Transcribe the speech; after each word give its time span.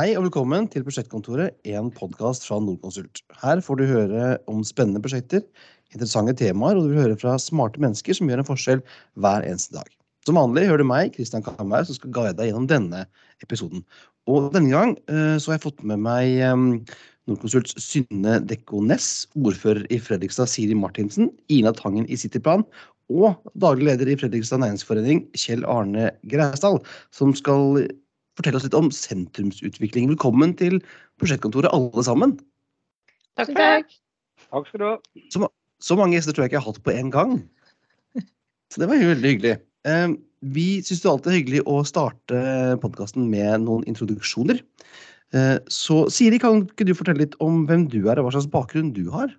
Hei 0.00 0.14
og 0.16 0.22
velkommen 0.24 0.64
til 0.72 0.80
Prosjektkontoret, 0.86 1.58
en 1.68 1.90
podkast 1.92 2.46
fra 2.46 2.56
Nordkonsult. 2.62 3.20
Her 3.36 3.60
får 3.60 3.76
du 3.76 3.82
høre 3.84 4.28
om 4.48 4.62
spennende 4.64 5.02
prosjekter, 5.04 5.42
interessante 5.92 6.32
temaer, 6.38 6.78
og 6.78 6.86
du 6.86 6.94
vil 6.94 7.02
høre 7.02 7.18
fra 7.20 7.34
smarte 7.42 7.82
mennesker 7.84 8.16
som 8.16 8.30
gjør 8.30 8.40
en 8.40 8.48
forskjell 8.48 8.80
hver 9.20 9.44
eneste 9.44 9.76
dag. 9.76 9.90
Som 10.24 10.38
vanlig 10.40 10.70
hører 10.70 10.80
du 10.80 10.88
meg, 10.88 11.12
Kristian 11.18 11.44
Kamhaug, 11.44 11.84
som 11.84 11.98
skal 11.98 12.14
guide 12.16 12.38
deg 12.38 12.48
gjennom 12.48 12.70
denne 12.70 13.02
episoden. 13.44 13.84
Og 14.24 14.48
denne 14.54 14.72
gang 14.72 14.96
eh, 15.12 15.36
så 15.36 15.52
har 15.52 15.58
jeg 15.58 15.66
fått 15.66 15.84
med 15.92 16.00
meg 16.06 16.32
eh, 16.46 16.96
Nordkonsults 17.28 17.76
Synne 17.84 18.38
Dekko 18.48 18.80
Næss, 18.86 19.26
ordfører 19.36 19.84
i 19.92 20.00
Fredrikstad 20.00 20.48
Siri 20.48 20.78
Martinsen, 20.80 21.28
Ina 21.52 21.76
Tangen 21.76 22.08
i 22.08 22.16
Cityplan 22.16 22.64
og 23.10 23.52
daglig 23.58 23.90
leder 23.90 24.08
i 24.08 24.16
Fredrikstad 24.16 24.62
Næringsforening, 24.62 25.26
Kjell 25.36 25.68
Arne 25.68 26.12
Greisdal, 26.30 26.80
som 27.12 27.34
skal 27.36 27.82
fortelle 28.40 28.60
oss 28.60 28.66
litt 28.66 28.78
om 28.78 28.90
sentrumsutvikling. 28.94 30.08
Velkommen 30.14 30.56
til 30.58 30.80
prosjektkontoret, 31.20 31.72
alle 31.76 32.04
sammen. 32.06 32.38
Takk 33.38 33.52
det. 33.56 33.70
Takk 34.48 34.70
skal 34.70 34.82
du 34.82 34.86
ha. 34.88 34.96
Så, 35.32 35.50
så 35.80 35.96
mange 36.00 36.16
gjester 36.16 36.36
tror 36.36 36.46
jeg 36.46 36.52
ikke 36.52 36.58
jeg 36.58 36.64
har 36.64 36.72
hatt 36.72 36.86
på 36.86 36.96
én 36.96 37.12
gang. 37.14 37.36
Så 38.72 38.82
det 38.82 38.90
var 38.90 39.00
jo 39.00 39.12
veldig 39.12 39.34
hyggelig. 39.34 39.54
Eh, 39.88 40.16
vi 40.40 40.66
syns 40.84 41.04
det 41.04 41.10
alltid 41.10 41.30
er 41.30 41.38
hyggelig 41.38 41.62
å 41.68 41.82
starte 41.88 42.40
podkasten 42.80 43.28
med 43.32 43.66
noen 43.66 43.84
introduksjoner. 43.90 44.62
Eh, 45.36 45.58
så 45.70 46.02
Siri, 46.10 46.40
kan 46.42 46.64
ikke 46.64 46.86
du 46.88 46.94
fortelle 46.96 47.26
litt 47.26 47.36
om 47.44 47.64
hvem 47.68 47.86
du 47.92 48.00
er, 48.08 48.18
og 48.18 48.26
hva 48.26 48.34
slags 48.34 48.48
bakgrunn 48.50 48.94
du 48.96 49.04
har? 49.14 49.30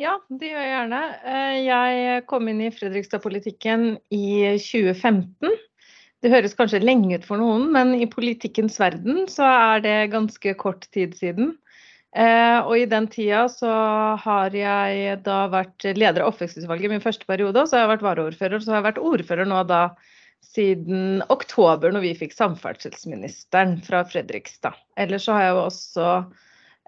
Ja, 0.00 0.14
det 0.32 0.52
gjør 0.52 0.62
jeg 0.62 0.72
gjerne. 0.74 1.00
Eh, 1.28 1.56
jeg 1.66 2.20
kom 2.30 2.48
inn 2.48 2.62
i 2.64 2.70
Fredrikstad-politikken 2.72 3.88
i 4.14 4.26
2015. 4.60 5.56
Det 6.20 6.28
høres 6.34 6.52
kanskje 6.56 6.82
lenge 6.84 7.16
ut 7.16 7.24
for 7.24 7.40
noen, 7.40 7.70
men 7.72 7.94
i 7.96 8.08
politikkens 8.10 8.76
verden 8.80 9.24
så 9.32 9.46
er 9.48 9.84
det 9.84 9.98
ganske 10.12 10.52
kort 10.60 10.84
tid 10.92 11.14
siden. 11.16 11.54
Eh, 12.10 12.58
og 12.60 12.74
i 12.76 12.88
den 12.90 13.06
tida 13.08 13.44
så 13.48 13.70
har 14.20 14.52
jeg 14.56 15.20
da 15.24 15.44
vært 15.48 15.86
leder 15.94 16.24
av 16.24 16.32
oppvekstutvalget 16.34 16.92
min 16.92 17.02
første 17.04 17.24
periode, 17.28 17.62
og 17.62 17.70
så 17.70 17.78
har 17.78 17.86
jeg 17.86 17.92
vært 17.94 18.04
varaordfører. 18.04 18.60
Så 18.60 18.72
har 18.72 18.80
jeg 18.80 18.88
vært 18.90 19.04
ordfører 19.10 19.48
nå 19.48 19.62
da 19.70 19.82
siden 20.44 21.22
oktober, 21.32 21.94
når 21.94 22.04
vi 22.04 22.12
fikk 22.18 22.34
samferdselsministeren 22.36 23.78
fra 23.86 24.02
Fredrikstad. 24.08 24.76
Ellers 25.00 25.24
så 25.24 25.36
har 25.36 25.46
jeg 25.46 25.54
jo 25.54 25.62
også 25.62 26.08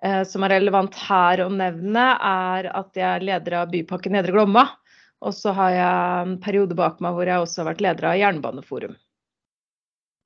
eh, 0.03 0.23
som 0.29 0.45
er 0.45 0.57
relevant 0.59 0.99
her 1.07 1.45
å 1.45 1.49
nevne, 1.53 2.05
er 2.19 2.69
at 2.75 3.01
jeg 3.01 3.09
er 3.09 3.27
leder 3.31 3.63
av 3.63 3.73
Bypakke 3.73 4.13
Nedre 4.13 4.37
Glomma. 4.37 4.67
Og 5.23 5.33
så 5.39 5.55
har 5.57 5.73
jeg 5.73 6.27
en 6.27 6.37
periode 6.43 6.77
bak 6.77 7.01
meg 7.01 7.17
hvor 7.17 7.31
jeg 7.31 7.47
også 7.47 7.63
har 7.63 7.71
vært 7.71 7.87
leder 7.87 8.11
av 8.11 8.19
Jernbaneforum. 8.19 8.99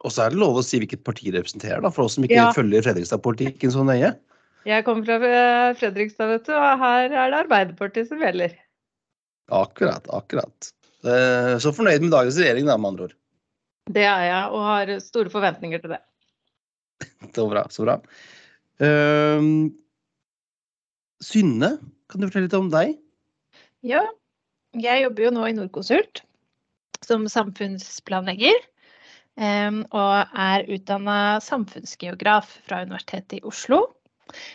Og 0.07 0.13
så 0.15 0.23
er 0.23 0.33
det 0.33 0.39
lov 0.39 0.61
å 0.61 0.63
si 0.65 0.79
hvilket 0.79 1.03
parti 1.07 1.33
det 1.33 1.41
representerer, 1.43 1.83
da, 1.83 1.91
for 1.91 2.07
oss 2.07 2.15
som 2.15 2.25
ikke 2.27 2.39
Ja. 2.39 2.53
følger 2.55 2.85
Fredrikstad-politikken 2.87 3.73
så 3.75 3.83
nøye. 3.83 4.15
Jeg 4.67 4.85
kommer 4.87 5.07
fra 5.07 5.17
eh, 5.27 5.75
Fredrikstad, 5.79 6.31
vet 6.31 6.47
du, 6.47 6.53
og 6.55 6.79
her 6.83 7.11
er 7.11 7.31
det 7.31 7.41
Arbeiderpartiet 7.43 8.09
som 8.11 8.23
gjelder. 8.23 8.55
Akkurat, 9.51 10.07
akkurat. 10.11 10.73
Eh, 11.07 11.59
Så 11.63 11.75
fornøyd 11.75 12.03
med 12.03 12.15
dagens 12.15 12.39
regjering, 12.39 12.67
da, 12.67 12.77
med 12.79 12.93
andre 12.95 13.09
ord. 13.09 13.17
Det 13.87 14.03
er 14.03 14.23
jeg, 14.27 14.45
og 14.51 14.63
har 14.67 14.95
store 15.03 15.31
forventninger 15.31 15.83
til 15.83 15.95
det. 15.95 16.01
Så 17.35 17.49
bra. 17.51 17.67
Så 17.71 17.87
bra. 17.87 17.99
Uh, 18.77 19.71
Synne, 21.25 21.79
kan 22.11 22.21
du 22.21 22.27
fortelle 22.27 22.45
litt 22.47 22.57
om 22.59 22.69
deg? 22.69 22.99
Ja, 23.87 24.03
jeg 24.77 25.05
jobber 25.07 25.25
jo 25.25 25.31
nå 25.33 25.47
i 25.49 25.55
Nordkonsult 25.57 26.21
som 27.07 27.25
samfunnsplanlegger. 27.31 28.59
Og 29.37 30.39
er 30.41 30.69
utdanna 30.73 31.19
samfunnsgeograf 31.45 32.55
fra 32.65 32.83
Universitetet 32.87 33.39
i 33.41 33.45
Oslo. 33.45 33.83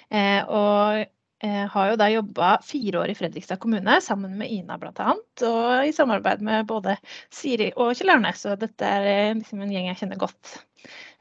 Eh, 0.09 0.41
og 0.47 1.01
eh, 1.43 1.65
har 1.73 1.91
jo 1.91 1.99
da 1.99 2.09
jobba 2.11 2.49
fire 2.65 3.03
år 3.03 3.13
i 3.13 3.17
Fredrikstad 3.17 3.61
kommune 3.61 3.99
sammen 4.03 4.35
med 4.39 4.51
Ina 4.51 4.77
bl.a. 4.81 5.13
Og 5.47 5.87
i 5.87 5.93
samarbeid 5.95 6.43
med 6.45 6.67
både 6.69 6.97
Siri 7.33 7.71
og 7.75 7.95
Kjell 7.97 8.13
Arne, 8.15 8.33
så 8.37 8.57
dette 8.59 8.87
er 8.87 9.07
eh, 9.11 9.37
liksom 9.39 9.63
en 9.63 9.71
gjeng 9.73 9.89
jeg 9.91 10.01
kjenner 10.03 10.21
godt. 10.21 10.57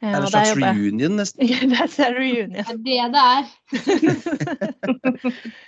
Det 0.01 0.09
Er 0.09 0.15
det 0.17 0.25
en 0.25 0.31
slags 0.33 0.51
jobber 0.55 0.79
reunion, 0.79 1.17
nesten? 1.19 1.45
Det 1.45 2.01
er 2.01 2.15
reunion. 2.17 2.55
Det 2.57 2.95
er 2.97 3.11
det 3.13 3.13
det 3.13 3.25
er. 3.29 3.43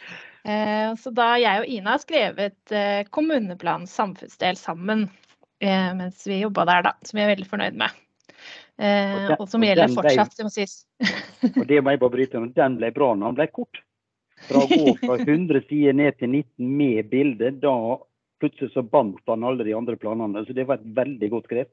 Eh, 0.42 0.88
Så 0.98 1.12
da 1.14 1.36
jeg 1.38 1.60
og 1.60 1.68
Ina 1.70 1.92
har 1.92 2.00
skrevet 2.02 2.72
kommuneplan 3.14 3.84
samfunnsdel 3.86 4.56
sammen 4.58 5.04
mens 5.62 6.26
vi 6.26 6.40
jobba 6.42 6.64
der, 6.68 6.82
da, 6.88 6.92
som 7.06 7.14
vi 7.18 7.22
er 7.24 7.30
veldig 7.34 7.48
fornøyd 7.50 7.76
med. 7.78 7.90
Eh, 8.82 9.14
Og 9.14 9.18
den- 9.28 9.36
Og 9.40 9.48
som 9.48 9.60
og 9.62 9.66
gjelder 9.68 9.88
ble- 9.88 9.94
fortsatt, 10.00 10.32
det 10.36 10.44
må 10.46 10.50
sies. 10.50 10.74
Og 11.60 11.66
det 11.68 11.78
må 11.84 11.90
jeg 11.94 12.00
bare 12.02 12.10
bryte 12.16 12.36
om. 12.40 12.48
Den 12.56 12.76
ble 12.80 12.88
bra 12.96 13.08
når 13.14 13.26
den 13.32 13.38
ble 13.40 13.46
kort. 13.54 13.76
Fra 14.48 14.58
å 14.64 14.68
gå 14.70 14.84
fra 15.04 15.16
100 15.26 15.60
sider 15.68 15.92
ned 15.94 16.12
til 16.18 16.28
19 16.34 16.72
med 16.78 16.98
bilde, 17.12 17.48
da 17.62 17.76
plutselig 18.42 18.72
så 18.74 18.82
bandt 18.82 19.22
han 19.30 19.44
alle 19.46 19.62
de 19.64 19.74
andre 19.78 19.96
planene. 19.96 20.42
Så 20.48 20.52
det 20.56 20.66
var 20.66 20.74
et 20.80 20.88
veldig 20.96 21.28
godt 21.30 21.46
grep. 21.52 21.70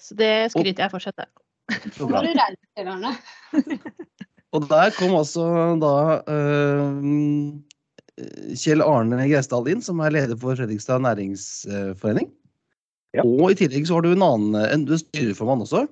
Så 0.00 0.14
det 0.16 0.32
skryter 0.54 0.82
jeg 0.86 0.92
fortsatt 0.94 1.18
av. 1.20 1.26
Og 4.54 4.60
der 4.70 4.90
kom 4.94 5.10
også 5.18 5.42
da 5.82 5.94
uh, 6.30 7.02
Kjell 8.54 8.82
Arne 8.84 9.24
Gresdal 9.26 9.66
inn, 9.72 9.80
som 9.82 9.98
er 10.04 10.12
leder 10.14 10.36
for 10.38 10.54
Fredrikstad 10.58 11.00
næringsforening. 11.02 12.28
Ja. 13.14 13.24
Og 13.24 13.52
i 13.52 13.58
tillegg 13.58 13.86
så 13.88 13.98
har 13.98 14.04
du 14.04 14.12
en 14.14 14.26
annen 14.26 14.56
en, 14.64 14.86
du 14.86 14.96
er 14.96 15.02
styreformann 15.02 15.62
også. 15.64 15.86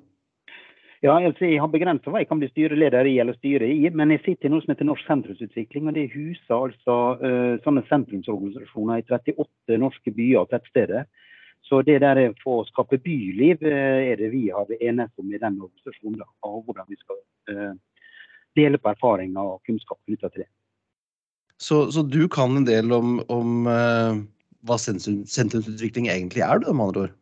Ja, 1.02 1.16
Jeg 1.18 1.58
har 1.58 1.70
begrensa 1.70 2.12
hva 2.12 2.20
jeg 2.22 2.28
kan 2.30 2.38
bli 2.38 2.48
styreleder 2.52 3.08
i 3.10 3.16
eller 3.18 3.34
styre 3.34 3.66
i, 3.66 3.88
men 3.90 4.12
jeg 4.14 4.22
sitter 4.22 4.46
i 4.46 4.52
noe 4.52 4.62
som 4.62 4.70
heter 4.70 4.86
Norsk 4.86 5.08
sentrumsutvikling. 5.08 5.88
og 5.90 5.96
Det 5.98 6.04
huser 6.12 6.54
altså 6.54 6.96
uh, 7.18 7.54
sånne 7.64 7.82
sentrumsorganisasjoner 7.88 9.02
i 9.02 9.06
38 9.10 9.78
norske 9.82 10.14
byer 10.14 10.44
og 10.44 10.52
tettsteder. 10.52 11.08
Så 11.66 11.80
det 11.86 12.00
der 12.04 12.18
er 12.18 12.36
for 12.42 12.62
å 12.62 12.68
skape 12.68 12.98
byliv 13.02 13.62
eh, 13.66 14.12
er 14.12 14.18
det 14.18 14.32
vi 14.32 14.48
har 14.50 14.70
enes 14.78 15.10
om 15.18 15.30
i 15.30 15.38
den 15.38 15.60
organisasjonen. 15.62 16.22
Og 16.46 16.64
hvordan 16.66 16.86
vi 16.90 16.98
skal 16.98 17.18
uh, 17.50 17.74
dele 18.58 18.78
på 18.78 18.90
erfaringer 18.92 19.54
og 19.54 19.62
kunnskap 19.66 19.98
knytta 20.06 20.30
til 20.30 20.44
det. 20.44 20.50
Så, 21.62 21.84
så 21.94 22.02
du 22.02 22.26
kan 22.28 22.56
en 22.58 22.66
del 22.66 22.90
om, 22.94 23.20
om 23.30 23.66
eh, 23.70 24.22
hva 24.66 24.78
sentrumsutvikling 24.78 26.08
egentlig 26.12 26.44
er, 26.46 26.62
du, 26.62 26.70
med 26.72 26.90
andre 26.90 27.04
ord? 27.06 27.18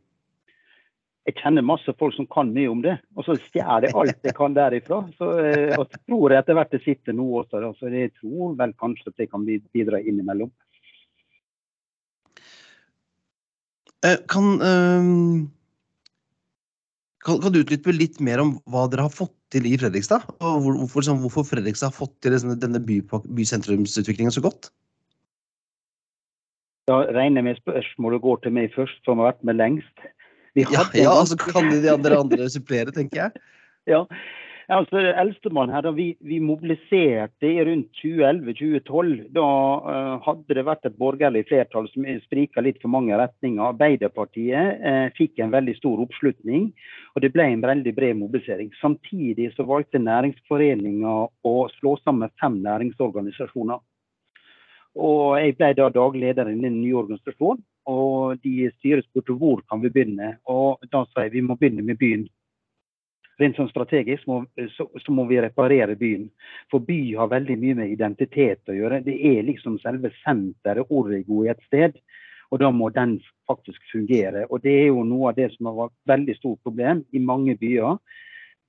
jeg 1.31 1.37
kjenner 1.39 1.65
masse 1.67 1.93
folk 2.01 2.15
som 2.17 2.27
kan 2.33 2.51
mye 2.55 2.71
om 2.71 2.81
det, 2.85 2.97
og 3.15 3.27
så 3.27 3.37
stjeler 3.39 3.89
jeg 3.89 3.97
alt 4.01 4.27
jeg 4.27 4.35
kan 4.39 4.57
derifra. 4.57 5.03
Så, 5.19 5.29
eh, 5.45 5.77
og 5.77 5.87
så 5.87 6.01
tror 6.09 6.33
jeg 6.33 6.43
etter 6.43 6.59
hvert 6.59 6.75
det 6.75 6.83
sitter 6.85 7.17
noe 7.17 7.43
også. 7.43 7.61
Så 7.79 7.93
jeg 7.93 8.13
tror 8.19 8.57
vel 8.59 8.75
kanskje 8.81 9.13
at 9.13 9.23
jeg 9.23 9.31
kan 9.31 9.47
bidra 9.47 10.01
innimellom. 10.01 10.51
Eh, 14.07 14.17
kan, 14.33 14.55
eh, 14.65 15.11
kan, 17.21 17.43
kan 17.45 17.53
du 17.53 17.61
utdype 17.61 17.95
litt 17.95 18.19
mer 18.25 18.43
om 18.43 18.57
hva 18.65 18.87
dere 18.91 19.07
har 19.07 19.15
fått 19.15 19.37
til 19.53 19.69
i 19.69 19.77
Fredrikstad? 19.77 20.25
Og 20.41 20.65
hvorfor, 20.65 21.05
liksom, 21.05 21.21
hvorfor 21.27 21.47
Fredrikstad 21.53 21.93
har 21.93 21.99
fått 22.01 22.17
til 22.25 22.39
denne, 22.39 22.57
denne 22.59 22.81
by, 22.81 23.03
bysentrumsutviklingen 23.29 24.33
så 24.35 24.43
godt? 24.49 24.73
Da 26.91 27.05
regner 27.15 27.41
jeg 27.41 27.49
med 27.49 27.63
spørsmålet 27.63 28.25
går 28.27 28.43
til 28.45 28.57
meg 28.57 28.75
først, 28.75 28.99
som 29.07 29.23
har 29.23 29.33
vært 29.33 29.47
med 29.47 29.61
lengst. 29.61 30.07
Ja, 30.59 30.67
ja, 30.67 31.15
ganske- 31.15 31.27
så 31.31 31.37
kan 31.39 31.71
de 31.71 31.91
andre, 31.93 32.19
andre 32.19 32.51
supplere, 32.57 32.91
tenker 32.95 33.25
jeg. 33.25 33.43
Ja. 33.87 34.05
Ja, 34.71 34.77
altså, 34.79 35.01
Eldstemann 35.19 35.73
her, 35.75 35.83
da 35.83 35.91
vi, 35.91 36.13
vi 36.23 36.37
mobiliserte 36.39 37.49
i 37.49 37.57
rundt 37.67 37.89
2011-2012. 37.99 39.25
Da 39.35 39.47
uh, 39.83 40.13
hadde 40.23 40.55
det 40.55 40.63
vært 40.69 40.87
et 40.87 40.95
borgerlig 41.01 41.43
flertall 41.49 41.89
som 41.91 42.07
sprika 42.23 42.63
litt 42.63 42.79
for 42.79 42.93
mange 42.95 43.19
retninger. 43.19 43.65
Arbeiderpartiet 43.73 44.79
uh, 44.79 45.09
fikk 45.19 45.43
en 45.43 45.51
veldig 45.51 45.75
stor 45.81 46.05
oppslutning, 46.07 46.69
og 47.17 47.25
det 47.25 47.33
ble 47.35 47.49
en 47.51 47.67
veldig 47.67 47.97
bred 47.99 48.21
mobilisering. 48.21 48.71
Samtidig 48.79 49.51
så 49.57 49.67
valgte 49.67 49.99
næringsforeninga 50.05 51.17
å 51.51 51.57
slå 51.81 51.97
sammen 52.05 52.31
fem 52.39 52.63
næringsorganisasjoner. 52.63 53.83
Og 54.99 55.39
jeg 55.39 55.55
ble 55.59 55.71
da 55.79 55.89
daglig 55.95 56.27
leder 56.27 56.51
i 56.51 56.59
den 56.59 56.81
nye 56.81 56.99
organisasjonen. 56.99 57.63
Og 57.91 58.41
de 58.45 58.69
styret 58.77 59.07
spurte 59.07 59.35
hvor 59.39 59.63
kan 59.71 59.83
vi 59.83 59.91
begynne. 59.93 60.37
Og 60.51 60.83
da 60.93 61.05
sa 61.11 61.27
jeg 61.27 61.35
vi 61.39 61.47
må 61.47 61.57
begynne 61.59 61.87
med 61.87 61.99
byen. 62.01 62.27
Rent 63.41 63.57
sånn 63.57 63.71
strategisk 63.71 64.27
må, 64.29 64.43
så, 64.77 64.85
så 65.01 65.13
må 65.17 65.25
vi 65.31 65.39
reparere 65.41 65.97
byen. 65.97 66.27
For 66.73 66.85
by 66.85 66.99
har 67.17 67.31
veldig 67.33 67.57
mye 67.63 67.79
med 67.79 67.95
identitet 67.95 68.69
å 68.69 68.77
gjøre. 68.77 69.01
Det 69.07 69.17
er 69.17 69.47
liksom 69.47 69.79
selve 69.81 70.13
senteret, 70.21 70.91
origo, 70.93 71.45
i 71.47 71.53
et 71.55 71.63
sted. 71.71 71.97
Og 72.51 72.61
da 72.61 72.69
må 72.75 72.91
den 72.93 73.17
faktisk 73.49 73.81
fungere. 73.93 74.45
Og 74.51 74.61
det 74.65 74.75
er 74.83 74.91
jo 74.91 75.07
noe 75.07 75.31
av 75.31 75.39
det 75.39 75.49
som 75.55 75.71
har 75.71 75.79
vært 75.87 75.97
veldig 76.13 76.37
stort 76.37 76.61
problem 76.67 77.05
i 77.17 77.23
mange 77.23 77.57
byer. 77.57 77.97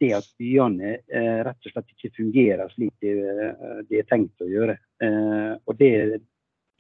Det 0.02 0.10
at 0.18 0.28
byene 0.42 0.96
eh, 0.98 1.42
rett 1.46 1.68
og 1.68 1.74
slett 1.76 1.94
ikke 1.94 2.16
fungerer 2.18 2.72
slik 2.74 2.94
de, 3.04 3.14
eh, 3.22 3.82
de 3.90 4.00
er 4.02 4.08
tenkt 4.10 4.42
å 4.42 4.50
gjøre. 4.50 4.80
Eh, 5.04 5.52
og 5.62 5.78
det 5.78 5.94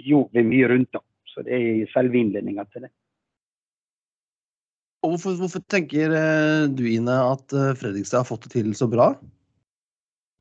gjorde 0.01 0.39
vi 0.39 0.47
mye 0.47 0.71
rundt 0.71 0.91
da. 0.97 1.03
Så 1.29 1.45
det 1.45 1.55
er 1.55 1.91
selve 1.93 2.17
innledninga 2.19 2.65
til 2.73 2.87
det. 2.87 2.91
Hvorfor, 5.01 5.37
hvorfor 5.39 5.63
tenker 5.69 6.13
eh, 6.13 6.65
du, 6.69 6.83
Ine, 6.91 7.15
at 7.33 7.53
eh, 7.57 7.71
Fredrikstad 7.77 8.21
har 8.21 8.27
fått 8.29 8.45
det 8.45 8.55
til 8.59 8.73
så 8.77 8.85
bra? 8.89 9.11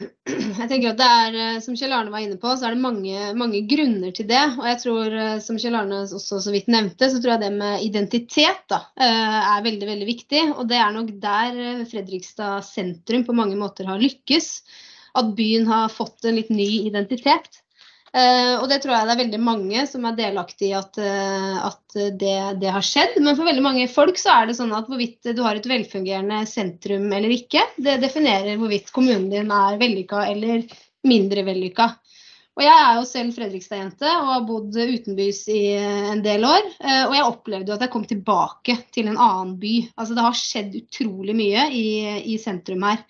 Jeg 0.01 0.69
tenker 0.71 0.93
at 0.93 1.01
det 1.01 1.07
er, 1.07 1.37
eh, 1.37 1.61
Som 1.65 1.77
Kjell 1.77 1.93
Arne 1.93 2.13
var 2.13 2.23
inne 2.25 2.39
på, 2.41 2.53
så 2.57 2.69
er 2.69 2.77
det 2.77 2.83
mange, 2.85 3.31
mange 3.37 3.61
grunner 3.69 4.13
til 4.17 4.29
det. 4.31 4.43
Og 4.59 4.67
jeg 4.69 4.79
tror, 4.83 5.17
eh, 5.23 5.39
som 5.45 5.59
Kjell 5.61 5.77
Arne 5.77 6.03
også 6.07 6.41
så 6.45 6.55
vidt 6.55 6.71
nevnte, 6.73 7.11
så 7.11 7.21
tror 7.21 7.35
jeg 7.35 7.45
det 7.45 7.53
med 7.59 7.85
identitet 7.85 8.63
da, 8.73 8.83
eh, 8.97 9.41
er 9.57 9.67
veldig 9.67 9.89
veldig 9.91 10.09
viktig. 10.09 10.45
Og 10.57 10.69
det 10.71 10.79
er 10.81 10.95
nok 10.97 11.13
der 11.23 11.85
Fredrikstad 11.91 12.65
sentrum 12.65 13.27
på 13.29 13.37
mange 13.37 13.59
måter 13.61 13.89
har 13.91 14.01
lykkes. 14.01 14.51
At 15.21 15.35
byen 15.37 15.67
har 15.67 15.91
fått 15.93 16.25
en 16.25 16.39
litt 16.39 16.53
ny 16.55 16.71
identitet. 16.87 17.61
Uh, 18.11 18.59
og 18.59 18.65
det 18.67 18.81
tror 18.83 18.91
jeg 18.91 19.07
det 19.07 19.13
er 19.15 19.21
veldig 19.21 19.39
mange 19.39 19.83
som 19.87 20.07
er 20.09 20.17
delaktig 20.19 20.73
i 20.73 20.75
at, 20.75 20.97
uh, 20.99 21.69
at 21.69 21.99
det, 22.19 22.39
det, 22.59 22.71
har 22.75 22.83
skjedd. 22.83 23.21
Men 23.23 23.37
for 23.39 23.47
veldig 23.47 23.63
mange 23.63 23.87
folk 23.91 24.19
så 24.19 24.33
er 24.35 24.49
det 24.51 24.57
sånn 24.59 24.75
at 24.75 24.91
hvorvidt 24.91 25.31
du 25.37 25.43
har 25.47 25.59
et 25.59 25.69
velfungerende 25.71 26.43
sentrum 26.51 27.07
eller 27.15 27.31
ikke, 27.37 27.63
det 27.79 28.01
definerer 28.03 28.59
hvorvidt 28.59 28.91
kommunen 28.95 29.29
din 29.31 29.55
er 29.55 29.79
vellykka 29.79 30.25
eller 30.33 30.67
mindre 31.07 31.47
vellykka. 31.47 31.87
Og 32.59 32.65
jeg 32.67 32.77
er 32.77 32.97
jo 32.99 33.05
selv 33.09 33.37
Fredrikstad-jente 33.39 34.11
og 34.11 34.27
har 34.27 34.43
bodd 34.45 34.75
utenbys 34.75 35.45
i 35.55 35.61
en 35.79 36.21
del 36.21 36.43
år. 36.45 36.67
Og 37.07 37.15
jeg 37.15 37.25
opplevde 37.25 37.71
jo 37.71 37.77
at 37.77 37.85
jeg 37.87 37.93
kom 37.95 38.03
tilbake 38.11 38.75
til 38.93 39.09
en 39.09 39.17
annen 39.17 39.55
by. 39.63 39.77
Altså 39.95 40.19
det 40.19 40.27
har 40.27 40.37
skjedd 40.37 40.77
utrolig 40.83 41.37
mye 41.39 41.63
i, 41.73 41.87
i 42.35 42.37
sentrum 42.43 42.85
her. 42.85 43.01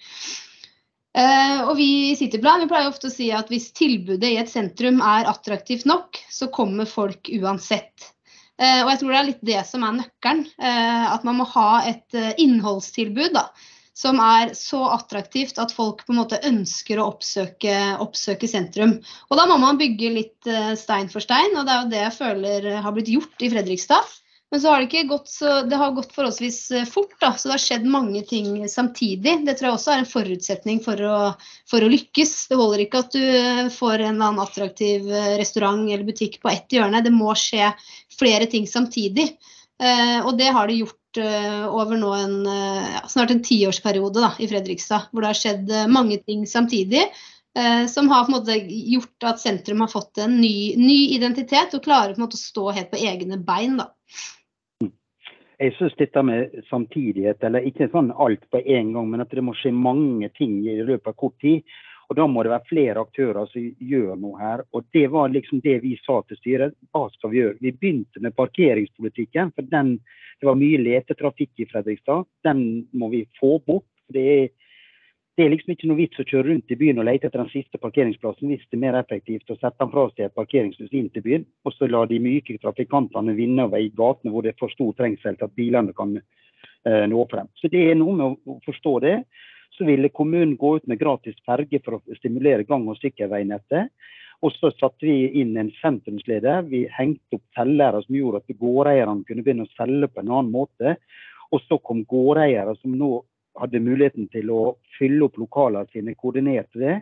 Uh, 1.10 1.66
og 1.66 1.74
vi 1.74 2.12
i 2.12 2.16
Cityplan 2.18 2.62
vi 2.62 2.68
pleier 2.70 2.86
ofte 2.90 3.08
å 3.08 3.12
si 3.12 3.32
at 3.34 3.48
hvis 3.50 3.72
tilbudet 3.74 4.28
i 4.30 4.38
et 4.38 4.50
sentrum 4.50 5.00
er 5.02 5.26
attraktivt 5.26 5.88
nok, 5.90 6.20
så 6.30 6.46
kommer 6.54 6.86
folk 6.86 7.32
uansett. 7.34 8.12
Uh, 8.60 8.84
og 8.84 8.92
jeg 8.92 9.00
tror 9.00 9.10
det 9.10 9.18
er 9.18 9.28
litt 9.32 9.42
det 9.50 9.64
som 9.66 9.86
er 9.86 9.96
nøkkelen. 9.98 10.44
Uh, 10.54 11.06
at 11.16 11.26
man 11.26 11.40
må 11.40 11.48
ha 11.50 11.82
et 11.90 12.18
innholdstilbud 12.38 13.34
da, 13.34 13.48
som 13.98 14.22
er 14.22 14.54
så 14.54 14.84
attraktivt 14.94 15.58
at 15.58 15.74
folk 15.74 16.06
på 16.06 16.14
en 16.14 16.20
måte 16.22 16.38
ønsker 16.46 17.02
å 17.02 17.08
oppsøke, 17.10 17.74
oppsøke 18.06 18.48
sentrum. 18.48 19.00
Og 19.28 19.40
da 19.40 19.48
må 19.50 19.58
man 19.60 19.82
bygge 19.82 20.14
litt 20.14 20.50
stein 20.78 21.10
for 21.10 21.26
stein, 21.26 21.58
og 21.58 21.66
det 21.66 21.74
er 21.74 21.82
jo 21.82 21.90
det 21.90 22.04
jeg 22.04 22.18
føler 22.20 22.70
har 22.86 22.94
blitt 22.96 23.10
gjort 23.12 23.44
i 23.44 23.50
Fredrikstad. 23.52 24.19
Men 24.50 24.60
så 24.60 24.72
har 24.72 24.82
det 24.82 25.02
gått 25.06 25.28
så 25.28 25.62
Det 25.62 25.76
har 25.76 25.92
gått 25.94 26.14
forholdsvis 26.14 26.70
eh, 26.70 26.84
fort, 26.84 27.14
da. 27.20 27.32
Så 27.32 27.48
det 27.48 27.54
har 27.54 27.62
skjedd 27.62 27.86
mange 27.86 28.22
ting 28.26 28.68
samtidig. 28.68 29.36
Det 29.46 29.54
tror 29.58 29.68
jeg 29.68 29.76
også 29.76 29.92
er 29.94 30.02
en 30.02 30.10
forutsetning 30.10 30.82
for 30.84 31.02
å, 31.06 31.18
for 31.70 31.86
å 31.86 31.90
lykkes. 31.92 32.34
Det 32.50 32.58
holder 32.58 32.84
ikke 32.84 33.04
at 33.04 33.14
du 33.14 33.22
eh, 33.22 33.70
får 33.74 34.06
en 34.08 34.18
annen 34.18 34.42
attraktiv 34.42 35.06
eh, 35.06 35.36
restaurant 35.38 35.86
eller 35.86 36.06
butikk 36.08 36.40
på 36.42 36.50
ett 36.50 36.74
hjørne. 36.74 37.02
Det 37.06 37.14
må 37.14 37.34
skje 37.38 37.70
flere 38.18 38.50
ting 38.50 38.66
samtidig. 38.68 39.30
Og 39.80 40.34
det 40.36 40.50
har 40.52 40.68
det 40.68 40.74
gjort 40.76 41.18
over 41.72 41.96
nå 41.96 42.10
en, 42.12 42.34
snart 43.08 43.30
en 43.32 43.38
tiårsperiode 43.40 44.20
da, 44.20 44.28
i 44.36 44.48
Fredrikstad. 44.50 45.06
Hvor 45.08 45.24
det 45.24 45.30
har 45.30 45.38
skjedd 45.38 45.72
mange 45.88 46.18
ting 46.20 46.42
samtidig. 46.44 47.06
Eh, 47.58 47.86
som 47.86 48.08
har 48.08 48.24
på 48.24 48.32
en 48.32 48.38
måte 48.38 48.56
gjort 48.70 49.24
at 49.26 49.40
sentrum 49.40 49.80
har 49.80 49.88
fått 49.88 50.18
en 50.18 50.36
ny, 50.40 50.76
ny 50.78 50.98
identitet 51.16 51.74
og 51.74 51.82
klarer 51.82 52.14
på 52.14 52.20
en 52.20 52.26
måte 52.28 52.38
å 52.38 52.42
stå 52.44 52.70
helt 52.76 52.92
på 52.92 53.00
egne 53.02 53.40
bein. 53.42 53.80
da. 53.80 53.88
Jeg 55.60 55.74
syns 55.76 55.96
dette 55.98 56.22
med 56.24 56.54
samtidighet, 56.70 57.42
eller 57.44 57.66
ikke 57.68 57.90
sånn 57.92 58.08
alt 58.16 58.46
på 58.48 58.62
en 58.64 58.94
gang, 58.94 59.08
men 59.12 59.20
at 59.20 59.32
det 59.36 59.42
må 59.44 59.52
skje 59.58 59.74
mange 59.76 60.30
ting 60.38 60.54
i 60.64 60.78
løpet 60.80 61.10
av 61.12 61.16
kort 61.20 61.36
tid. 61.44 61.66
Og 62.08 62.16
Da 62.16 62.24
må 62.26 62.42
det 62.42 62.50
være 62.50 62.66
flere 62.66 63.02
aktører 63.04 63.46
som 63.46 63.66
gjør 63.78 64.16
noe 64.18 64.38
her. 64.40 64.62
Og 64.72 64.84
Det 64.92 65.06
var 65.12 65.28
liksom 65.28 65.60
det 65.60 65.82
vi 65.82 65.98
sa 66.02 66.22
til 66.22 66.40
styret. 66.40 66.74
Hva 66.90 67.10
skal 67.12 67.30
vi 67.30 67.38
gjøre? 67.38 67.58
Vi 67.60 67.72
begynte 67.72 68.20
med 68.20 68.34
parkeringspolitikken. 68.34 69.52
for 69.54 69.62
den, 69.62 70.00
Det 70.40 70.46
var 70.46 70.54
mye 70.54 70.78
letetrafikk 70.78 71.50
i 71.58 71.68
Fredrikstad. 71.68 72.24
Den 72.42 72.88
må 72.92 73.10
vi 73.10 73.28
få 73.38 73.60
bort. 73.64 73.84
det 74.10 74.26
er 74.26 74.48
det 75.40 75.46
er 75.46 75.54
liksom 75.54 75.72
ikke 75.72 75.88
noe 75.88 75.96
vits 75.96 76.20
å 76.20 76.24
kjøre 76.28 76.50
rundt 76.50 76.72
i 76.74 76.76
byen 76.76 76.98
og 77.00 77.06
lete 77.08 77.30
etter 77.30 77.40
den 77.40 77.48
siste 77.48 77.78
parkeringsplassen 77.80 78.50
hvis 78.50 78.64
det 78.68 78.76
er 78.76 78.82
mer 78.82 78.98
effektivt 78.98 79.48
å 79.48 79.54
sette 79.56 79.80
den 79.80 79.92
fra 79.94 80.02
seg 80.10 80.26
et 80.26 80.34
parkeringshus 80.36 80.90
inn 80.92 81.06
til 81.14 81.24
byen, 81.24 81.46
og 81.64 81.72
så 81.72 81.88
la 81.88 82.02
de 82.10 82.18
myke 82.20 82.58
trafikantene 82.60 83.32
vinne 83.38 83.64
over 83.64 83.80
i 83.80 83.88
gatene 83.96 84.34
hvor 84.34 84.44
det 84.44 84.52
er 84.52 84.58
for 84.60 84.74
stor 84.74 84.90
trengsel 84.98 85.38
til 85.38 85.48
at 85.48 85.54
bilene 85.56 85.96
kan 85.96 86.12
eh, 86.18 87.06
nå 87.08 87.24
frem. 87.30 87.48
Så 87.56 87.70
det 87.72 87.86
er 87.86 87.96
noe 87.96 88.18
med 88.18 88.36
å, 88.36 88.58
forstå 88.66 88.94
det. 89.06 89.14
Så 89.78 89.88
ville 89.88 90.12
kommunen 90.12 90.58
gå 90.60 90.74
ut 90.76 90.90
med 90.90 91.00
gratis 91.00 91.40
ferge 91.48 91.80
for 91.86 91.96
å 91.96 92.18
stimulere 92.20 92.68
gang- 92.68 92.84
og 92.92 93.00
sykkelveinettet. 93.00 93.88
Og 94.44 94.52
så 94.58 94.74
satte 94.76 95.08
vi 95.08 95.40
inn 95.40 95.56
en 95.56 95.72
sentrumsleder. 95.80 96.68
Vi 96.68 96.84
hengte 96.98 97.40
opp 97.40 97.56
selgere 97.56 98.04
som 98.04 98.20
gjorde 98.20 98.42
at 98.44 98.60
gårdeierne 98.60 99.24
kunne 99.24 99.46
begynne 99.46 99.64
å 99.64 99.72
selge 99.72 100.12
på 100.12 100.20
en 100.20 100.36
annen 100.36 100.52
måte. 100.52 100.98
Og 101.48 101.64
så 101.64 101.80
kom 101.80 102.04
gårdeiere 102.08 102.76
som 102.82 102.92
nå 102.92 103.22
hadde 103.58 103.82
muligheten 103.82 104.28
til 104.32 104.50
å 104.54 104.60
fylle 104.98 105.26
opp 105.26 105.38
lokalene 105.40 105.88
sine, 105.92 106.14
koordinerte 106.18 106.80
det. 106.80 107.00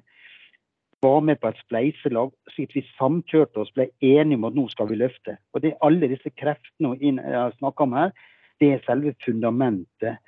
Var 1.05 1.21
med 1.23 1.39
på 1.39 1.51
et 1.53 1.61
spleiselag, 1.63 2.33
så 2.51 2.65
vi 2.73 2.83
samkjørte 2.97 3.63
oss, 3.63 3.71
ble 3.75 3.89
enige 4.03 4.39
om 4.41 4.49
at 4.49 4.57
nå 4.57 4.65
skal 4.73 4.89
vi 4.91 4.99
løfte. 4.99 5.37
Og 5.55 5.63
det 5.63 5.73
er 5.73 5.85
Alle 5.87 6.11
disse 6.11 6.33
kreftene 6.35 6.97
jeg 6.99 7.21
har 7.23 7.55
snakka 7.59 7.87
om 7.87 7.95
her, 7.99 8.11
det 8.59 8.73
er 8.73 8.83
selve 8.87 9.15
fundamentet. 9.23 10.19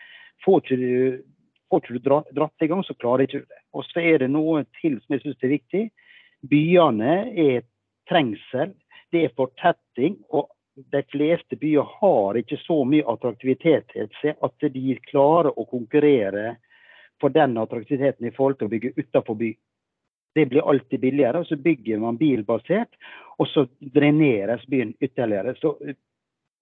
Får 0.45 0.63
ikke 0.63 0.79
du, 0.79 1.23
får 1.71 1.83
ikke 1.83 1.99
du 1.99 2.13
dratt 2.39 2.63
i 2.63 2.71
gang, 2.71 2.85
så 2.87 2.95
klarer 2.95 3.27
ikke 3.27 3.43
du 3.43 3.51
det. 3.51 3.63
Og 3.75 3.87
så 3.89 4.05
er 4.05 4.23
det 4.23 4.31
noe 4.31 4.63
til 4.79 5.01
som 5.01 5.17
jeg 5.17 5.25
syns 5.25 5.43
er 5.43 5.55
viktig. 5.57 5.83
Byene 6.51 7.17
er 7.35 7.67
trengsel, 8.09 8.77
det 9.11 9.27
er 9.27 9.35
fortetting. 9.37 10.21
og 10.31 10.49
de 10.91 11.03
fleste 11.13 11.57
byer 11.57 11.87
har 12.01 12.39
ikke 12.41 12.59
så 12.63 12.83
mye 12.89 13.07
attraktivitet 13.09 13.89
til 13.93 14.09
seg 14.21 14.39
at 14.45 14.69
de 14.75 14.97
klarer 15.11 15.53
å 15.53 15.67
konkurrere 15.69 16.57
for 17.21 17.33
den 17.35 17.59
attraktiviteten 17.61 18.29
i 18.29 18.35
forhold 18.35 18.59
til 18.59 18.71
å 18.71 18.73
bygge 18.73 18.95
utenfor 18.97 19.37
by. 19.41 19.51
Det 20.35 20.47
blir 20.47 20.69
alltid 20.71 21.01
billigere, 21.03 21.43
og 21.43 21.49
så 21.49 21.59
bygger 21.59 21.99
man 22.01 22.19
bilbasert, 22.21 22.95
og 23.39 23.49
så 23.51 23.67
dreneres 23.81 24.63
byen 24.71 24.95
ytterligere. 25.03 25.57
Så 25.59 25.75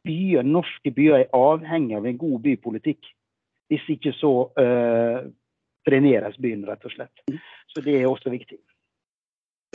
byer, 0.09 0.47
norske 0.47 0.93
byer 0.94 1.19
er 1.20 1.37
avhengig 1.37 1.99
av 1.99 2.09
en 2.09 2.19
god 2.19 2.41
bypolitikk. 2.47 3.11
Hvis 3.69 3.85
ikke 3.93 4.15
så 4.17 4.32
øh, 4.56 5.29
dreneres 5.87 6.38
byen, 6.41 6.65
rett 6.67 6.85
og 6.88 6.94
slett. 6.94 7.25
Så 7.69 7.85
det 7.85 7.99
er 7.99 8.09
også 8.09 8.32
viktig. 8.32 8.59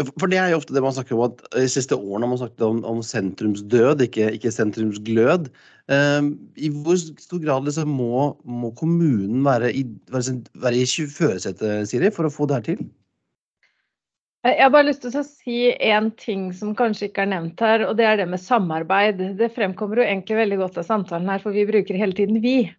For 0.01 0.25
det 0.25 0.39
er 0.41 0.49
jo 0.49 0.57
ofte 0.57 0.73
det 0.73 0.81
man 0.81 0.93
snakker 0.95 1.13
om 1.13 1.27
at 1.27 1.43
de 1.53 1.67
siste 1.69 1.93
årene 1.93 2.25
har 2.25 2.31
man 2.31 2.39
snakket 2.41 2.63
om, 2.65 2.79
om 2.89 3.01
sentrumsdød, 3.05 4.01
ikke, 4.07 4.31
ikke 4.39 4.51
sentrumsglød. 4.53 5.51
Um, 5.93 6.31
I 6.57 6.71
hvor 6.73 6.97
stor 6.97 7.41
grad 7.43 7.67
liksom 7.67 7.93
må, 7.93 8.31
må, 8.41 8.71
kommunen 8.79 9.45
være 9.45 9.69
i, 9.69 9.85
være 10.09 10.81
i 10.81 10.87
førersetet, 11.13 11.85
Siri, 11.91 12.09
for 12.15 12.25
å 12.25 12.33
få 12.33 12.49
det 12.49 12.57
her 12.57 12.67
til? 12.71 12.83
Jeg 14.43 14.59
har 14.59 14.73
bare 14.73 14.89
lyst 14.89 15.05
til 15.05 15.13
å 15.15 15.23
si 15.23 15.59
én 15.77 16.09
ting 16.19 16.49
som 16.57 16.73
kanskje 16.75 17.11
ikke 17.11 17.23
er 17.23 17.29
nevnt 17.31 17.61
her, 17.63 17.85
og 17.87 17.93
det 17.99 18.09
er 18.09 18.17
det 18.19 18.25
med 18.33 18.41
samarbeid. 18.43 19.21
Det 19.39 19.53
fremkommer 19.55 20.01
jo 20.01 20.07
egentlig 20.07 20.41
veldig 20.41 20.57
godt 20.65 20.81
av 20.81 20.89
samtalen 20.89 21.29
her, 21.31 21.39
for 21.43 21.55
vi 21.55 21.69
bruker 21.69 22.01
hele 22.01 22.17
tiden 22.17 22.41
'vi'. 22.41 22.73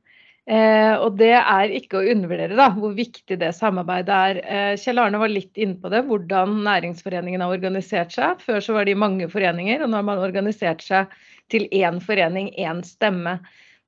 Eh, 0.45 0.93
og 1.01 1.15
det 1.17 1.33
er 1.39 1.73
ikke 1.73 2.03
å 2.03 2.09
undervurdere 2.13 2.57
da, 2.59 2.67
hvor 2.77 2.93
viktig 2.97 3.39
det 3.41 3.49
samarbeidet 3.57 4.17
er. 4.29 4.41
Eh, 4.45 4.73
Kjell 4.81 5.01
Arne 5.01 5.21
var 5.23 5.33
litt 5.33 5.57
inne 5.57 5.79
på 5.81 5.89
det, 5.93 6.03
hvordan 6.05 6.59
næringsforeningen 6.67 7.41
har 7.41 7.55
organisert 7.55 8.13
seg. 8.13 8.43
Før 8.45 8.61
så 8.65 8.77
var 8.77 8.85
det 8.85 8.99
mange 9.01 9.29
foreninger, 9.33 9.81
og 9.81 9.91
nå 9.91 10.01
har 10.01 10.09
man 10.11 10.21
organisert 10.21 10.85
seg 10.85 11.15
til 11.53 11.65
én 11.73 12.01
forening, 12.05 12.51
én 12.61 12.83
stemme. 12.85 13.39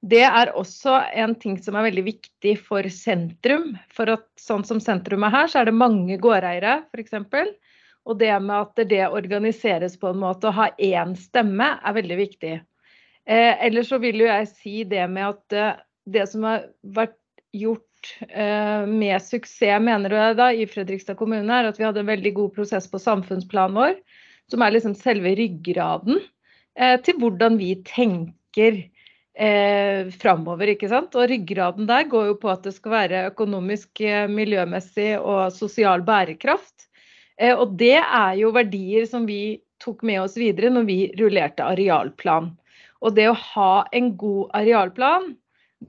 Det 0.06 0.22
er 0.24 0.52
også 0.56 0.96
en 1.18 1.34
ting 1.40 1.56
som 1.60 1.76
er 1.76 1.88
veldig 1.90 2.04
viktig 2.06 2.54
for 2.64 2.88
sentrum. 2.92 3.74
For 3.92 4.14
at 4.16 4.24
sånn 4.40 4.64
som 4.64 4.80
sentrum 4.80 5.26
er 5.28 5.34
her, 5.34 5.50
så 5.52 5.60
er 5.60 5.68
det 5.68 5.76
mange 5.76 6.16
gårdeiere 6.22 6.78
f.eks. 6.88 7.18
Og 8.06 8.20
det 8.20 8.30
med 8.40 8.56
at 8.56 8.88
det 8.88 9.02
organiseres 9.10 9.96
på 10.00 10.12
en 10.12 10.22
måte 10.22 10.48
å 10.48 10.56
ha 10.56 10.70
én 10.78 11.16
stemme, 11.18 11.74
er 11.82 11.96
veldig 11.96 12.18
viktig. 12.22 12.54
Eh, 13.26 13.64
ellers 13.66 13.90
så 13.90 13.98
vil 13.98 14.22
jo 14.22 14.28
jeg 14.28 14.46
si 14.52 14.84
det 14.86 15.02
med 15.10 15.26
at 15.26 15.56
eh, 15.58 15.80
det 16.06 16.26
som 16.30 16.46
har 16.46 16.68
vært 16.96 17.16
gjort 17.56 18.12
eh, 18.28 18.86
med 18.86 19.22
suksess, 19.22 19.82
mener 19.82 20.12
du 20.12 20.18
da, 20.38 20.50
i 20.52 20.66
Fredrikstad 20.70 21.18
kommune, 21.18 21.50
er 21.50 21.70
at 21.70 21.80
vi 21.80 21.86
hadde 21.86 22.02
en 22.04 22.10
veldig 22.10 22.32
god 22.36 22.54
prosess 22.56 22.88
på 22.90 23.00
samfunnsplanen 23.02 23.78
vår, 23.78 23.96
som 24.50 24.62
er 24.62 24.74
liksom 24.74 24.94
selve 24.98 25.34
ryggraden 25.38 26.20
eh, 26.78 26.96
til 27.02 27.18
hvordan 27.22 27.58
vi 27.60 27.72
tenker 27.86 28.82
eh, 29.36 30.12
framover. 30.22 30.74
ikke 30.74 30.90
sant? 30.92 31.16
Og 31.18 31.30
ryggraden 31.30 31.88
der 31.88 32.08
går 32.10 32.32
jo 32.32 32.40
på 32.42 32.52
at 32.52 32.66
det 32.66 32.76
skal 32.76 32.94
være 32.94 33.26
økonomisk, 33.32 34.00
eh, 34.00 34.26
miljømessig 34.30 35.14
og 35.18 35.50
sosial 35.54 36.04
bærekraft. 36.06 36.88
Eh, 37.38 37.54
og 37.54 37.76
det 37.80 37.98
er 38.00 38.36
jo 38.40 38.54
verdier 38.54 39.08
som 39.08 39.26
vi 39.28 39.58
tok 39.82 40.02
med 40.08 40.22
oss 40.22 40.38
videre 40.40 40.70
når 40.72 40.86
vi 40.88 41.00
rullerte 41.18 41.66
arealplan. 41.66 42.54
Og 43.04 43.16
det 43.16 43.28
å 43.28 43.36
ha 43.36 43.84
en 43.92 44.14
god 44.16 44.54
arealplan 44.56 45.34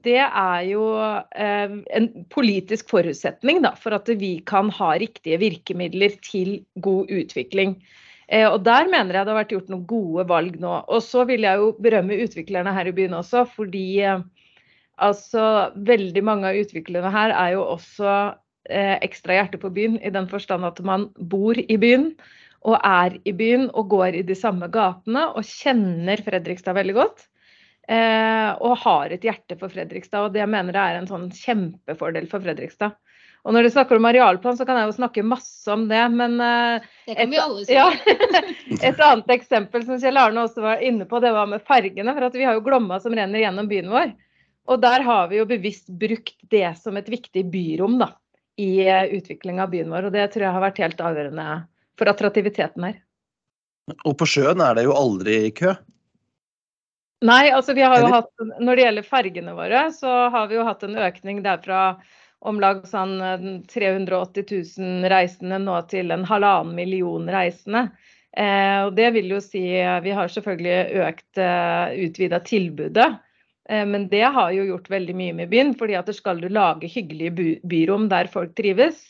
det 0.04 0.20
er 0.20 0.64
jo 0.68 0.84
eh, 1.00 1.76
en 1.96 2.08
politisk 2.32 2.90
forutsetning 2.92 3.62
da, 3.64 3.72
for 3.78 3.96
at 3.96 4.10
vi 4.20 4.38
kan 4.46 4.68
ha 4.76 4.92
riktige 5.00 5.38
virkemidler 5.40 6.18
til 6.24 6.58
god 6.84 7.08
utvikling. 7.08 7.78
Eh, 8.28 8.44
og 8.44 8.64
Der 8.64 8.90
mener 8.90 9.16
jeg 9.16 9.24
det 9.24 9.32
har 9.32 9.40
vært 9.40 9.54
gjort 9.54 9.70
noen 9.72 9.86
gode 9.88 10.26
valg 10.28 10.58
nå. 10.60 10.74
Og 10.92 11.00
så 11.02 11.24
vil 11.28 11.46
jeg 11.48 11.62
jo 11.62 11.70
berømme 11.80 12.20
utviklerne 12.20 12.74
her 12.76 12.90
i 12.90 12.92
byen 12.92 13.16
også, 13.16 13.46
fordi 13.48 14.02
eh, 14.04 14.20
altså 14.98 15.72
veldig 15.88 16.24
mange 16.24 16.50
av 16.50 16.60
utviklerne 16.60 17.12
her 17.14 17.32
er 17.32 17.54
jo 17.56 17.64
også 17.64 18.18
eh, 18.68 18.98
ekstra 19.00 19.40
hjerte 19.40 19.62
på 19.62 19.72
byen, 19.72 19.96
i 20.04 20.12
den 20.12 20.28
forstand 20.28 20.68
at 20.68 20.84
man 20.84 21.08
bor 21.16 21.56
i 21.56 21.80
byen 21.80 22.12
og 22.66 22.76
er 22.84 23.16
i 23.24 23.32
byen 23.32 23.68
og 23.70 23.88
går 23.94 24.18
i 24.18 24.26
de 24.26 24.36
samme 24.36 24.68
gatene 24.74 25.28
og 25.32 25.46
kjenner 25.46 26.20
Fredrikstad 26.26 26.76
veldig 26.76 26.96
godt. 26.98 27.28
Eh, 27.88 28.50
og 28.60 28.74
har 28.82 29.14
et 29.14 29.22
hjerte 29.24 29.56
for 29.56 29.72
Fredrikstad, 29.72 30.26
og 30.26 30.34
det 30.34 30.42
jeg 30.42 30.50
mener 30.52 30.76
jeg 30.76 30.94
er 30.94 30.98
en 31.00 31.08
sånn 31.08 31.30
kjempefordel 31.32 32.26
for 32.28 32.44
Fredrikstad. 32.44 32.96
Og 33.46 33.54
når 33.54 33.64
du 33.64 33.70
snakker 33.72 33.96
om 33.96 34.04
arealplan, 34.10 34.58
så 34.58 34.66
kan 34.68 34.76
jeg 34.76 34.90
jo 34.90 34.96
snakke 34.98 35.22
masse 35.24 35.70
om 35.72 35.86
det, 35.88 36.02
men 36.12 36.34
eh, 36.42 36.84
Det 37.06 37.16
kan 37.16 37.30
vi 37.30 37.38
et- 37.38 37.42
alle 37.46 37.64
si. 37.64 37.72
ja. 37.78 37.86
Et 38.90 39.00
annet 39.00 39.32
eksempel 39.38 39.86
som 39.86 39.96
Kjell 40.02 40.20
Arne 40.20 40.42
også 40.44 40.60
var 40.60 40.82
inne 40.84 41.06
på, 41.08 41.20
det 41.24 41.32
var 41.32 41.48
med 41.48 41.64
fargene. 41.64 42.12
For 42.12 42.28
at 42.28 42.36
vi 42.36 42.44
har 42.44 42.58
jo 42.58 42.64
Glomma 42.66 42.98
som 43.00 43.14
renner 43.16 43.40
gjennom 43.40 43.70
byen 43.70 43.88
vår. 43.94 44.12
Og 44.68 44.82
der 44.82 45.00
har 45.06 45.30
vi 45.30 45.38
jo 45.38 45.46
bevisst 45.48 45.88
brukt 45.88 46.34
det 46.52 46.74
som 46.76 46.98
et 47.00 47.08
viktig 47.08 47.46
byrom 47.48 47.96
da, 48.02 48.10
i 48.60 48.84
utviklinga 49.16 49.64
av 49.64 49.72
byen 49.72 49.88
vår. 49.94 50.10
Og 50.10 50.12
det 50.12 50.26
tror 50.34 50.44
jeg 50.44 50.56
har 50.58 50.66
vært 50.66 50.82
helt 50.84 51.00
avgjørende 51.00 51.46
for 51.96 52.12
attraktiviteten 52.12 52.84
her. 52.84 52.98
Og 54.04 54.18
på 54.20 54.28
sjøen 54.28 54.60
er 54.60 54.76
det 54.76 54.84
jo 54.84 54.92
aldri 54.98 55.38
kø. 55.56 55.72
Nei, 57.20 57.50
altså 57.50 57.74
vi 57.74 57.82
har 57.82 57.98
jo 57.98 58.10
hatt, 58.12 58.28
når 58.62 58.76
det 58.78 58.82
gjelder 58.84 59.06
fargene 59.06 59.54
våre, 59.56 59.88
så 59.92 60.28
har 60.30 60.46
vi 60.46 60.54
jo 60.54 60.66
hatt 60.66 60.84
en 60.86 60.98
økning 61.02 61.40
derfra 61.42 61.98
om 62.46 62.60
lag 62.62 62.84
sånn 62.86 63.16
eh, 63.18 63.46
380 63.72 64.44
000 64.78 65.08
reisende 65.10 65.58
nå 65.58 65.80
til 65.90 66.14
en 66.14 66.22
halvannen 66.28 66.76
million 66.78 67.26
reisende. 67.30 67.88
Eh, 68.38 68.84
og 68.84 68.92
det 68.94 69.08
vil 69.16 69.32
jo 69.34 69.40
si 69.42 69.64
eh, 69.80 69.96
Vi 70.04 70.12
har 70.14 70.30
selvfølgelig 70.30 71.02
økt 71.08 71.40
eh, 71.42 71.96
utvida 72.06 72.38
tilbudet. 72.46 73.08
Eh, 73.68 73.82
men 73.86 74.06
det 74.12 74.22
har 74.22 74.52
jo 74.54 74.68
gjort 74.68 74.90
veldig 74.90 75.16
mye 75.18 75.34
med 75.40 75.50
byen. 75.50 75.74
fordi 75.74 75.98
at 75.98 76.14
skal 76.14 76.40
du 76.40 76.48
lage 76.48 76.86
hyggelige 76.86 77.34
by 77.34 77.48
byrom 77.64 78.08
der 78.08 78.30
folk 78.30 78.54
trives, 78.54 79.02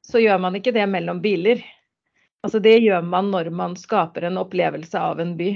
så 0.00 0.18
gjør 0.18 0.40
man 0.40 0.56
ikke 0.56 0.72
det 0.72 0.88
mellom 0.88 1.20
biler. 1.20 1.60
Altså 2.42 2.58
Det 2.58 2.78
gjør 2.80 3.04
man 3.04 3.30
når 3.30 3.50
man 3.50 3.76
skaper 3.76 4.24
en 4.24 4.40
opplevelse 4.40 4.98
av 4.98 5.20
en 5.20 5.36
by. 5.36 5.52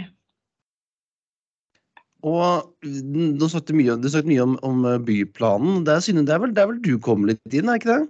Og 2.25 2.73
Du 2.83 3.47
snakket 3.49 3.77
mye, 3.77 3.97
du 4.01 4.09
snakket 4.09 4.31
mye 4.31 4.45
om, 4.47 4.57
om 4.67 4.85
eh, 4.89 4.99
byplanen. 5.05 5.85
Det 5.87 5.95
er, 5.95 6.05
Synne, 6.05 6.25
det 6.27 6.35
er, 6.35 6.43
vel, 6.43 6.55
det 6.57 6.63
er 6.65 6.71
vel 6.73 6.83
du 6.85 6.95
kom 7.03 7.27
litt 7.29 7.55
inn, 7.55 7.69
er 7.69 7.81
ikke 7.81 7.93
det? 7.93 8.03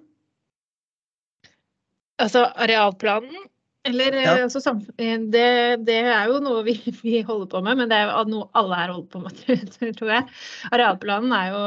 Altså 2.22 2.46
arealplanen, 2.56 3.46
eller 3.86 4.14
eh, 4.16 4.24
Ja. 4.24 4.36
altså, 4.46 4.72
eh, 4.96 5.18
det, 5.32 5.46
det 5.84 5.98
er 6.00 6.30
jo 6.30 6.40
noe 6.44 6.62
vi, 6.66 6.78
vi 7.04 7.20
holder 7.26 7.50
på 7.52 7.62
med, 7.66 7.82
men 7.82 7.92
det 7.92 7.98
er 7.98 8.10
jo 8.10 8.22
noe 8.30 8.50
alle 8.56 8.78
her 8.80 8.94
holder 8.94 9.10
på 9.12 9.24
med, 9.24 9.42
tror 9.98 10.14
jeg. 10.14 10.28
Arealplanen 10.72 11.34
er 11.36 11.50
jo 11.52 11.64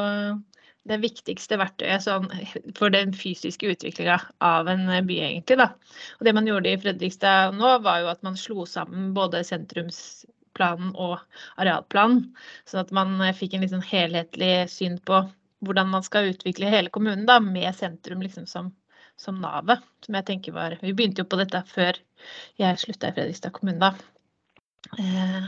det 0.89 0.98
viktigste 1.03 1.60
verktøyet 1.60 2.01
sånn, 2.01 2.25
for 2.79 2.89
den 2.89 3.12
fysiske 3.13 3.67
utviklinga 3.69 4.15
av 4.41 4.72
en 4.72 4.88
by, 5.05 5.19
egentlig. 5.27 5.60
Da. 5.60 5.67
Og 6.17 6.25
det 6.25 6.34
man 6.34 6.48
gjorde 6.50 6.72
i 6.72 6.79
Fredrikstad 6.81 7.53
nå, 7.60 7.75
var 7.86 8.01
jo 8.01 8.10
at 8.10 8.24
man 8.25 8.39
slo 8.39 8.65
sammen 8.65 9.12
både 9.13 9.43
sentrumsplanen 10.60 10.96
og 10.96 11.20
arealplanen. 11.58 12.36
Sånn 12.68 12.84
at 12.84 12.92
man 12.92 13.20
eh, 13.22 13.36
fikk 13.36 13.56
en 13.56 13.68
sånn 13.70 13.86
helhetlig 13.86 14.70
syn 14.70 15.00
på 15.00 15.24
hvordan 15.66 15.89
man 15.92 16.04
skal 16.04 16.32
utvikle 16.32 16.70
hele 16.72 16.89
kommunen, 16.89 17.25
da, 17.28 17.39
med 17.39 17.74
sentrum 17.75 18.22
liksom 18.22 18.46
som 18.48 18.74
som 19.20 19.36
navet. 19.42 19.82
Som 20.06 20.16
jeg 20.16 20.25
tenker 20.25 20.54
var 20.54 20.78
Vi 20.82 20.94
begynte 20.94 21.22
jo 21.22 21.28
på 21.28 21.36
dette 21.36 21.60
før 21.68 21.98
jeg 22.58 22.80
slutta 22.80 23.10
i 23.10 23.16
Fredrikstad 23.18 23.51
kommune, 23.51 23.80
da. 23.80 23.94
Eh, 24.98 25.48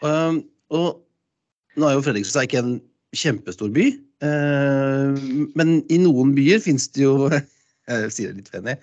Um, 0.00 0.48
og 0.72 1.02
nå 1.76 1.84
er 1.84 1.92
jo 1.92 2.04
Fredrikstad 2.06 2.46
ikke 2.46 2.62
en 2.62 2.78
kjempestor 3.12 3.68
by, 3.74 3.90
eh, 4.24 5.18
men 5.58 5.74
i 5.92 5.98
noen 6.00 6.32
byer 6.32 6.62
finnes 6.64 6.88
det 6.94 7.04
jo 7.04 7.28
Jeg 7.90 8.12
sier 8.14 8.32
det 8.32 8.38
litt 8.38 8.48
fenig. 8.54 8.78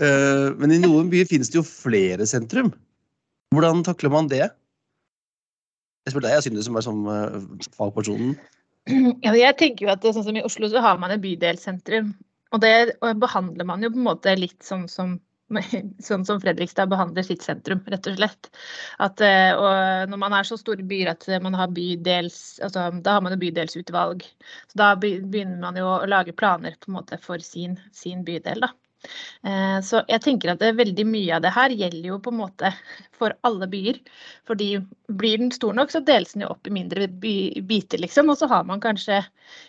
eh, 0.00 0.48
men 0.56 0.72
i 0.72 0.80
noen 0.80 1.10
byer 1.12 1.28
finnes 1.28 1.50
det 1.52 1.58
jo 1.58 1.66
flere 1.66 2.24
sentrum. 2.30 2.72
Hvordan 3.52 3.84
takler 3.84 4.12
man 4.12 4.28
det? 4.32 4.46
Jeg 6.06 6.14
spør 6.14 6.24
deg, 6.24 6.36
jeg 6.38 6.46
synes 6.48 6.66
som 6.66 6.78
er 6.78 6.84
som 6.86 7.02
uh, 7.06 7.66
fagpersonen. 7.76 8.36
ja, 9.24 9.34
jeg 9.36 9.58
tenker 9.60 9.86
jo 9.86 9.92
at 9.92 10.06
sånn 10.06 10.24
som 10.26 10.38
I 10.38 10.44
Oslo 10.46 10.70
så 10.72 10.82
har 10.82 10.96
man 11.02 11.12
et 11.14 11.22
bydelsentrum. 11.22 12.14
Og 12.52 12.62
det 12.64 12.96
behandler 13.20 13.68
man 13.68 13.84
jo 13.84 13.92
på 13.92 14.00
en 14.00 14.08
måte 14.08 14.34
litt 14.38 14.60
sånn 14.66 14.88
som 14.90 15.20
Sånn 16.08 16.22
som 16.24 16.38
Fredrikstad 16.40 16.88
behandler 16.88 17.26
sitt 17.26 17.42
sentrum, 17.44 17.82
rett 17.92 18.06
og 18.08 18.14
slett. 18.16 18.48
At, 19.04 19.20
eh, 19.20 19.52
og 19.52 20.08
når 20.08 20.20
man 20.22 20.36
er 20.36 20.48
så 20.48 20.56
store 20.56 20.84
byer 20.88 21.10
at 21.12 21.26
man 21.44 21.56
har 21.58 21.72
bydels, 21.76 22.38
altså, 22.64 22.86
da 23.04 23.18
har 23.18 23.24
man 23.26 23.36
jo 23.36 23.42
bydelsutvalg. 23.42 24.24
Så 24.72 24.80
da 24.80 24.94
begynner 24.96 25.58
man 25.60 25.76
jo 25.76 25.90
å 25.90 26.08
lage 26.08 26.32
planer 26.32 26.78
på 26.80 26.88
en 26.88 26.96
måte 26.96 27.20
for 27.20 27.42
sin, 27.44 27.76
sin 27.92 28.24
bydel. 28.24 28.64
da. 28.64 28.72
Eh, 29.44 29.78
Så 29.82 30.02
jeg 30.08 30.22
tenker 30.24 30.52
at 30.52 30.62
veldig 30.78 31.06
mye 31.08 31.36
av 31.36 31.42
det 31.42 31.52
her 31.54 31.74
gjelder 31.74 32.08
jo 32.12 32.18
på 32.22 32.32
en 32.32 32.40
måte 32.42 32.72
for 33.18 33.34
alle 33.46 33.66
byer. 33.70 33.98
Fordi 34.48 34.70
blir 35.08 35.38
den 35.38 35.52
stor 35.54 35.74
nok, 35.76 35.90
så 35.92 36.02
deles 36.04 36.32
den 36.34 36.44
jo 36.46 36.52
opp 36.54 36.66
i 36.66 36.74
mindre 36.74 37.08
biter, 37.08 37.98
liksom. 38.02 38.30
Og 38.32 38.38
så 38.40 38.48
har 38.50 38.64
man 38.68 38.80
kanskje, 38.82 39.20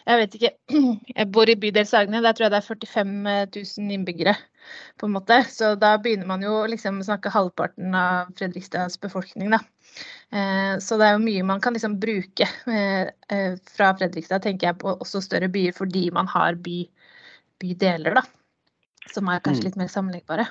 jeg 0.07 0.21
vet 0.23 0.39
ikke, 0.39 0.53
jeg 1.17 1.31
bor 1.33 1.49
i 1.49 1.57
bydel 1.59 1.85
Sagene, 1.89 2.21
der 2.23 2.33
tror 2.33 2.47
jeg 2.47 2.55
det 2.55 2.61
er 2.63 2.69
45 2.71 3.13
000 3.57 3.91
innbyggere. 3.99 4.35
på 4.97 5.05
en 5.05 5.11
måte. 5.11 5.43
Så 5.49 5.75
da 5.75 5.97
begynner 5.99 6.27
man 6.29 6.43
jo 6.45 6.53
liksom 6.71 7.01
å 7.01 7.05
snakke 7.07 7.31
halvparten 7.33 7.95
av 7.99 8.29
Fredrikstads 8.37 8.99
befolkning, 9.03 9.51
da. 9.51 9.59
Eh, 10.31 10.77
Så 10.79 10.97
det 10.97 11.07
er 11.07 11.17
jo 11.17 11.25
mye 11.25 11.43
man 11.43 11.61
kan 11.61 11.73
liksom 11.75 11.99
bruke 11.99 12.47
eh, 12.67 13.57
fra 13.75 13.91
Fredrikstad, 13.97 14.43
tenker 14.45 14.69
jeg, 14.71 14.79
på 14.79 14.95
også 14.97 15.21
større 15.21 15.49
byer, 15.51 15.75
fordi 15.75 16.09
man 16.15 16.27
har 16.31 16.55
by, 16.55 16.85
bydeler, 17.59 18.21
da. 18.21 18.23
Som 19.11 19.27
er 19.27 19.39
kanskje 19.39 19.63
Mm. 19.63 19.65
litt 19.65 19.75
mer 19.75 19.87
sammenlignbare. 19.87 20.47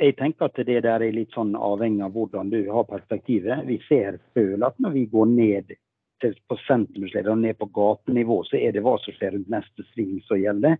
Jeg 0.00 0.16
tenker 0.16 0.46
at 0.46 0.54
det 0.54 0.82
der 0.82 1.02
er 1.02 1.12
litt 1.12 1.34
sånn 1.36 1.54
avhengig 1.54 2.04
av 2.04 2.12
hvordan 2.12 2.50
du 2.50 2.70
har 2.72 2.84
perspektivet. 2.84 3.66
Vi 3.66 3.78
ser 3.88 4.18
føler 4.34 4.66
at 4.66 4.78
når 4.80 4.90
vi 4.92 5.06
går 5.06 5.26
ned 5.26 5.76
til, 6.20 6.34
på 6.48 6.56
sentrumsleder 6.66 7.30
og 7.30 7.38
ned 7.38 7.58
på 7.58 7.68
gatenivå, 7.68 8.42
så 8.48 8.56
er 8.56 8.72
det 8.72 8.82
hva 8.82 8.96
som 9.02 9.12
skjer 9.12 9.36
rundt 9.36 9.52
neste 9.52 9.84
sving 9.92 10.22
som 10.26 10.40
gjelder. 10.40 10.78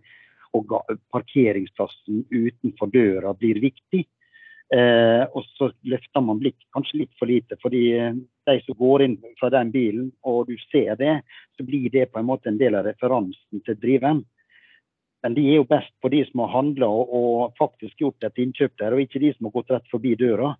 Og 0.53 0.73
parkeringsplassen 1.13 2.25
utenfor 2.31 2.89
døra 2.89 3.33
blir 3.37 3.61
viktig. 3.61 4.07
Eh, 4.73 5.23
og 5.31 5.45
så 5.55 5.69
løfter 5.87 6.23
man 6.23 6.41
blikk 6.41 6.57
kanskje 6.75 7.03
litt 7.03 7.13
for 7.19 7.29
lite. 7.29 7.55
fordi 7.61 7.83
eh, 7.95 8.15
de 8.47 8.55
som 8.65 8.75
går 8.75 9.03
inn 9.05 9.17
fra 9.39 9.49
den 9.53 9.71
bilen, 9.71 10.11
og 10.23 10.47
du 10.47 10.57
ser 10.71 10.95
det, 10.99 11.21
så 11.55 11.63
blir 11.63 11.89
det 11.89 12.11
på 12.11 12.19
en 12.19 12.27
måte 12.27 12.49
en 12.49 12.57
del 12.59 12.75
av 12.75 12.85
referansen 12.89 13.63
til 13.63 13.79
driveren. 13.79 14.25
Men 15.25 15.33
de 15.33 15.43
er 15.49 15.59
jo 15.59 15.67
best 15.69 15.93
for 16.01 16.13
de 16.13 16.21
som 16.27 16.43
har 16.45 16.53
handla 16.53 16.87
og, 16.87 17.13
og 17.17 17.57
faktisk 17.57 18.03
gjort 18.03 18.27
et 18.27 18.43
innkjøp 18.43 18.75
der, 18.79 18.93
og 18.93 19.01
ikke 19.01 19.21
de 19.23 19.33
som 19.33 19.49
har 19.49 19.55
gått 19.57 19.73
rett 19.73 19.89
forbi 19.91 20.13
døra 20.19 20.53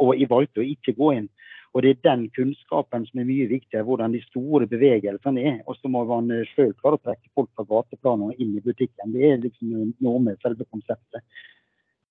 og 0.00 0.22
valgte 0.30 0.62
å 0.62 0.66
ikke 0.66 0.96
gå 0.96 1.12
inn. 1.18 1.28
Og 1.70 1.84
Det 1.84 1.90
er 1.90 2.02
den 2.02 2.24
kunnskapen 2.34 3.04
som 3.06 3.20
er 3.20 3.28
mye 3.28 3.46
viktigere, 3.46 3.86
hvordan 3.86 4.14
de 4.16 4.22
store 4.24 4.66
bevegelsene 4.66 5.42
er. 5.46 5.58
Og 5.70 5.76
så 5.78 5.90
må 5.92 6.02
man 6.08 6.30
sjøl 6.50 6.72
klare 6.80 6.98
å 6.98 7.02
trekke 7.04 7.30
folk 7.36 7.50
fra 7.54 7.66
gateplanet 7.68 8.32
og 8.32 8.42
inn 8.42 8.56
i 8.58 8.64
butikken. 8.64 9.12
Det 9.14 9.28
er 9.28 9.42
liksom 9.44 9.92
noe 10.02 10.22
med 10.24 10.40
selve 10.42 10.66
konseptet. 10.66 11.22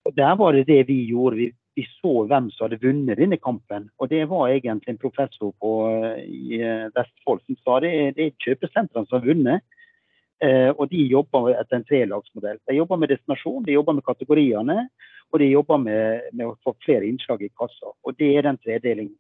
Og 0.08 0.15
Der 0.15 0.38
var 0.39 0.56
det 0.56 0.68
det 0.68 0.88
vi 0.88 1.01
gjorde. 1.10 1.41
Vi, 1.41 1.50
vi 1.75 1.86
så 2.00 2.24
hvem 2.29 2.48
som 2.53 2.65
hadde 2.65 2.79
vunnet 2.86 3.20
denne 3.20 3.38
kampen. 3.38 3.89
Og 4.00 4.10
det 4.10 4.24
var 4.32 4.48
egentlig 4.48 4.96
en 4.96 5.01
professor 5.03 5.51
på, 5.60 5.74
eh, 5.91 6.24
i 6.24 6.62
eh, 6.63 6.88
Vestfold 6.96 7.44
som 7.44 7.60
sa 7.60 7.82
det, 7.84 7.94
det 8.15 8.25
er 8.25 8.39
kjøpesentrene 8.46 9.10
som 9.10 9.20
har 9.20 9.27
vunnet. 9.27 9.68
Eh, 10.39 10.69
og 10.72 10.88
de 10.91 11.03
jobber 11.12 11.51
etter 11.51 11.79
en 11.79 11.88
trelagsmodell. 11.88 12.60
De 12.69 12.77
jobber 12.77 13.00
med 13.01 13.12
destinasjon, 13.12 13.63
de 13.65 13.75
jobber 13.75 13.98
med 13.98 14.05
kategoriene, 14.08 14.77
og 15.29 15.41
de 15.41 15.50
jobber 15.51 15.81
med, 15.84 16.29
med 16.31 16.48
å 16.48 16.58
få 16.63 16.75
flere 16.86 17.08
innslag 17.10 17.43
i 17.43 17.51
kassa. 17.60 17.91
Og 18.08 18.15
det 18.17 18.31
er 18.38 18.48
den 18.48 18.60
tredelingen. 18.63 19.17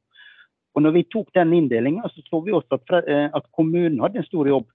Og 0.77 0.85
når 0.85 0.95
vi 0.95 1.07
tok 1.11 1.33
den 1.35 1.51
inndelingen, 1.57 2.05
så 2.07 2.23
så 2.23 2.39
vi 2.45 2.53
også 2.55 2.79
at, 2.79 2.93
eh, 3.03 3.27
at 3.35 3.49
kommunen 3.51 3.99
hadde 3.99 4.21
en 4.21 4.29
stor 4.29 4.47
jobb. 4.47 4.69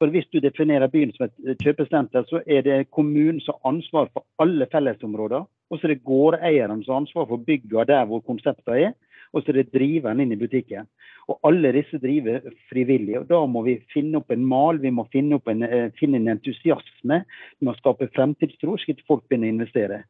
For 0.00 0.08
hvis 0.08 0.26
du 0.32 0.40
definerer 0.40 0.88
byen 0.88 1.12
som 1.14 1.26
et 1.28 1.36
eh, 1.46 1.56
kjøpesenter, 1.60 2.24
så 2.26 2.40
er 2.46 2.64
det 2.66 2.90
kommunen 2.90 3.40
som 3.44 3.58
har 3.60 3.74
ansvar 3.74 4.10
for 4.14 4.24
alle 4.42 4.66
fellesområder. 4.72 5.46
Og 5.70 5.78
så 5.78 5.86
er 5.86 5.94
det 5.94 6.04
gårdeierne 6.08 6.80
som 6.82 6.94
har 6.94 7.02
ansvar 7.04 7.28
for 7.28 7.46
bygga 7.46 7.84
der 7.92 8.08
hvor 8.10 8.24
konseptene 8.26 8.88
er. 8.88 8.94
Og 9.30 9.42
så 9.42 9.52
er 9.52 9.60
det 9.60 9.72
driveren 9.74 10.20
inn 10.22 10.32
i 10.34 10.38
butikken. 10.38 10.88
Og 11.30 11.38
alle 11.46 11.70
disse 11.76 12.00
driver 12.02 12.42
frivillig. 12.70 13.18
og 13.20 13.28
Da 13.28 13.40
må 13.46 13.62
vi 13.62 13.76
finne 13.92 14.18
opp 14.18 14.32
en 14.34 14.46
mal, 14.46 14.80
vi 14.82 14.90
må 14.90 15.06
finne, 15.12 15.40
en, 15.46 15.62
eh, 15.62 15.90
finne 15.98 16.16
en 16.16 16.32
entusiasme. 16.34 17.24
Vi 17.60 17.66
må 17.66 17.76
skape 17.78 18.10
fremtidstro, 18.14 18.76
slik 18.76 18.98
at 18.98 19.06
folk 19.06 19.28
begynner 19.28 19.48
å 19.48 19.54
investere. 19.54 20.04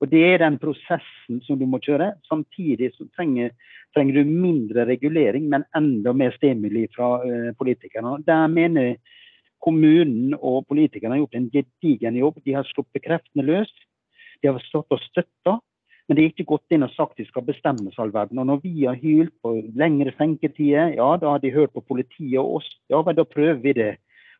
Og 0.00 0.10
Det 0.10 0.22
er 0.22 0.38
den 0.38 0.58
prosessen 0.58 1.42
som 1.42 1.58
du 1.58 1.66
må 1.66 1.80
kjøre. 1.82 2.14
Samtidig 2.30 2.92
så 2.94 3.08
trenger, 3.16 3.50
trenger 3.94 4.14
du 4.14 4.24
mindre 4.24 4.86
regulering, 4.86 5.48
men 5.48 5.64
enda 5.74 6.12
mer 6.12 6.30
stimuli 6.36 6.86
fra 6.94 7.18
uh, 7.18 7.52
politikerne. 7.58 8.24
Der 8.24 8.46
mener 8.46 8.96
kommunen 9.60 10.36
og 10.38 10.68
politikerne 10.68 11.16
har 11.16 11.24
gjort 11.24 11.34
en 11.34 11.50
gedigen 11.50 12.14
jobb. 12.14 12.38
De 12.44 12.54
har 12.54 12.64
sluppet 12.70 13.02
kreftene 13.02 13.42
løs. 13.42 13.72
De 14.42 14.52
har 14.52 14.62
stått 14.62 14.94
og 14.94 15.02
støtta. 15.02 15.58
Men 16.08 16.16
de 16.16 16.24
har 16.24 16.32
ikke 16.32 16.48
gått 16.48 16.72
inn 16.72 16.86
og 16.86 16.92
sagt 16.94 17.18
de 17.20 17.26
skal 17.28 17.44
bestemme 17.44 17.92
all 18.00 18.12
verden. 18.14 18.40
Og 18.40 18.46
når 18.48 18.62
vi 18.62 18.86
har 18.86 18.96
hylt 18.96 19.34
på 19.44 19.58
lengre 19.76 20.14
senketider, 20.16 20.94
ja, 20.96 21.08
da 21.20 21.34
har 21.34 21.42
de 21.42 21.52
hørt 21.52 21.74
på 21.76 21.84
politiet 21.84 22.38
og 22.40 22.60
oss. 22.60 22.70
Ja, 22.88 23.02
men 23.04 23.18
da 23.18 23.26
prøver 23.28 23.60
vi 23.60 23.74
det. 23.76 23.90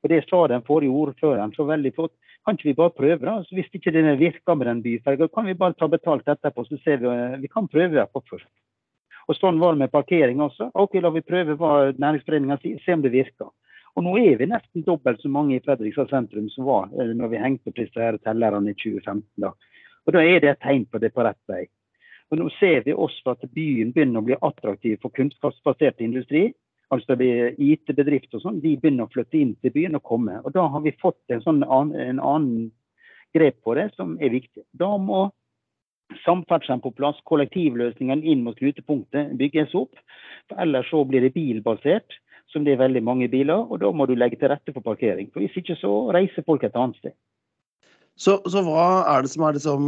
Og 0.03 0.09
Det 0.09 0.23
sa 0.25 0.47
den 0.47 0.65
forrige 0.65 0.95
ordføreren 0.95 1.53
så 1.53 1.67
veldig 1.69 1.93
flott. 1.95 2.15
Kan 2.47 2.57
ikke 2.57 2.71
vi 2.71 2.79
bare 2.79 2.95
prøve, 2.97 3.21
da? 3.27 3.43
Så 3.45 3.55
hvis 3.55 3.69
ikke 3.75 3.93
det 3.93 4.19
virker 4.19 4.55
med 4.55 4.67
den 4.67 4.83
byferga, 4.83 5.29
kan 5.29 5.47
vi 5.47 5.55
bare 5.55 5.77
ta 5.77 5.89
betalt 5.89 6.29
etterpå, 6.29 6.65
så 6.65 6.79
ser 6.85 7.03
vi 7.03 7.41
Vi 7.43 7.49
kan 7.49 7.69
prøve 7.69 7.95
det 7.95 8.09
på 8.13 8.23
først. 8.31 8.49
Og 9.29 9.37
Sånn 9.37 9.59
var 9.61 9.75
det 9.75 9.83
med 9.83 9.93
parkering 9.93 10.41
også. 10.41 10.71
Ok, 10.75 10.95
La 11.03 11.11
vi 11.11 11.21
prøve 11.21 11.59
hva 11.61 11.93
næringsforeninga 11.93 12.57
sier, 12.63 12.79
se 12.81 12.95
om 12.95 13.03
det 13.03 13.13
virker. 13.13 13.51
Og 13.97 14.05
Nå 14.07 14.15
er 14.17 14.39
vi 14.39 14.47
nesten 14.47 14.85
dobbelt 14.87 15.21
så 15.21 15.29
mange 15.29 15.57
i 15.57 15.61
Fredrikstad 15.61 16.09
sentrum 16.09 16.49
som 16.49 16.65
var 16.65 16.89
eh, 16.95 17.13
når 17.19 17.33
vi 17.33 17.43
hengte 17.43 17.69
opp 17.69 17.77
disse 17.77 18.01
her 18.01 18.17
tellerne 18.25 18.71
i 18.71 18.79
2015. 18.79 19.27
da. 19.43 19.53
Og 20.09 20.15
Da 20.17 20.23
er 20.25 20.41
det 20.41 20.55
et 20.55 20.65
tegn 20.65 20.87
på 20.89 20.99
det 21.03 21.13
på 21.13 21.25
rett 21.27 21.43
vei. 21.49 21.67
Og 22.33 22.41
Nå 22.41 22.49
ser 22.57 22.81
vi 22.85 22.97
også 22.97 23.35
at 23.35 23.45
byen 23.53 23.93
begynner 23.93 24.23
å 24.23 24.25
bli 24.25 24.37
attraktiv 24.41 24.97
for 25.03 25.13
kunnskapsbasert 25.13 26.01
industri. 26.01 26.55
Altså 26.91 27.13
IT-bedrifter 27.21 28.39
og 28.39 28.45
sånn, 28.47 28.63
de 28.65 28.77
begynner 28.81 29.05
å 29.05 29.13
flytte 29.13 29.37
inn 29.37 29.53
til 29.61 29.75
byen 29.75 29.99
og 30.01 30.07
komme. 30.09 30.41
Og 30.45 30.55
Da 30.57 30.65
har 30.73 30.81
vi 30.81 30.97
fått 30.97 31.21
en, 31.29 31.45
sånn 31.45 31.61
annen, 31.65 32.01
en 32.01 32.21
annen 32.25 32.71
grep 33.37 33.61
på 33.65 33.77
det 33.77 33.91
som 33.97 34.17
er 34.21 34.33
viktig. 34.33 34.65
Da 34.73 34.97
må 34.97 35.29
samferdselen 36.25 36.81
på 36.81 36.95
plass, 36.97 37.21
kollektivløsningene 37.29 38.25
inn 38.25 38.47
mot 38.47 38.57
knutepunktet 38.57 39.37
bygges 39.37 39.77
opp. 39.77 39.93
For 40.49 40.65
ellers 40.65 40.89
så 40.89 41.05
blir 41.05 41.21
det 41.21 41.35
bilbasert, 41.37 42.17
som 42.49 42.65
det 42.65 42.73
er 42.75 42.85
veldig 42.85 43.05
mange 43.05 43.29
biler. 43.29 43.69
Og 43.69 43.85
da 43.85 43.93
må 43.93 44.09
du 44.09 44.17
legge 44.17 44.41
til 44.41 44.49
rette 44.49 44.73
for 44.73 44.81
parkering. 44.81 45.29
For 45.33 45.45
Hvis 45.45 45.61
ikke 45.61 45.77
så 45.77 46.09
reiser 46.17 46.49
folk 46.49 46.65
et 46.65 46.77
annet 46.77 46.97
sted. 46.97 47.17
Så, 48.19 48.41
så 48.51 48.63
hva 48.67 48.87
er 49.15 49.25
det 49.25 49.31
som 49.33 49.47
er 49.47 49.57
liksom 49.57 49.85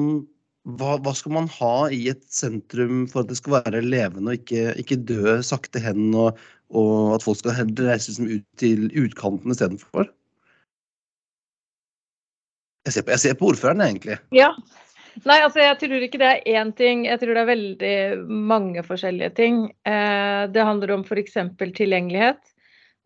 hva, 0.78 0.96
hva, 1.00 1.12
skal 1.16 1.34
man 1.34 1.48
ha 1.56 1.74
i 1.92 2.02
et 2.12 2.22
sentrum 2.30 3.06
for 3.10 3.24
at 3.24 3.30
det 3.30 3.38
skal 3.38 3.56
være 3.58 3.82
levende 3.82 4.34
og 4.34 4.40
ikke, 4.42 4.74
ikke 4.80 5.00
dø 5.08 5.38
sakte 5.46 5.80
hen, 5.82 6.10
og, 6.14 6.38
og, 6.68 7.16
at 7.16 7.24
folk 7.24 7.40
skal 7.40 7.56
reise 7.80 8.12
liksom 8.12 8.28
ut 8.28 8.46
til 8.60 8.90
utkanten 9.00 9.54
istedenfor? 9.54 10.10
Jeg 12.86 12.96
ser, 12.96 13.08
jeg 13.12 13.22
ser 13.24 13.40
på 13.40 13.50
ordføreren, 13.52 13.82
egentlig. 13.84 14.20
Ja. 14.36 14.52
Nei, 15.26 15.40
altså 15.42 15.60
jeg 15.60 15.76
tror 15.80 16.04
ikke 16.04 16.20
det 16.22 16.28
er 16.30 16.60
én 16.60 16.70
ting. 16.76 17.02
Jeg 17.08 17.20
tror 17.20 17.34
det 17.34 17.42
er 17.42 17.50
veldig 17.50 17.96
mange 18.52 18.84
forskjellige 18.86 19.34
ting. 19.36 19.58
Eh, 19.88 20.44
det 20.52 20.64
handler 20.64 20.94
om 20.94 21.04
f.eks. 21.04 21.36
tilgjengelighet. 21.60 22.40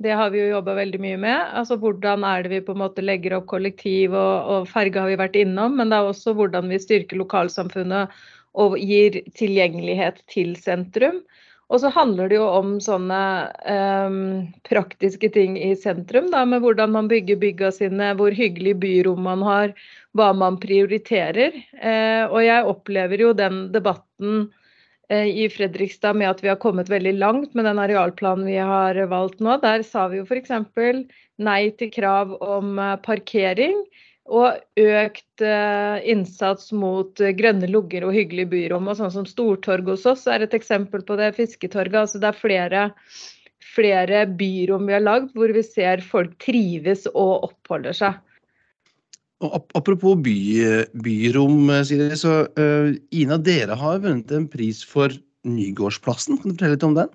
Det 0.02 0.10
har 0.18 0.30
vi 0.34 0.40
jo 0.40 0.50
jobba 0.56 0.74
veldig 0.74 1.00
mye 1.00 1.18
med. 1.22 1.50
Altså 1.54 1.78
Hvordan 1.78 2.24
er 2.26 2.42
det 2.42 2.50
vi 2.50 2.62
på 2.66 2.74
en 2.74 2.82
måte 2.82 3.04
legger 3.04 3.36
opp 3.38 3.46
kollektiv 3.52 4.16
og, 4.18 4.50
og 4.50 4.68
ferge 4.70 5.00
har 5.00 5.12
vi 5.12 5.20
vært 5.20 5.38
innom, 5.38 5.76
men 5.78 5.92
det 5.92 6.00
er 6.00 6.10
også 6.10 6.34
hvordan 6.34 6.68
vi 6.72 6.80
styrker 6.82 7.20
lokalsamfunnet 7.20 8.12
og 8.58 8.76
gir 8.78 9.22
tilgjengelighet 9.38 10.20
til 10.30 10.54
sentrum. 10.58 11.22
Og 11.72 11.80
så 11.80 11.88
handler 11.94 12.28
det 12.28 12.36
jo 12.36 12.44
om 12.44 12.74
sånne 12.82 13.20
um, 13.64 14.18
praktiske 14.68 15.30
ting 15.32 15.56
i 15.56 15.72
sentrum, 15.80 16.28
da, 16.30 16.42
med 16.46 16.60
hvordan 16.62 16.92
man 16.92 17.08
bygger 17.10 17.40
bygga 17.40 17.70
sine, 17.72 18.10
hvor 18.18 18.36
hyggelig 18.36 18.76
byrom 18.82 19.24
man 19.24 19.42
har, 19.46 19.72
hva 20.14 20.28
man 20.36 20.58
prioriterer. 20.62 21.56
Uh, 21.80 22.28
og 22.28 22.44
jeg 22.44 22.68
opplever 22.74 23.24
jo 23.24 23.32
den 23.38 23.64
debatten 23.74 24.44
i 25.12 25.48
Fredrikstad 25.52 26.16
med 26.16 26.30
at 26.30 26.40
vi 26.44 26.48
har 26.48 26.56
kommet 26.60 26.88
veldig 26.88 27.12
langt 27.18 27.54
med 27.54 27.66
den 27.68 27.80
arealplanen 27.82 28.46
vi 28.48 28.56
har 28.56 28.96
valgt 29.10 29.42
nå. 29.44 29.58
Der 29.60 29.84
sa 29.84 30.06
vi 30.08 30.22
jo 30.22 30.24
f.eks. 30.24 30.50
nei 31.36 31.60
til 31.78 31.92
krav 31.92 32.32
om 32.40 32.78
uh, 32.80 32.96
parkering. 33.04 33.84
Og 34.24 34.56
økt 34.80 35.44
uh, 35.44 36.00
innsats 36.00 36.70
mot 36.72 37.20
grønne 37.36 37.68
lugger 37.68 38.06
og 38.08 38.16
hyggelige 38.16 38.48
byrom. 38.54 38.88
og 38.88 38.96
Sånn 38.96 39.12
som 39.12 39.28
Stortorget 39.28 39.92
hos 39.92 40.06
oss 40.08 40.24
er 40.26 40.46
et 40.46 40.56
eksempel 40.56 41.04
på 41.04 41.18
det. 41.20 41.34
Fisketorget. 41.36 42.00
altså 42.06 42.22
Det 42.22 42.30
er 42.30 42.40
flere, 42.40 42.84
flere 43.74 44.24
byrom 44.40 44.88
vi 44.88 44.96
har 44.96 45.04
lagd 45.04 45.34
hvor 45.36 45.52
vi 45.52 45.66
ser 45.66 46.00
folk 46.00 46.38
trives 46.40 47.04
og 47.12 47.50
oppholder 47.50 48.00
seg. 48.00 48.22
Og 49.44 49.68
apropos 49.76 50.16
by, 50.24 50.38
byrom, 51.04 51.68
Siri, 51.84 52.14
så 52.16 52.44
uh, 52.48 52.94
Ina, 53.12 53.36
dere 53.36 53.76
har 53.76 54.00
vunnet 54.00 54.32
en 54.32 54.48
pris 54.48 54.80
for 54.88 55.12
Nygårdsplassen. 55.44 56.40
Kan 56.40 56.50
du 56.50 56.56
fortelle 56.56 56.78
litt 56.78 56.86
om 56.88 56.96
den? 56.96 57.12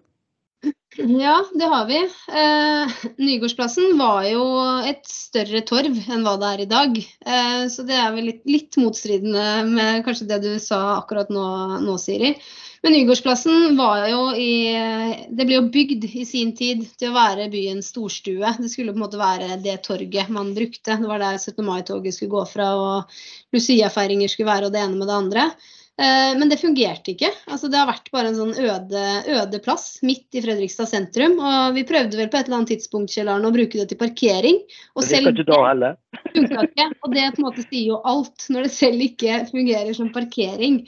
Ja, 0.98 1.38
det 1.56 1.68
har 1.72 1.86
vi. 1.88 2.00
Eh, 2.42 2.94
Nygårdsplassen 3.22 3.94
var 4.00 4.26
jo 4.28 4.44
et 4.90 5.06
større 5.08 5.62
torv 5.68 5.96
enn 6.10 6.26
hva 6.26 6.34
det 6.42 6.50
er 6.50 6.64
i 6.64 6.70
dag. 6.70 6.98
Eh, 7.00 7.62
så 7.72 7.86
det 7.88 7.96
er 7.96 8.10
vel 8.16 8.28
litt, 8.32 8.42
litt, 8.50 8.80
motstridende 8.82 9.46
med 9.70 10.04
kanskje 10.08 10.28
det 10.32 10.42
du 10.44 10.50
sa 10.64 10.98
akkurat 10.98 11.32
nå, 11.32 11.46
nå, 11.86 11.96
Siri. 12.02 12.34
Men 12.82 12.94
Nygårdsplassen 12.96 13.76
var 13.76 14.06
jo 14.08 14.22
i 14.40 14.52
Det 15.36 15.46
ble 15.46 15.58
jo 15.58 15.66
bygd 15.74 16.06
i 16.10 16.24
sin 16.28 16.54
tid 16.56 16.86
til 17.00 17.12
å 17.12 17.18
være 17.18 17.50
byens 17.52 17.92
storstue. 17.92 18.54
Det 18.60 18.70
skulle 18.72 18.94
på 18.94 19.02
en 19.02 19.04
måte 19.04 19.20
være 19.20 19.60
det 19.64 19.82
torget 19.88 20.32
man 20.32 20.54
brukte. 20.56 20.96
Det 20.96 21.10
var 21.10 21.20
der 21.20 21.42
17. 21.42 21.60
mai-toget 21.66 22.16
skulle 22.16 22.38
gå 22.38 22.46
fra, 22.48 22.70
og 22.80 23.20
Lucia-feiringer 23.56 24.32
skulle 24.32 24.52
være, 24.52 24.70
og 24.70 24.76
det 24.76 24.86
ene 24.86 24.96
med 24.96 25.12
det 25.12 25.18
andre. 25.18 25.50
Eh, 26.00 26.38
men 26.40 26.48
det 26.50 26.62
fungerte 26.62 27.12
ikke. 27.12 27.28
Altså, 27.52 27.68
det 27.68 27.80
har 27.82 27.90
vært 27.90 28.08
bare 28.14 28.32
en 28.32 28.38
sånn 28.38 28.54
øde, 28.56 29.04
øde, 29.36 29.60
plass 29.66 29.98
midt 30.06 30.38
i 30.40 30.44
Fredrikstad 30.46 30.88
sentrum. 30.88 31.36
Og 31.44 31.76
vi 31.76 31.84
prøvde 31.90 32.16
vel 32.16 32.30
på 32.32 32.40
et 32.40 32.48
eller 32.48 32.62
annet 32.62 32.72
tidspunkt 32.78 33.12
Kjellaren, 33.12 33.48
å 33.48 33.52
bruke 33.52 33.82
det 33.82 33.90
til 33.92 34.00
parkering. 34.00 34.62
Og 34.96 35.04
det 35.04 35.10
selv 35.10 35.34
ikke 35.34 35.50
da 35.50 35.60
heller. 35.66 36.00
funka 36.38 36.66
ikke. 36.70 36.88
Og 37.04 37.16
det 37.18 37.28
på 37.36 37.44
en 37.44 37.48
måte 37.50 37.66
sier 37.68 37.92
jo 37.92 38.00
alt, 38.08 38.48
når 38.48 38.70
det 38.70 38.74
selv 38.78 39.08
ikke 39.10 39.42
fungerer 39.52 39.92
som 39.98 40.14
parkering. 40.16 40.86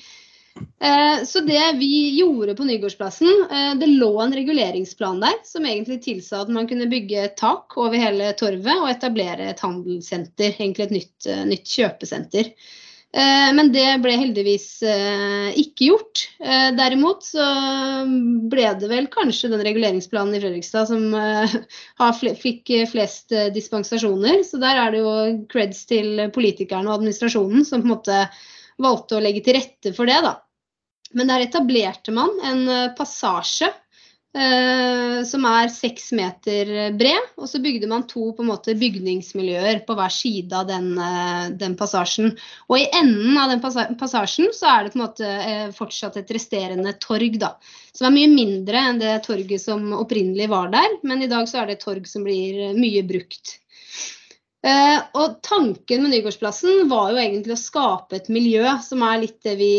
Eh, 0.57 1.23
så 1.27 1.43
det 1.45 1.63
vi 1.79 2.19
gjorde 2.19 2.55
på 2.57 2.65
Nygårdsplassen, 2.67 3.31
eh, 3.51 3.71
det 3.79 3.87
lå 3.87 4.11
en 4.21 4.35
reguleringsplan 4.35 5.21
der 5.23 5.39
som 5.47 5.65
egentlig 5.65 6.01
tilsa 6.03 6.43
at 6.43 6.51
man 6.53 6.67
kunne 6.67 6.89
bygge 6.91 7.29
tak 7.39 7.77
over 7.77 7.97
hele 7.97 8.33
torvet 8.39 8.77
og 8.77 8.89
etablere 8.91 9.51
et 9.51 9.63
handelssenter, 9.63 10.55
egentlig 10.57 10.89
et 10.89 10.95
nytt, 10.99 11.33
nytt 11.53 11.75
kjøpesenter. 11.79 12.53
Eh, 13.11 13.49
men 13.55 13.73
det 13.73 13.97
ble 13.99 14.13
heldigvis 14.15 14.67
eh, 14.87 15.49
ikke 15.59 15.89
gjort. 15.89 16.21
Eh, 16.39 16.69
derimot 16.77 17.25
så 17.27 17.43
ble 18.51 18.69
det 18.79 18.87
vel 18.91 19.09
kanskje 19.11 19.51
den 19.51 19.63
reguleringsplanen 19.67 20.37
i 20.37 20.41
Fredrikstad 20.43 20.87
som 20.87 21.11
fikk 22.45 22.71
flest 22.91 23.35
dispensasjoner. 23.55 24.45
Så 24.47 24.61
der 24.63 24.79
er 24.79 24.95
det 24.95 25.03
jo 25.03 25.15
creds 25.51 25.83
til 25.91 26.23
politikerne 26.31 26.87
og 26.87 27.01
administrasjonen 27.01 27.67
som 27.67 27.83
på 27.83 27.89
en 27.89 27.95
måte 27.97 28.23
valgte 28.83 29.17
å 29.17 29.23
legge 29.23 29.43
til 29.45 29.57
rette 29.59 29.93
for 29.97 30.09
det. 30.09 30.19
da. 30.25 30.35
Men 31.17 31.31
der 31.31 31.45
etablerte 31.45 32.13
man 32.15 32.37
en 32.47 32.67
passasje 32.97 33.71
Eh, 34.31 35.23
som 35.27 35.43
er 35.43 35.67
seks 35.67 36.13
meter 36.15 36.69
bred. 36.95 37.31
Og 37.35 37.49
så 37.51 37.59
bygde 37.59 37.89
man 37.91 38.05
to 38.07 38.29
på 38.31 38.45
en 38.45 38.51
måte 38.53 38.77
bygningsmiljøer 38.79 39.81
på 39.87 39.95
hver 39.97 40.13
side 40.15 40.55
av 40.55 40.69
den, 40.69 40.93
eh, 40.97 41.49
den 41.59 41.75
passasjen. 41.75 42.31
Og 42.69 42.77
i 42.79 42.87
enden 42.95 43.37
av 43.37 43.51
den 43.51 43.97
passasjen 43.99 44.53
så 44.55 44.69
er 44.71 44.83
det 44.83 44.93
på 44.93 44.99
en 44.99 45.03
måte 45.03 45.27
eh, 45.27 45.71
fortsatt 45.75 46.17
et 46.21 46.31
resterende 46.31 46.95
torg. 46.99 47.39
da, 47.39 47.57
Som 47.93 48.07
er 48.07 48.15
mye 48.15 48.31
mindre 48.31 48.77
enn 48.79 48.99
det 49.03 49.17
torget 49.27 49.61
som 49.61 49.91
opprinnelig 49.99 50.47
var 50.49 50.71
der. 50.71 50.99
Men 51.03 51.21
i 51.21 51.27
dag 51.27 51.49
så 51.49 51.61
er 51.61 51.67
det 51.67 51.79
et 51.79 51.83
torg 51.83 52.07
som 52.07 52.23
blir 52.23 52.71
mye 52.77 53.03
brukt. 53.03 53.57
Eh, 54.61 54.97
og 55.17 55.39
tanken 55.41 56.03
med 56.03 56.11
Nygårdsplassen 56.13 56.85
var 56.89 57.09
jo 57.09 57.21
egentlig 57.21 57.55
å 57.55 57.61
skape 57.61 58.19
et 58.19 58.27
miljø 58.29 58.75
som 58.85 59.01
er 59.07 59.23
litt 59.23 59.39
det 59.41 59.55
vi 59.57 59.71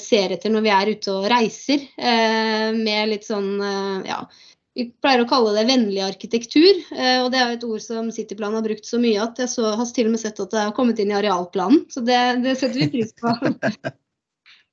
ser 0.00 0.32
etter 0.32 0.52
når 0.52 0.64
vi 0.64 0.72
er 0.72 0.92
ute 0.94 1.12
og 1.12 1.26
reiser. 1.32 1.84
Eh, 2.00 2.70
med 2.76 3.12
litt 3.12 3.28
sånn, 3.28 3.52
eh, 3.60 4.08
ja 4.08 4.22
Vi 4.78 4.86
pleier 5.02 5.24
å 5.24 5.28
kalle 5.28 5.52
det 5.56 5.66
vennlig 5.66 6.00
arkitektur. 6.00 6.76
og 6.94 7.32
det 7.32 7.38
er 7.38 7.48
jo 7.48 7.56
et 7.56 7.64
ord 7.68 7.82
som 7.82 8.10
Cityplan 8.14 8.54
har 8.54 8.62
brukt 8.62 8.86
så 8.86 9.00
mye 9.02 9.20
at 9.20 9.36
jeg 9.42 9.50
så, 9.50 9.74
har 9.76 9.84
til 9.92 10.06
og 10.06 10.14
med 10.14 10.20
sett 10.22 10.40
at 10.40 10.50
det 10.54 10.62
har 10.62 10.72
kommet 10.72 11.02
inn 11.02 11.10
i 11.10 11.18
arealplanen. 11.18 11.82
Så 11.90 12.00
det, 12.06 12.20
det 12.44 12.54
setter 12.56 12.86
vi 12.86 12.88
pris 12.94 13.12
på. 13.18 13.34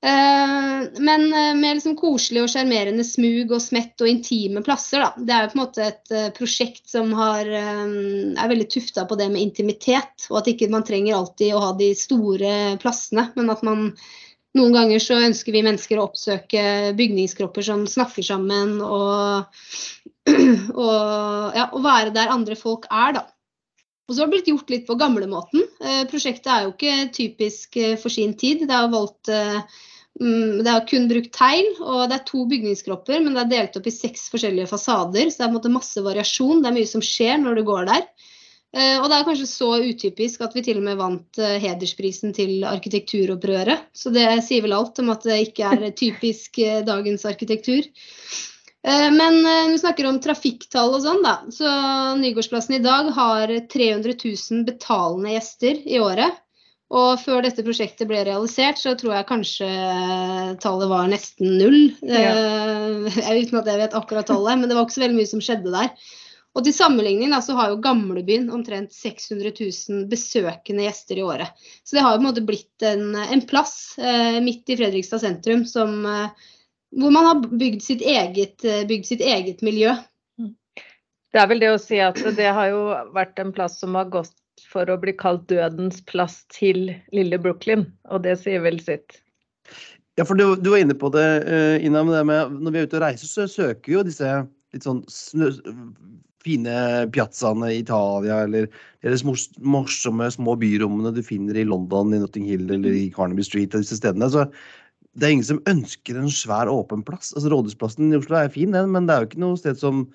Eh, 0.06 0.90
men 1.00 1.34
eh, 1.34 1.56
med 1.56 1.76
liksom 1.76 1.96
koselige 1.98 2.44
og 2.46 2.52
sjarmerende 2.52 3.02
smug 3.06 3.52
og 3.56 3.64
smett 3.64 4.04
og 4.04 4.12
intime 4.12 4.62
plasser. 4.66 5.02
Da. 5.02 5.10
Det 5.18 5.34
er 5.34 5.46
jo 5.46 5.52
på 5.54 5.58
en 5.58 5.64
måte 5.64 5.88
et 5.88 6.14
eh, 6.14 6.30
prosjekt 6.38 6.86
som 6.92 7.12
har, 7.18 7.50
er 7.50 8.54
veldig 8.54 8.70
tufta 8.72 9.08
på 9.10 9.18
det 9.18 9.32
med 9.34 9.42
intimitet. 9.42 10.30
Og 10.30 10.42
at 10.42 10.52
ikke 10.54 10.70
man 10.74 10.86
trenger 10.88 11.18
alltid 11.18 11.56
å 11.56 11.64
ha 11.66 11.74
de 11.80 11.92
store 11.98 12.54
plassene, 12.82 13.32
men 13.40 13.54
at 13.54 13.66
man 13.66 13.90
noen 14.58 14.74
ganger 14.74 15.02
så 15.04 15.20
ønsker 15.22 15.54
vi 15.54 15.66
mennesker 15.66 16.00
å 16.00 16.08
oppsøke 16.08 16.62
bygningskropper 16.98 17.66
som 17.66 17.84
snakker 17.90 18.26
sammen, 18.26 18.78
og, 18.82 19.50
og, 20.30 20.96
ja, 21.58 21.68
og 21.68 21.84
være 21.84 22.14
der 22.16 22.34
andre 22.34 22.58
folk 22.58 22.88
er, 22.90 23.20
da. 23.20 23.26
Og 24.08 24.16
så 24.16 24.22
har 24.22 24.30
det 24.30 24.38
blitt 24.38 24.50
gjort 24.54 24.72
litt 24.72 24.88
på 24.88 24.96
gamlemåten. 25.00 25.66
Eh, 25.84 26.06
prosjektet 26.08 26.48
er 26.52 26.64
jo 26.64 26.74
ikke 26.74 26.96
typisk 27.16 27.76
eh, 27.82 27.98
for 28.00 28.14
sin 28.14 28.38
tid. 28.40 28.64
Det 28.70 28.78
er 28.78 28.94
valgt 28.94 29.32
eh, 29.34 29.58
mm, 30.22 30.64
det 30.64 30.72
er 30.72 30.88
kun 30.88 31.10
brukt 31.12 31.34
tegl, 31.36 31.68
og 31.84 32.06
det 32.08 32.16
er 32.16 32.24
to 32.30 32.46
bygningskropper, 32.48 33.20
men 33.26 33.36
det 33.36 33.44
er 33.44 33.52
delt 33.52 33.78
opp 33.82 33.92
i 33.92 33.96
seks 33.96 34.30
forskjellige 34.32 34.72
fasader. 34.72 35.28
Så 35.28 35.44
det 35.44 35.60
er 35.60 35.76
masse 35.76 36.06
variasjon. 36.06 36.64
Det 36.64 36.72
er 36.72 36.78
mye 36.80 36.94
som 36.96 37.04
skjer 37.04 37.44
når 37.44 37.60
du 37.60 37.66
går 37.68 37.92
der. 37.92 38.08
Og 38.78 39.06
det 39.08 39.16
er 39.16 39.24
kanskje 39.26 39.46
så 39.48 39.68
utypisk 39.80 40.42
at 40.44 40.54
vi 40.54 40.62
til 40.62 40.78
og 40.78 40.84
med 40.86 41.00
vant 41.00 41.40
hedersprisen 41.40 42.34
til 42.36 42.66
arkitekturopprøret. 42.68 43.88
Så 43.96 44.12
det 44.14 44.26
sier 44.46 44.62
vel 44.66 44.76
alt 44.76 45.00
om 45.02 45.08
at 45.14 45.24
det 45.26 45.38
ikke 45.48 45.72
er 45.72 45.86
typisk 45.98 46.60
dagens 46.86 47.24
arkitektur. 47.26 47.88
Eh, 48.88 49.08
men 49.12 49.42
når 49.44 49.74
vi 49.74 49.80
snakker 49.84 50.10
om 50.10 50.20
trafikktall 50.24 50.96
og 50.96 51.04
sånn, 51.04 51.24
da. 51.26 51.38
Så 51.54 51.72
Nygårdsplassen 52.22 52.78
i 52.80 52.84
dag 52.84 53.12
har 53.18 53.54
300 53.74 54.18
000 54.24 54.68
betalende 54.68 55.34
gjester 55.36 55.82
i 55.84 56.00
året. 56.04 56.44
Og 56.88 57.18
før 57.20 57.44
dette 57.44 57.66
prosjektet 57.68 58.08
ble 58.08 58.22
realisert, 58.24 58.80
så 58.80 58.94
tror 58.96 59.18
jeg 59.18 59.28
kanskje 59.28 59.68
tallet 60.64 60.88
var 60.88 61.10
nesten 61.12 61.58
null. 61.60 61.82
Ja. 62.00 62.32
uten 63.42 63.60
at 63.60 63.68
jeg 63.68 63.82
vet 63.82 63.98
akkurat 63.98 64.30
tallet, 64.30 64.56
men 64.56 64.72
det 64.72 64.78
var 64.78 64.88
ikke 64.88 64.96
så 64.96 65.04
veldig 65.04 65.20
mye 65.20 65.32
som 65.34 65.44
skjedde 65.44 65.74
der. 65.74 65.92
Og 66.58 66.64
til 66.66 66.74
sammenligning 66.74 67.30
da, 67.36 67.42
så 67.44 67.54
har 67.60 67.70
jo 67.70 67.82
gamlebyen 67.84 68.48
omtrent 68.56 68.96
600 68.96 69.52
000 69.60 70.08
besøkende 70.10 70.88
gjester 70.88 71.20
i 71.20 71.26
året. 71.28 71.68
Så 71.86 71.98
det 71.98 72.06
har 72.06 72.16
jo 72.16 72.22
på 72.22 72.24
en 72.24 72.30
måte 72.32 72.46
blitt 72.48 72.86
en, 72.88 73.12
en 73.20 73.44
plass 73.50 73.76
uh, 74.02 74.40
midt 74.42 74.72
i 74.74 74.78
Fredrikstad 74.80 75.22
sentrum 75.22 75.68
som, 75.70 76.00
eh, 76.10 76.48
hvor 76.96 77.12
man 77.12 77.28
har 77.28 77.42
bygd 77.48 77.84
sitt, 77.84 78.02
eget, 78.02 78.64
eh, 78.66 78.86
bygd 78.88 79.06
sitt 79.10 79.22
eget 79.22 79.64
miljø. 79.66 79.96
Det 81.34 81.42
er 81.42 81.48
vel 81.52 81.60
det 81.62 81.72
å 81.74 81.80
si 81.82 82.00
at 82.02 82.20
det 82.38 82.48
har 82.56 82.70
jo 82.72 82.84
vært 83.16 83.40
en 83.42 83.52
plass 83.54 83.80
som 83.82 83.98
har 84.00 84.08
gått 84.14 84.34
for 84.72 84.90
å 84.90 84.98
bli 85.00 85.14
kalt 85.14 85.46
dødens 85.52 86.00
plass 86.08 86.42
til 86.54 86.94
lille 87.14 87.40
Brooklyn, 87.42 87.86
og 88.10 88.24
det 88.24 88.38
sier 88.42 88.64
vel 88.64 88.80
sitt. 88.82 89.20
Ja, 90.18 90.26
for 90.26 90.40
du, 90.40 90.56
du 90.56 90.72
var 90.74 90.82
inne 90.82 90.96
på 90.98 91.12
det, 91.14 91.28
uh, 91.46 91.76
Ina, 91.84 92.02
med 92.08 92.16
det 92.16 92.24
med 92.26 92.56
når 92.64 92.74
vi 92.74 92.80
er 92.80 92.88
ute 92.88 92.98
og 92.98 93.04
reiser, 93.04 93.30
så 93.30 93.46
søker 93.52 93.92
vi 93.92 93.98
jo 94.00 94.06
disse 94.08 94.32
litt 94.74 94.88
sånn 94.88 95.04
snø, 95.12 95.52
fine 96.48 96.74
piazzaene 97.14 97.70
i 97.74 97.82
Italia, 97.84 98.42
eller, 98.48 98.68
eller 99.04 99.38
morsomme 99.62 100.30
små 100.34 100.56
byrommene 100.60 101.14
du 101.16 101.22
finner 101.26 101.60
i 101.60 101.68
London, 101.68 102.16
i 102.16 102.22
Notting 102.22 102.48
Hill 102.48 102.70
eller 102.72 102.96
i 102.96 103.08
Carnaby 103.14 103.46
Street 103.46 103.76
og 103.76 103.84
disse 103.84 104.00
stedene. 104.00 104.30
Så 104.32 104.48
det 105.18 105.26
er 105.26 105.34
ingen 105.34 105.50
som 105.50 105.62
ønsker 105.70 106.18
en 106.20 106.32
svær, 106.32 106.70
åpen 106.70 107.02
plass. 107.06 107.34
Altså 107.34 107.50
Rådhusplassen 107.52 108.12
i 108.14 108.18
Oslo 108.20 108.38
er 108.38 108.54
fin, 108.54 108.74
den, 108.76 108.92
men 108.94 109.08
det 109.10 109.16
er 109.16 109.24
jo 109.24 109.30
ikke 109.32 109.44
noe 109.44 109.60
sted 109.60 109.80
som 109.82 110.06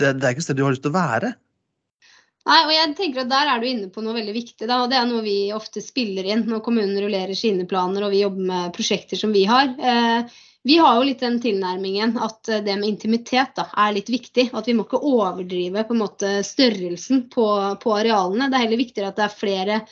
det, 0.00 0.14
det 0.16 0.26
er 0.26 0.32
ikke 0.32 0.44
et 0.44 0.46
sted 0.46 0.60
du 0.60 0.64
har 0.64 0.74
lyst 0.74 0.84
til 0.86 0.94
å 0.94 1.00
være. 1.00 1.32
Nei, 2.48 2.60
og 2.64 2.70
jeg 2.72 2.92
tenker 2.96 3.22
at 3.22 3.32
Der 3.32 3.48
er 3.52 3.60
du 3.60 3.66
inne 3.68 3.90
på 3.92 4.02
noe 4.04 4.16
veldig 4.16 4.32
viktig. 4.32 4.64
Da, 4.64 4.78
og 4.82 4.92
Det 4.92 4.96
er 4.96 5.08
noe 5.10 5.24
vi 5.24 5.50
ofte 5.52 5.82
spiller 5.84 6.28
inn 6.30 6.46
når 6.48 6.62
kommunen 6.64 6.96
rullerer 7.02 7.36
sine 7.36 7.66
planer 7.68 8.06
og 8.06 8.14
vi 8.14 8.22
jobber 8.22 8.46
med 8.52 8.70
prosjekter 8.76 9.20
som 9.20 9.34
vi 9.34 9.44
har. 9.50 9.74
Eh, 9.76 10.38
vi 10.68 10.76
har 10.80 10.96
jo 10.96 11.04
litt 11.08 11.22
den 11.24 11.38
tilnærmingen 11.42 12.16
at 12.20 12.48
eh, 12.48 12.62
det 12.64 12.78
med 12.80 12.88
intimitet 12.88 13.52
da, 13.58 13.66
er 13.76 13.92
litt 13.98 14.08
viktig. 14.12 14.48
At 14.56 14.70
vi 14.70 14.76
må 14.78 14.86
ikke 14.86 15.02
overdrive 15.10 15.84
på 15.84 15.96
en 15.96 16.02
måte 16.06 16.32
størrelsen 16.46 17.26
på, 17.34 17.46
på 17.82 17.94
arealene. 17.98 18.48
Det 18.48 18.56
er 18.56 18.66
heller 18.66 18.82
viktigere 18.86 19.12
at 19.12 19.20
det 19.20 19.26
er 19.28 19.36
flere 19.42 19.82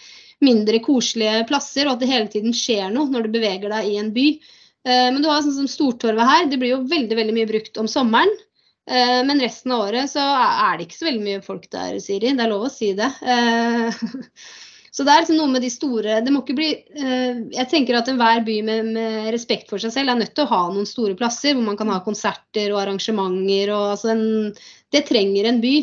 mindre 0.44 0.80
koselige 0.84 1.46
plasser, 1.48 1.88
og 1.88 1.96
at 1.96 2.04
det 2.04 2.10
hele 2.10 2.30
tiden 2.32 2.54
skjer 2.56 2.92
noe 2.94 3.10
når 3.10 3.26
du 3.26 3.34
beveger 3.38 3.72
deg 3.72 3.88
i 3.90 3.96
en 4.00 4.12
by. 4.14 4.28
Eh, 4.86 5.08
men 5.12 5.22
du 5.22 5.30
har 5.30 5.42
sånn 5.44 5.56
som 5.56 5.70
Stortorvet 5.70 6.30
her. 6.30 6.46
Det 6.50 6.60
blir 6.60 6.76
jo 6.76 6.84
veldig, 6.90 7.18
veldig 7.18 7.34
mye 7.36 7.50
brukt 7.50 7.80
om 7.82 7.90
sommeren. 7.90 8.30
Eh, 8.88 9.18
men 9.28 9.42
resten 9.42 9.74
av 9.74 9.88
året 9.88 10.10
så 10.12 10.22
er 10.22 10.78
det 10.78 10.88
ikke 10.88 11.00
så 11.00 11.10
veldig 11.10 11.26
mye 11.26 11.44
folk 11.44 11.68
der, 11.74 11.98
Siri. 12.02 12.32
Det 12.32 12.46
er 12.46 12.54
lov 12.54 12.68
å 12.68 12.72
si 12.72 12.94
det. 12.98 13.10
Så 14.98 15.04
det 15.06 15.12
er 15.14 15.20
liksom 15.22 15.36
noe 15.38 15.52
med 15.52 15.62
de 15.62 15.68
store 15.70 16.16
Det 16.24 16.32
må 16.34 16.40
ikke 16.42 16.56
bli 16.58 16.68
eh, 16.74 17.42
Jeg 17.54 17.68
tenker 17.70 17.94
at 17.94 18.08
enhver 18.10 18.40
by 18.42 18.56
med, 18.66 18.88
med, 18.96 19.28
respekt 19.30 19.70
for 19.70 19.78
seg 19.78 19.92
selv 19.94 20.10
er 20.10 20.18
nødt 20.18 20.32
til 20.34 20.42
å 20.42 20.50
ha 20.50 20.62
noen 20.72 20.88
store 20.88 21.14
plasser 21.18 21.54
hvor 21.54 21.62
man 21.68 21.78
kan 21.78 21.92
ha 21.92 22.00
konserter 22.02 22.72
og 22.72 22.80
arrangementer. 22.82 23.70
Og, 23.76 23.84
altså 23.94 24.10
en, 24.14 24.24
det 24.94 25.04
trenger 25.06 25.46
en 25.52 25.62
by. 25.62 25.76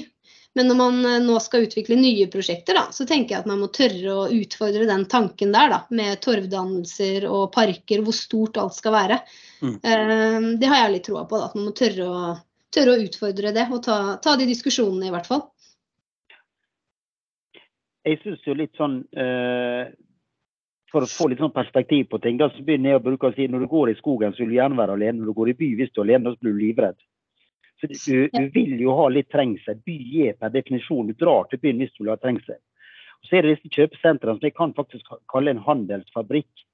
Men 0.55 0.69
når 0.71 0.77
man 0.79 0.99
eh, 1.05 1.21
nå 1.23 1.37
skal 1.43 1.65
utvikle 1.67 1.97
nye 1.99 2.27
prosjekter, 2.31 2.77
da, 2.77 2.85
så 2.95 3.07
tenker 3.07 3.35
jeg 3.35 3.43
at 3.43 3.49
man 3.49 3.61
må 3.63 3.71
tørre 3.75 4.13
å 4.13 4.27
utfordre 4.31 4.87
den 4.89 5.07
tanken 5.11 5.51
der, 5.55 5.71
da, 5.73 5.81
med 5.95 6.21
torvdannelser 6.23 7.27
og 7.29 7.49
parker, 7.55 8.03
hvor 8.05 8.15
stort 8.15 8.59
alt 8.61 8.77
skal 8.77 8.95
være. 8.95 9.19
Mm. 9.61 9.75
Eh, 9.79 10.37
det 10.61 10.71
har 10.71 10.83
jeg 10.83 10.95
litt 10.95 11.09
troa 11.09 11.25
på, 11.27 11.41
da, 11.41 11.49
at 11.49 11.59
man 11.59 11.69
må 11.69 11.75
tørre 11.75 12.07
å, 12.07 12.37
tørre 12.75 12.95
å 12.95 13.03
utfordre 13.03 13.55
det 13.55 13.67
og 13.71 13.83
ta, 13.83 13.99
ta 14.23 14.37
de 14.39 14.47
diskusjonene, 14.49 15.09
i 15.09 15.15
hvert 15.15 15.29
fall 15.29 15.49
jeg 18.05 18.21
syns 18.21 18.43
jo 18.45 18.53
litt 18.57 18.75
sånn 18.79 18.99
uh 19.17 19.85
For 20.93 21.03
å 21.03 21.09
få 21.09 21.25
litt 21.27 21.41
sånn 21.41 21.51
perspektiv 21.51 22.05
på 22.11 22.21
ting, 22.23 22.37
da 22.39 22.47
så 22.53 22.61
begynner 22.63 22.93
jeg 22.93 22.99
å 23.01 23.03
bruke 23.03 23.27
å 23.27 23.33
si 23.35 23.49
når 23.51 23.65
du 23.65 23.67
går 23.67 23.89
i 23.91 23.95
skogen, 23.97 24.31
så 24.31 24.43
vil 24.43 24.53
du 24.53 24.55
gjerne 24.55 24.77
være 24.77 24.93
alene. 24.95 25.17
Når 25.17 25.27
du 25.27 25.35
går 25.35 25.49
i 25.51 25.55
by, 25.59 25.67
hvis 25.75 25.89
du 25.91 25.99
er 25.99 26.05
alene, 26.05 26.31
så 26.31 26.39
blir 26.39 26.53
du 26.55 26.61
livredd. 26.61 26.95
Så 27.93 28.11
du, 28.11 28.29
du, 28.33 28.45
vil 28.53 28.79
jo 28.81 28.95
ha 28.97 29.09
litt 29.09 29.29
trengsel. 29.33 29.77
By 29.85 29.97
er 30.27 30.37
per 30.39 30.53
definisjon 30.53 31.11
Du 31.11 31.17
drar 31.19 31.49
til 31.49 31.61
byen 31.61 31.83
hvis 31.83 31.93
du 31.95 32.03
vil 32.03 32.13
ha 32.13 32.19
trengsel. 32.21 32.57
Og 33.21 33.29
så 33.29 33.37
er 33.37 33.45
det 33.45 33.55
disse 33.55 33.73
kjøpesentrene 33.75 34.37
som 34.37 34.47
jeg 34.47 34.55
kan 34.57 34.73
faktisk 34.77 35.13
kalle 35.31 35.53
en 35.53 35.63
handelsfabrikk. 35.65 36.65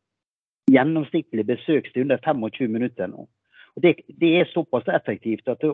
Gjennomsnittlig 0.71 1.45
besøkstid 1.47 2.05
under 2.05 2.21
25 2.23 2.71
minutter 2.71 3.11
nå. 3.11 3.27
Og 3.75 3.81
det, 3.81 3.95
det, 4.19 4.29
er 4.39 4.49
såpass 4.51 4.87
effektivt 4.91 5.47
at 5.47 5.61
det, 5.63 5.71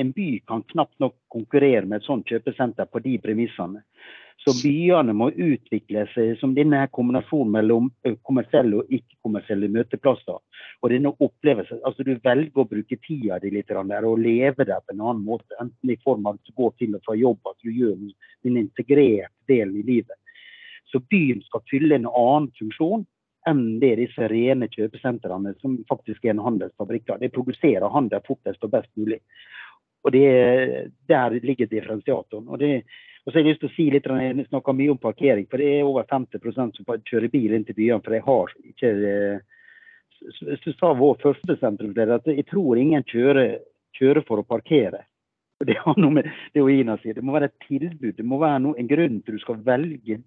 en 0.00 0.12
by 0.16 0.28
kan 0.48 0.62
knapt 0.72 0.96
nok 1.02 1.16
konkurrere 1.32 1.84
med 1.84 2.00
et 2.00 2.08
sånt 2.08 2.28
kjøpesenter 2.30 2.88
på 2.88 3.02
de 3.04 3.18
premissene. 3.20 3.82
Så 4.44 4.52
byene 4.58 5.14
må 5.16 5.30
utvikle 5.30 6.04
seg 6.12 6.34
som 6.40 6.52
denne 6.56 6.82
kombinasjonen 6.92 7.52
mellom 7.54 7.86
kommersielle 8.26 8.80
og 8.80 8.90
ikke-kommersielle 8.92 9.70
møteplasser. 9.72 10.40
Og 10.82 10.90
denne 10.92 11.14
opplevelsen, 11.22 11.80
altså 11.86 12.04
Du 12.04 12.12
velger 12.24 12.64
å 12.64 12.66
bruke 12.68 12.98
tida 13.06 13.38
di 13.40 13.52
litt 13.54 13.70
der, 13.70 14.04
og 14.04 14.18
leve 14.20 14.66
der 14.66 14.82
på 14.84 14.92
en 14.92 15.00
annen 15.00 15.24
måte. 15.24 15.54
Enten 15.60 15.94
i 15.94 16.00
form 16.02 16.26
av 16.26 16.36
at 16.36 16.44
du 16.44 16.52
går 16.60 16.74
til 16.78 16.98
og 16.98 17.06
fra 17.06 17.16
jobb, 17.16 17.40
at 17.46 17.56
du 17.62 17.70
gjør 17.70 17.96
din 18.44 18.60
integrert 18.60 19.32
delen 19.48 19.78
i 19.80 19.86
livet. 19.86 20.18
Så 20.92 21.00
byen 21.00 21.40
skal 21.46 21.64
fylle 21.70 21.96
en 21.96 22.10
annen 22.10 22.50
funksjon 22.58 23.06
enn 23.48 23.64
det 23.80 23.96
disse 24.00 24.28
rene 24.30 24.68
kjøpesentrene, 24.72 25.54
som 25.60 25.76
faktisk 25.88 26.24
er 26.24 26.34
en 26.34 26.44
handelsfabrikker. 26.44 27.20
De 27.20 27.32
produserer 27.32 27.92
handel 27.92 28.22
fortest 28.26 28.64
og 28.64 28.72
best 28.72 28.90
mulig. 28.96 29.20
Og 30.04 30.12
det, 30.12 30.92
Der 31.08 31.40
ligger 31.40 31.66
differensiatoren. 31.66 32.48
og 32.48 32.58
det 32.58 32.84
og 33.24 33.32
så 33.32 33.38
har 33.38 33.46
jeg 33.46 33.54
lyst 33.54 33.62
til 33.62 33.70
å 33.70 33.74
si 33.74 33.84
litt, 33.90 34.04
Jeg 34.04 34.46
snakker 34.50 34.76
mye 34.76 34.90
om 34.90 34.98
parkering, 34.98 35.46
for 35.48 35.56
det 35.56 35.68
er 35.78 35.84
over 35.88 36.04
50% 36.04 36.76
som 36.76 36.84
kjører 36.84 37.30
bil 37.32 37.54
inn 37.54 37.64
til 37.64 37.74
byene. 37.74 38.02
For 38.04 38.12
jeg 38.12 38.22
har 38.22 38.52
ikke 38.68 39.40
Så 40.24 40.72
sa 40.78 40.92
vår 40.92 41.18
første 41.20 41.56
sentrumsleder 41.60 42.14
at 42.14 42.26
jeg 42.26 42.46
tror 42.46 42.78
ingen 42.78 43.02
kjører, 43.02 43.58
kjører 43.96 44.24
for 44.26 44.40
å 44.40 44.46
parkere. 44.46 45.04
Det 45.64 45.76
har 45.78 45.96
noe 45.96 46.10
med 46.10 46.28
det 46.52 46.60
Ina 46.60 46.96
sier. 46.98 47.14
Det 47.14 47.22
må 47.24 47.32
være 47.32 47.50
et 47.50 47.66
tilbud. 47.68 48.16
Det 48.16 48.24
må 48.24 48.38
være 48.38 48.60
noe, 48.60 48.74
en 48.78 48.88
grunn 48.88 49.20
til 49.22 49.36
du 49.36 49.40
skal 49.40 49.60
velge 49.64 50.18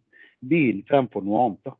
byen 0.41 0.83
fremfor 0.87 1.21
noe 1.25 1.45
annet. 1.45 1.63
da. 1.65 1.73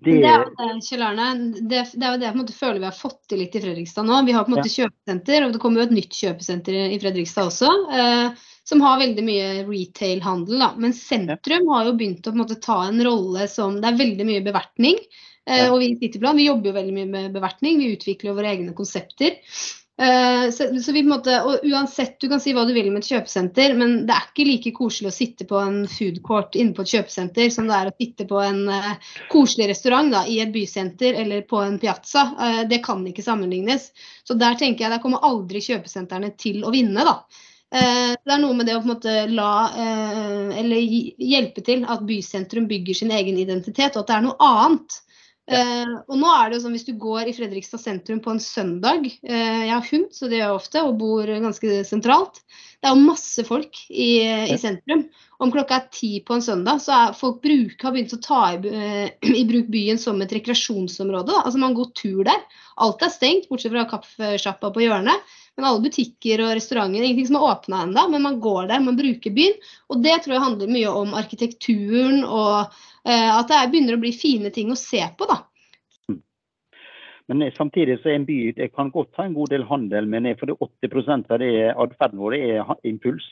Det, 0.00 0.16
det, 0.22 0.30
er 0.30 0.46
det, 0.58 0.86
Kjell 0.86 1.04
Arne, 1.06 1.28
det, 1.58 1.84
det, 1.92 2.02
er 2.02 2.14
jo 2.14 2.20
det 2.22 2.28
jeg 2.28 2.38
måte, 2.38 2.56
føler 2.56 2.80
vi 2.82 2.88
har 2.88 2.96
fått 2.96 3.20
til 3.30 3.40
litt 3.42 3.54
i 3.54 3.62
Fredrikstad 3.62 4.08
nå. 4.08 4.22
Vi 4.26 4.34
har 4.36 4.46
på 4.46 4.52
en 4.52 4.56
måte 4.58 4.70
ja. 4.70 4.84
kjøpesenter, 4.84 5.46
og 5.46 5.54
det 5.54 5.60
kommer 5.62 5.82
jo 5.82 5.86
et 5.88 5.94
nytt 5.98 6.18
kjøpesenter 6.18 6.80
i 6.84 6.98
Fredrikstad 7.02 7.50
også. 7.52 7.70
Eh, 8.00 8.48
som 8.64 8.80
har 8.80 9.00
veldig 9.02 9.24
mye 9.26 9.48
retail-handel. 9.68 10.64
Men 10.80 10.96
sentrum 10.96 11.68
har 11.74 11.88
jo 11.88 11.94
begynt 11.98 12.24
å 12.24 12.32
på 12.32 12.38
en 12.38 12.42
måte, 12.42 12.58
ta 12.64 12.80
en 12.86 13.02
rolle 13.04 13.48
som 13.52 13.76
Det 13.80 13.90
er 13.90 14.00
veldig 14.00 14.26
mye 14.28 14.44
bevertning. 14.46 15.00
Eh, 15.44 15.68
og 15.68 15.78
vi 15.82 15.90
i 15.92 15.96
Cityplan 16.00 16.38
vi 16.40 16.48
jobber 16.48 16.70
jo 16.70 16.76
veldig 16.78 16.94
mye 16.96 17.10
med 17.10 17.34
bevertning. 17.34 17.82
Vi 17.82 17.92
utvikler 17.98 18.32
jo 18.32 18.38
våre 18.38 18.54
egne 18.54 18.76
konsepter. 18.76 19.36
Uh, 19.94 20.50
så, 20.50 20.80
så, 20.82 20.92
vi 20.92 21.04
på 21.04 21.06
en 21.06 21.12
måte, 21.12 21.34
og 21.46 21.62
uansett, 21.70 22.16
Du 22.18 22.26
kan 22.26 22.40
si 22.42 22.50
hva 22.50 22.64
du 22.66 22.72
vil 22.74 22.88
med 22.90 23.04
et 23.04 23.10
kjøpesenter, 23.12 23.76
men 23.78 24.00
det 24.08 24.16
er 24.16 24.26
ikke 24.26 24.46
like 24.48 24.72
koselig 24.74 25.12
å 25.12 25.14
sitte 25.14 25.46
på 25.46 25.60
en 25.62 25.84
food 25.86 26.18
court 26.26 26.58
inne 26.58 26.74
på 26.74 26.82
et 26.82 26.96
kjøpesenter 26.96 27.52
som 27.54 27.70
det 27.70 27.76
er 27.78 27.92
å 27.92 27.94
sitte 27.94 28.26
på 28.26 28.40
en 28.42 28.64
uh, 28.72 28.90
koselig 29.30 29.70
restaurant 29.70 30.10
da, 30.10 30.24
i 30.26 30.40
et 30.42 30.50
bysenter 30.54 31.14
eller 31.22 31.46
på 31.46 31.62
en 31.62 31.78
piazza. 31.78 32.26
Uh, 32.34 32.62
det 32.70 32.82
kan 32.82 33.06
ikke 33.06 33.22
sammenlignes. 33.22 33.92
Så 34.26 34.34
der 34.40 34.58
tenker 34.58 34.88
jeg 34.88 34.96
der 34.96 35.02
kommer 35.04 35.22
aldri 35.22 35.62
kjøpesentrene 35.62 36.34
til 36.42 36.66
å 36.66 36.74
vinne. 36.74 37.06
da. 37.06 37.20
Uh, 37.74 38.18
det 38.18 38.34
er 38.34 38.42
noe 38.42 38.58
med 38.58 38.66
det 38.66 38.74
å 38.74 38.82
på 38.82 38.88
en 38.88 38.94
måte 38.96 39.14
la, 39.30 39.52
eh, 39.78 40.58
eller 40.60 40.82
hjelpe 41.22 41.62
til 41.66 41.86
at 41.90 42.04
bysentrum 42.06 42.68
bygger 42.70 42.98
sin 42.98 43.14
egen 43.14 43.38
identitet, 43.38 43.96
og 43.96 44.04
at 44.04 44.10
det 44.10 44.18
er 44.18 44.26
noe 44.28 44.50
annet. 44.50 45.00
Uh, 45.44 45.98
og 46.08 46.16
nå 46.16 46.28
er 46.32 46.48
det 46.48 46.56
jo 46.56 46.62
sånn 46.62 46.72
Hvis 46.72 46.86
du 46.86 46.94
går 46.96 47.28
i 47.28 47.34
Fredrikstad 47.36 47.82
sentrum 47.82 48.22
på 48.24 48.32
en 48.32 48.38
søndag 48.40 49.02
uh, 49.04 49.60
Jeg 49.68 49.74
har 49.74 49.90
hund, 49.90 50.06
så 50.16 50.30
det 50.30 50.38
gjør 50.38 50.46
jeg 50.46 50.56
ofte, 50.56 50.84
og 50.86 50.96
bor 51.02 51.28
ganske 51.28 51.82
sentralt. 51.84 52.40
Det 52.80 52.88
er 52.88 52.94
jo 52.96 53.04
masse 53.04 53.44
folk 53.44 53.82
i, 53.90 54.08
ja. 54.24 54.46
i 54.54 54.56
sentrum. 54.60 55.04
Om 55.44 55.52
klokka 55.52 55.76
er 55.76 55.90
ti 55.92 56.10
på 56.24 56.38
en 56.38 56.44
søndag, 56.44 56.80
så 56.80 56.96
er 56.96 57.18
folk 57.18 57.42
bruk, 57.44 57.76
har 57.76 57.92
begynt 57.92 58.16
å 58.16 58.22
ta 58.24 58.40
i, 58.54 58.72
uh, 58.72 59.12
i, 59.40 59.44
bruk 59.50 59.68
byen 59.74 60.00
som 60.00 60.24
et 60.24 60.32
rekreasjonsområde. 60.32 61.28
Da. 61.34 61.44
Altså 61.44 61.60
Man 61.60 61.76
går 61.76 61.92
tur 62.00 62.24
der. 62.24 62.40
Alt 62.84 63.04
er 63.04 63.12
stengt, 63.12 63.50
bortsett 63.52 63.74
fra 63.74 63.84
kaffesjappa 63.92 64.72
på 64.72 64.86
hjørnet. 64.86 65.36
Men 65.56 65.68
alle 65.68 65.84
butikker 65.84 66.42
og 66.42 66.52
restauranter, 66.58 67.04
ingenting 67.04 67.28
som 67.28 67.38
er 67.38 67.48
åpna 67.52 67.82
ennå, 67.84 68.08
men 68.10 68.24
man 68.26 68.40
går 68.42 68.68
der, 68.72 68.82
man 68.82 68.98
bruker 68.98 69.34
byen. 69.34 69.54
Og 69.92 70.00
det 70.02 70.16
tror 70.24 70.34
jeg 70.34 70.44
handler 70.44 70.72
mye 70.74 70.94
om 71.02 71.14
arkitekturen 71.14 72.24
og 72.26 72.72
eh, 73.06 73.30
at 73.30 73.50
det 73.52 73.60
begynner 73.70 73.98
å 73.98 74.02
bli 74.02 74.10
fine 74.18 74.50
ting 74.54 74.72
å 74.74 74.78
se 74.78 75.04
på, 75.18 75.28
da. 75.30 75.44
Men 77.30 77.46
samtidig 77.56 78.00
så 78.02 78.10
er 78.10 78.18
en 78.18 78.26
by 78.28 78.38
det 78.58 78.72
kan 78.74 78.90
godt 78.92 79.14
ha 79.16 79.24
en 79.24 79.36
god 79.36 79.54
del 79.54 79.62
handel, 79.64 80.10
men 80.10 80.26
for 80.36 80.50
det 80.50 80.58
80 80.60 81.30
av 81.32 81.38
det 81.40 81.54
atferden 81.72 82.20
vår 82.20 82.36
er 82.36 82.74
impuls 82.84 83.24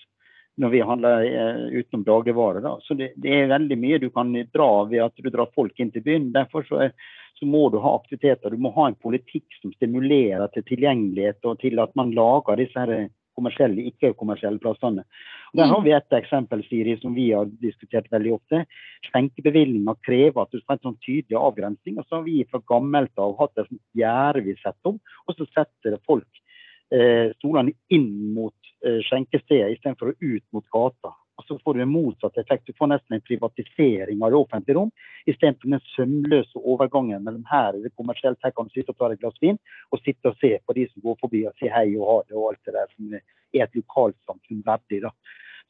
når 0.61 0.73
vi 0.75 0.81
handler 0.85 1.25
eh, 1.25 1.63
utenom 1.81 2.05
dagligvarer. 2.05 2.69
Så 2.85 2.95
det, 2.99 3.13
det, 3.17 3.33
er 3.33 3.53
veldig 3.53 3.79
mye 3.81 4.01
du 4.03 4.11
kan 4.13 4.33
dra 4.53 4.71
ved 4.91 5.07
at 5.07 5.17
du 5.17 5.31
drar 5.31 5.51
folk 5.57 5.81
inn 5.81 5.93
til 5.95 6.05
byen. 6.05 6.31
Derfor 6.35 6.67
så 6.69 6.83
er, 6.89 6.93
så 7.39 7.49
må 7.49 7.69
du 7.73 7.81
ha 7.83 7.95
aktiviteter. 7.97 8.53
Du 8.53 8.61
må 8.61 8.75
ha 8.77 8.91
en 8.91 9.01
politikk 9.01 9.49
som 9.63 9.73
stimulerer 9.77 10.53
til 10.53 10.67
tilgjengelighet 10.69 11.49
og 11.49 11.61
til 11.65 11.81
at 11.83 11.95
man 11.99 12.13
lager 12.17 12.61
disse 12.61 12.79
her 12.79 13.09
kommersielle, 13.37 13.87
ikke-kommersielle 13.89 14.61
plassene. 14.61 15.05
Og 15.53 15.61
der 15.61 15.69
har 15.69 15.83
vi 15.85 15.93
et 15.97 16.17
eksempel 16.17 16.63
Siri, 16.67 16.99
som 17.01 17.15
vi 17.17 17.31
har 17.33 17.49
diskutert 17.63 18.11
veldig 18.13 18.35
ofte. 18.37 18.63
Skjenkebevilgninger 19.09 19.99
krever 20.05 20.45
at 20.45 20.53
du 20.53 20.61
skal 20.61 20.75
ha 20.75 20.79
en 20.79 20.87
sånn 20.91 21.01
tydelig 21.05 21.39
avgrensning. 21.41 21.99
og 21.99 22.07
så 22.07 22.19
har 22.19 22.25
Vi 22.29 22.45
fra 22.51 22.61
gammelt 22.69 23.13
av 23.19 23.37
hatt 23.41 23.59
et 23.59 23.73
gjerde 23.97 24.45
vi 24.45 24.57
setter 24.61 24.95
om, 24.95 25.01
og 25.27 25.37
så 25.37 25.49
setter 25.53 25.99
folk 26.07 26.43
eh, 26.93 27.33
stolene 27.39 27.75
inn 27.89 28.35
mot 28.35 28.55
eh, 28.55 28.62
skjenkestedet 28.83 29.77
istedenfor 29.77 30.15
ut 30.19 30.47
mot 30.53 30.65
gata. 30.75 31.13
Og 31.41 31.45
så 31.49 31.59
får 31.65 31.75
du 31.75 31.83
en 31.83 31.93
motsatt 31.93 32.39
effekt. 32.39 32.67
Du 32.67 32.77
får 32.79 32.91
nesten 32.93 33.17
en 33.17 33.25
privatisering 33.25 34.23
av 34.23 34.31
det 34.31 34.39
offentlige 34.39 34.77
rom. 34.77 34.91
Istedenfor 35.27 35.73
den 35.73 35.85
sømløse 35.95 36.61
overgangen 36.61 37.25
mellom 37.25 37.45
her 37.51 37.79
og 37.79 37.87
det 37.87 37.95
kommersielt, 37.97 38.41
her 38.45 38.55
kan 38.55 38.69
du 38.69 38.75
sitte 38.75 38.95
og 38.95 38.99
ta 39.01 39.11
et 39.11 39.23
glass 39.23 39.39
vin, 39.43 39.59
og 39.91 40.03
sitte 40.03 40.31
og 40.31 40.37
se 40.43 40.55
på 40.67 40.77
de 40.77 40.89
som 40.91 41.07
går 41.07 41.17
forbi 41.23 41.47
og 41.49 41.57
sier 41.59 41.75
hei 41.75 41.89
og 41.97 42.09
ha 42.11 42.19
det 42.27 42.37
og 42.37 42.51
alt 42.51 42.69
det 42.69 42.77
der 42.77 42.91
som 42.93 43.17
er 43.17 43.65
et 43.65 43.81
lokalsamfunn 43.81 44.67
verdig. 44.67 45.03
da. 45.07 45.15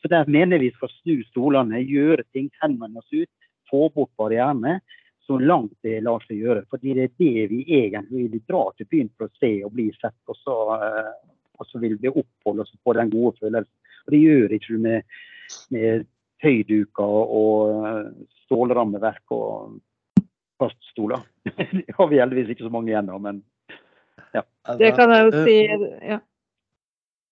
Så 0.02 0.10
der 0.10 0.26
mener 0.26 0.58
vi 0.58 0.72
skal 0.74 0.90
snu 0.98 1.22
stolene, 1.30 1.84
gjøre 1.86 2.26
ting, 2.34 2.50
henvende 2.62 2.98
oss 2.98 3.14
ut, 3.14 3.30
få 3.70 3.86
bort 3.94 4.10
barrierene 4.18 4.80
så 5.26 5.38
langt 5.38 5.76
det 5.86 6.00
lar 6.02 6.24
seg 6.26 6.42
gjøre. 6.42 6.64
Fordi 6.70 6.94
det 6.98 7.04
er 7.04 7.12
det 7.22 7.44
vi 7.52 7.60
egentlig 7.78 8.26
vil 8.32 8.42
dra 8.48 8.64
til 8.76 8.88
byen 8.90 9.12
for 9.16 9.28
å 9.28 9.38
se 9.38 9.52
og 9.62 9.72
bli 9.76 9.86
sett. 10.00 10.18
Og 10.26 10.36
så, 10.40 10.56
eh, 10.74 11.12
og 11.62 11.70
så 11.70 11.80
vil 11.82 11.94
vi 12.02 12.10
oppholde 12.10 12.66
oss 12.66 12.74
på 12.82 12.94
den 12.98 13.12
gode 13.12 13.36
følelsen. 13.40 13.70
Og 14.02 14.14
det 14.14 14.24
gjør 14.24 14.56
ikke 14.56 14.74
du 14.74 14.82
med 14.82 15.12
med 15.72 16.06
tøyduker 16.42 17.22
og 17.38 17.86
eh, 17.86 18.10
stålrammeverk 18.46 19.34
og 19.34 19.78
faststoler. 20.60 21.22
Det 21.72 21.96
har 21.98 22.10
vi 22.10 22.20
heldigvis 22.20 22.52
ikke 22.54 22.66
så 22.68 22.74
mange 22.74 22.92
igjen 22.92 23.10
av, 23.10 23.22
men 23.22 23.42
ja. 24.32 24.44
Det 24.78 24.92
kan 24.96 25.10
jeg 25.12 25.26
jo 25.26 25.42
si. 25.44 25.56
Ja. 26.08 26.18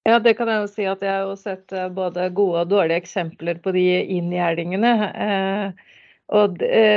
ja. 0.09 0.19
det 0.19 0.35
kan 0.37 0.51
jeg 0.51 0.65
jo 0.65 0.67
si 0.73 0.87
at 0.89 1.05
jeg 1.05 1.23
har 1.23 1.39
sett 1.41 1.73
eh, 1.77 1.89
både 1.95 2.29
gode 2.37 2.65
og 2.65 2.73
dårlige 2.73 3.01
eksempler 3.05 3.61
på 3.63 3.73
de 3.77 3.87
inngjerdingene. 4.19 4.93
Eh, 5.27 5.89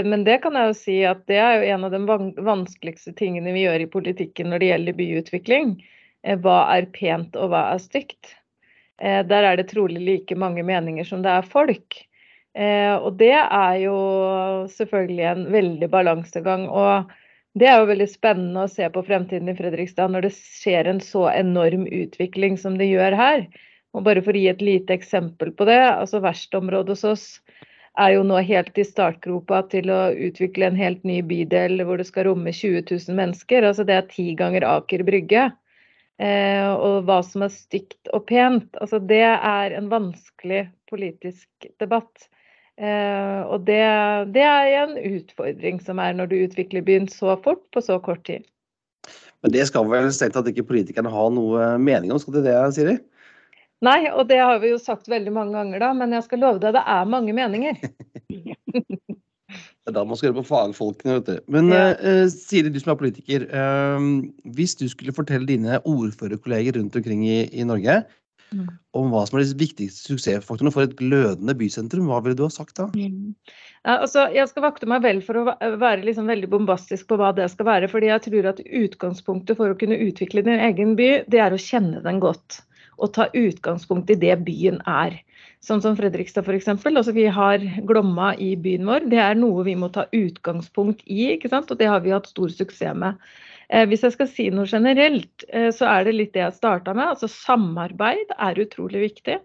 men 0.06 0.26
det 0.28 0.40
kan 0.44 0.54
jeg 0.60 0.70
jo 0.70 0.74
si 0.78 0.98
at 1.10 1.24
det 1.30 1.40
er 1.42 1.56
jo 1.58 1.70
en 1.74 1.86
av 1.88 1.94
de 1.96 2.02
vanskeligste 2.46 3.16
tingene 3.18 3.56
vi 3.56 3.64
gjør 3.64 3.86
i 3.86 3.90
politikken 3.90 4.52
når 4.52 4.62
det 4.62 4.70
gjelder 4.70 4.98
byutvikling. 5.00 5.72
Hva 6.24 6.60
er 6.78 6.88
pent 6.96 7.36
og 7.36 7.52
hva 7.52 7.68
er 7.74 7.84
stygt? 7.84 8.36
Eh, 9.02 9.22
der 9.28 9.44
er 9.44 9.60
det 9.60 9.70
trolig 9.74 10.02
like 10.02 10.36
mange 10.40 10.64
meninger 10.64 11.08
som 11.08 11.24
det 11.26 11.32
er 11.34 11.48
folk. 11.48 11.98
Eh, 12.54 12.94
og 12.94 13.18
det 13.20 13.34
er 13.34 13.76
jo 13.82 13.98
selvfølgelig 14.72 15.26
en 15.32 15.44
veldig 15.52 15.90
balansegang. 15.92 16.70
Og 16.70 17.12
det 17.60 17.68
er 17.70 17.82
jo 17.82 17.90
veldig 17.90 18.10
spennende 18.10 18.66
å 18.66 18.72
se 18.72 18.88
på 18.94 19.04
fremtiden 19.06 19.52
i 19.52 19.58
Fredrikstad 19.58 20.14
når 20.14 20.28
det 20.28 20.34
skjer 20.38 20.90
en 20.90 21.02
så 21.04 21.28
enorm 21.34 21.86
utvikling 21.90 22.58
som 22.62 22.78
det 22.80 22.90
gjør 22.92 23.18
her. 23.20 23.46
Og 23.94 24.06
bare 24.08 24.24
for 24.26 24.34
å 24.34 24.42
gi 24.42 24.50
et 24.50 24.64
lite 24.64 24.96
eksempel 24.96 25.52
på 25.54 25.68
det, 25.70 25.82
altså 25.86 26.22
Verstområdet 26.24 26.96
hos 26.96 27.04
oss 27.06 27.26
er 28.02 28.16
jo 28.16 28.24
nå 28.26 28.40
helt 28.42 28.78
i 28.82 28.86
startgropa 28.88 29.60
til 29.70 29.92
å 29.94 30.00
utvikle 30.28 30.66
en 30.66 30.80
helt 30.80 31.04
ny 31.06 31.20
bydel 31.22 31.84
hvor 31.86 32.02
det 32.02 32.08
skal 32.08 32.26
romme 32.32 32.50
20 32.50 32.88
000 32.90 33.20
mennesker. 33.20 33.68
Altså 33.68 33.86
det 33.86 34.00
er 34.00 34.08
ti 34.10 34.32
ganger 34.40 34.66
Aker 34.66 35.06
Brygge. 35.06 35.52
Eh, 36.22 36.70
og 36.70 37.08
hva 37.08 37.22
som 37.26 37.46
er 37.46 37.54
stygt 37.54 38.12
og 38.14 38.28
pent. 38.30 38.70
Altså, 38.82 39.00
det 39.02 39.24
er 39.24 39.76
en 39.78 39.90
vanskelig 39.92 40.68
politisk 40.92 41.70
debatt. 41.82 42.28
Eh, 42.78 43.42
og 43.46 43.66
det, 43.68 43.82
det, 44.34 44.46
er 44.46 44.84
en 44.84 44.98
utfordring 44.98 45.82
som 45.82 46.02
er 46.02 46.16
når 46.18 46.32
du 46.32 46.38
utvikler 46.42 46.86
byen 46.86 47.10
så 47.10 47.38
fort 47.44 47.64
på 47.74 47.82
så 47.86 48.00
kort 48.02 48.26
tid. 48.30 48.46
Men 49.44 49.54
det 49.54 49.66
skal 49.68 49.90
vel 49.90 50.08
strengt 50.16 50.38
tatt 50.38 50.48
ikke 50.50 50.66
politikerne 50.70 51.12
ha 51.12 51.26
noe 51.34 51.74
mening 51.82 52.14
om, 52.14 52.22
skal 52.22 52.38
de 52.38 52.46
det, 52.46 52.56
Siri? 52.78 52.96
Nei, 53.84 54.00
og 54.14 54.30
det 54.30 54.40
har 54.40 54.62
vi 54.64 54.72
jo 54.72 54.80
sagt 54.80 55.10
veldig 55.12 55.34
mange 55.36 55.58
ganger 55.58 55.82
da, 55.84 55.90
men 55.98 56.16
jeg 56.16 56.24
skal 56.24 56.40
love 56.40 56.62
deg 56.64 56.78
det 56.78 56.86
er 56.88 57.10
mange 57.10 57.36
meninger. 57.36 57.82
Det 59.84 59.92
er 59.92 59.98
da 59.98 60.06
man 60.08 60.16
skal 60.16 60.32
høre 60.32 60.40
på 60.40 60.48
fagfolkene. 60.48 61.18
vet 61.20 61.28
du. 61.28 61.40
Men 61.52 61.72
ja. 61.74 61.92
uh, 62.00 62.26
Siri, 62.32 62.72
du 62.72 62.80
som 62.80 62.94
er 62.94 63.00
politiker. 63.02 63.46
Uh, 63.52 64.24
hvis 64.56 64.78
du 64.80 64.86
skulle 64.88 65.16
fortelle 65.16 65.50
dine 65.50 65.82
ordførerkolleger 65.84 66.80
rundt 66.80 66.96
omkring 66.96 67.26
i, 67.28 67.42
i 67.52 67.68
Norge 67.68 67.98
mm. 68.56 68.70
om 68.96 69.12
hva 69.12 69.26
som 69.28 69.40
er 69.40 69.44
de 69.44 69.60
viktigste 69.60 70.14
suksessfaktorene 70.14 70.72
for 70.72 70.88
et 70.88 70.96
glødende 71.00 71.56
bysentrum, 71.60 72.08
hva 72.08 72.22
ville 72.24 72.40
du 72.40 72.46
ha 72.46 72.52
sagt 72.54 72.78
da? 72.80 72.88
Mm. 72.96 73.36
Ja, 73.84 73.98
altså, 73.98 74.30
jeg 74.32 74.48
skal 74.48 74.70
vakte 74.70 74.88
meg 74.88 75.04
vel 75.04 75.20
for 75.26 75.42
å 75.42 75.46
være 75.52 76.06
liksom 76.08 76.32
veldig 76.32 76.48
bombastisk 76.54 77.10
på 77.10 77.20
hva 77.20 77.34
det 77.36 77.50
skal 77.52 77.68
være. 77.68 77.92
fordi 77.92 78.12
jeg 78.14 78.28
tror 78.30 78.52
at 78.54 78.64
utgangspunktet 78.64 79.60
for 79.60 79.74
å 79.74 79.80
kunne 79.80 80.00
utvikle 80.08 80.46
din 80.48 80.64
egen 80.72 80.96
by, 81.00 81.10
det 81.28 81.44
er 81.44 81.52
å 81.52 81.60
kjenne 81.60 82.00
den 82.06 82.24
godt. 82.24 82.64
Og 82.98 83.14
ta 83.16 83.30
utgangspunkt 83.34 84.12
i 84.14 84.20
det 84.20 84.36
byen 84.46 84.82
er. 84.90 85.20
Sånn 85.64 85.82
som 85.84 85.96
Fredrikstad 85.96 86.44
f.eks. 86.44 86.68
Altså, 86.68 87.14
vi 87.16 87.26
har 87.32 87.64
Glomma 87.88 88.34
i 88.36 88.54
byen 88.60 88.86
vår. 88.90 89.08
Det 89.12 89.22
er 89.24 89.40
noe 89.40 89.64
vi 89.68 89.78
må 89.80 89.90
ta 89.96 90.06
utgangspunkt 90.12 91.06
i, 91.08 91.32
og 91.40 91.78
det 91.80 91.88
har 91.90 92.04
vi 92.04 92.14
hatt 92.14 92.28
stor 92.32 92.52
suksess 92.52 93.00
med. 93.00 93.22
Eh, 93.70 93.88
hvis 93.88 94.04
jeg 94.04 94.16
skal 94.18 94.30
si 94.30 94.50
noe 94.52 94.68
generelt, 94.70 95.46
eh, 95.50 95.70
så 95.72 95.88
er 95.90 96.06
det 96.06 96.18
litt 96.18 96.34
det 96.36 96.44
jeg 96.44 96.60
starta 96.60 96.94
med. 96.94 97.16
altså 97.16 97.32
Samarbeid 97.32 98.36
er 98.38 98.60
utrolig 98.60 99.06
viktig. 99.08 99.40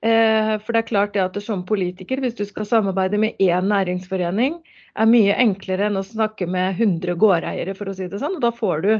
Eh, 0.00 0.54
for 0.64 0.72
det 0.72 0.80
er 0.80 0.88
klart 0.88 1.12
det 1.12 1.22
at 1.26 1.36
det 1.36 1.44
som 1.44 1.66
politiker, 1.68 2.22
hvis 2.24 2.38
du 2.38 2.46
skal 2.48 2.64
samarbeide 2.64 3.20
med 3.20 3.36
én 3.36 3.68
næringsforening, 3.68 4.62
er 4.96 5.06
mye 5.06 5.36
enklere 5.36 5.90
enn 5.90 6.00
å 6.00 6.06
snakke 6.06 6.48
med 6.48 6.80
100 6.80 7.18
gårdeiere, 7.20 7.76
for 7.76 7.90
å 7.90 7.94
si 7.94 8.08
det 8.08 8.22
sånn. 8.22 8.40
og 8.40 8.46
Da 8.46 8.50
får 8.50 8.86
du 8.86 8.92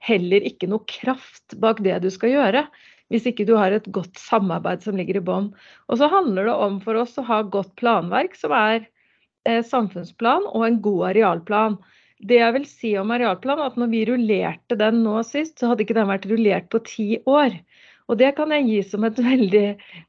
heller 0.00 0.48
ikke 0.48 0.68
noe 0.68 0.84
kraft 0.88 1.58
bak 1.60 1.84
det 1.84 2.00
du 2.02 2.10
skal 2.12 2.32
gjøre 2.32 2.66
hvis 3.12 3.26
ikke 3.30 3.46
du 3.46 3.54
har 3.58 3.74
et 3.74 3.86
godt 3.94 4.18
samarbeid 4.18 4.82
som 4.84 4.96
ligger 4.98 5.20
i 5.20 5.24
bånn. 5.24 5.50
Og 5.90 6.00
så 6.00 6.08
handler 6.10 6.48
det 6.48 6.56
om 6.66 6.80
for 6.82 6.98
oss 6.98 7.14
å 7.20 7.26
ha 7.28 7.42
godt 7.42 7.74
planverk, 7.78 8.34
som 8.38 8.54
er 8.56 8.80
eh, 9.46 9.62
samfunnsplan 9.66 10.48
og 10.52 10.66
en 10.66 10.80
god 10.84 11.10
arealplan. 11.12 11.78
Det 12.26 12.40
jeg 12.40 12.54
vil 12.56 12.66
si 12.70 12.94
om 12.98 13.12
arealplan, 13.14 13.62
at 13.62 13.76
når 13.78 13.92
vi 13.92 14.04
rullerte 14.08 14.78
den 14.80 15.02
nå 15.04 15.20
sist, 15.28 15.58
så 15.58 15.70
hadde 15.70 15.84
ikke 15.84 15.98
den 15.98 16.10
vært 16.10 16.26
rullert 16.30 16.70
på 16.72 16.80
ti 16.86 17.08
år. 17.28 17.54
Og 18.06 18.18
det 18.20 18.32
kan 18.38 18.52
jeg 18.54 18.66
gi 18.70 18.80
som 18.90 19.06
et 19.06 19.20
veldig 19.30 19.66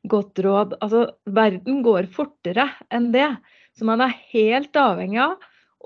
godt 0.09 0.41
råd. 0.45 0.79
Altså, 0.81 1.05
verden 1.37 1.83
går 1.85 2.09
fortere 2.13 2.69
enn 2.93 3.11
det. 3.15 3.29
Så 3.77 3.85
man 3.85 4.01
er 4.01 4.17
helt 4.31 4.73
avhengig 4.79 5.21
av 5.21 5.37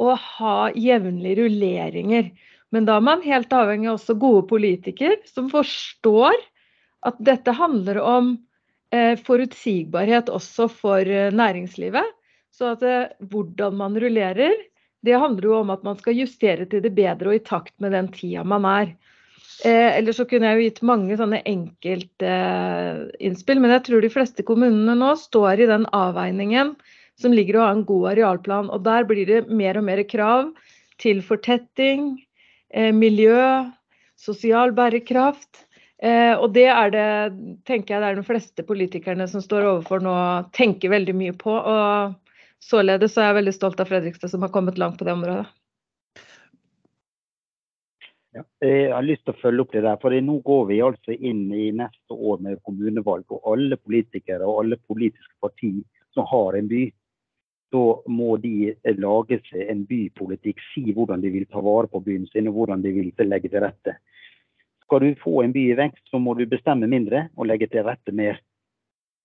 å 0.01 0.15
ha 0.15 0.55
jevnlige 0.77 1.43
rulleringer. 1.43 2.31
Men 2.71 2.87
da 2.87 2.95
er 2.97 3.03
man 3.03 3.23
helt 3.25 3.51
avhengig 3.51 3.89
av 3.91 3.97
også 3.97 4.15
gode 4.19 4.45
politikere 4.47 5.17
som 5.27 5.49
forstår 5.51 6.37
at 7.07 7.19
dette 7.19 7.53
handler 7.57 7.99
om 8.03 8.33
eh, 8.93 9.15
forutsigbarhet 9.19 10.29
også 10.29 10.67
for 10.71 11.05
eh, 11.05 11.31
næringslivet. 11.33 12.17
Så 12.51 12.73
at 12.75 12.83
eh, 12.85 13.13
hvordan 13.31 13.77
man 13.79 13.97
rullerer, 13.99 14.53
det 15.01 15.17
handler 15.17 15.47
jo 15.47 15.55
om 15.61 15.71
at 15.73 15.85
man 15.87 15.97
skal 15.97 16.19
justere 16.19 16.67
til 16.69 16.83
det 16.83 16.93
bedre 16.97 17.31
og 17.31 17.39
i 17.39 17.45
takt 17.45 17.73
med 17.81 17.95
den 17.95 18.11
tida 18.13 18.43
man 18.45 18.67
er. 18.69 18.93
Eh, 19.65 19.97
ellers 19.97 20.17
så 20.17 20.25
kunne 20.25 20.49
jeg 20.49 20.57
jo 20.57 20.67
gitt 20.67 20.81
mange 20.89 21.17
sånne 21.19 21.41
enkeltinnspill, 21.45 23.57
eh, 23.57 23.61
men 23.61 23.73
jeg 23.75 23.83
tror 23.85 24.01
de 24.01 24.13
fleste 24.13 24.45
kommunene 24.45 24.95
nå 24.97 25.11
står 25.21 25.61
i 25.61 25.69
den 25.69 25.85
avveiningen 25.93 26.73
som 27.21 27.35
ligger 27.35 27.59
å 27.59 27.65
ha 27.67 27.71
en 27.75 27.85
god 27.85 28.11
arealplan. 28.15 28.71
Og 28.73 28.79
der 28.87 29.05
blir 29.09 29.25
det 29.29 29.49
mer 29.49 29.77
og 29.77 29.85
mer 29.85 30.01
krav 30.09 30.49
til 31.01 31.21
fortetting, 31.25 32.25
eh, 32.73 32.91
miljø, 32.93 33.65
sosial 34.17 34.71
bærekraft. 34.77 35.65
Eh, 36.01 36.33
og 36.33 36.49
det 36.55 36.65
er 36.73 36.91
det, 36.93 37.07
tenker 37.69 37.93
jeg 37.93 38.01
det 38.01 38.09
er 38.09 38.17
de 38.17 38.25
fleste 38.25 38.65
politikerne 38.65 39.27
som 39.29 39.43
står 39.43 39.67
overfor 39.69 40.01
nå, 40.01 40.13
tenker 40.57 40.93
veldig 40.93 41.13
mye 41.17 41.33
på. 41.37 41.53
Og 41.53 42.15
således 42.65 43.17
er 43.17 43.29
jeg 43.29 43.39
veldig 43.41 43.53
stolt 43.53 43.83
av 43.83 43.91
Fredrikstad 43.91 44.33
som 44.33 44.45
har 44.45 44.53
kommet 44.53 44.81
langt 44.81 44.97
på 44.97 45.05
det 45.05 45.13
området. 45.13 45.45
Ja, 48.31 48.45
jeg 48.63 48.93
har 48.93 49.03
lyst 49.03 49.25
til 49.27 49.35
å 49.35 49.41
følge 49.41 49.65
opp 49.65 49.73
det 49.75 49.83
der. 49.83 49.99
for 50.01 50.15
Nå 50.15 50.37
går 50.47 50.65
vi 50.69 50.79
altså 50.81 51.13
inn 51.13 51.51
i 51.51 51.67
neste 51.75 52.15
år 52.15 52.39
med 52.41 52.61
kommunevalg. 52.63 53.25
og 53.29 53.51
Alle 53.53 53.77
politikere 53.77 54.47
og 54.47 54.63
alle 54.63 54.79
politiske 54.79 55.35
partier 55.43 55.83
som 56.15 56.25
har 56.31 56.57
en 56.57 56.69
by, 56.71 56.85
da 57.71 57.83
må 58.07 58.37
de 58.41 58.73
lage 58.97 59.37
seg 59.49 59.69
en 59.69 59.83
bypolitikk. 59.87 60.63
Si 60.73 60.95
hvordan 60.95 61.21
de 61.21 61.29
vil 61.35 61.45
ta 61.45 61.61
vare 61.61 61.91
på 61.91 62.01
byen 62.03 62.25
sin 62.31 62.49
og 62.49 62.57
hvordan 62.57 62.81
de 62.81 62.95
vil 62.95 63.11
legge 63.27 63.51
til 63.51 63.63
rette. 63.63 63.99
Skal 64.91 65.07
du 65.07 65.15
få 65.23 65.43
en 65.43 65.53
by 65.55 65.61
i 65.71 65.75
vekst, 65.79 66.09
så 66.11 66.19
må 66.19 66.33
du 66.35 66.41
bestemme 66.51 66.83
mindre 66.91 67.29
og 67.39 67.45
legge 67.47 67.69
til 67.71 67.85
rette 67.87 68.11
mer. 68.11 68.41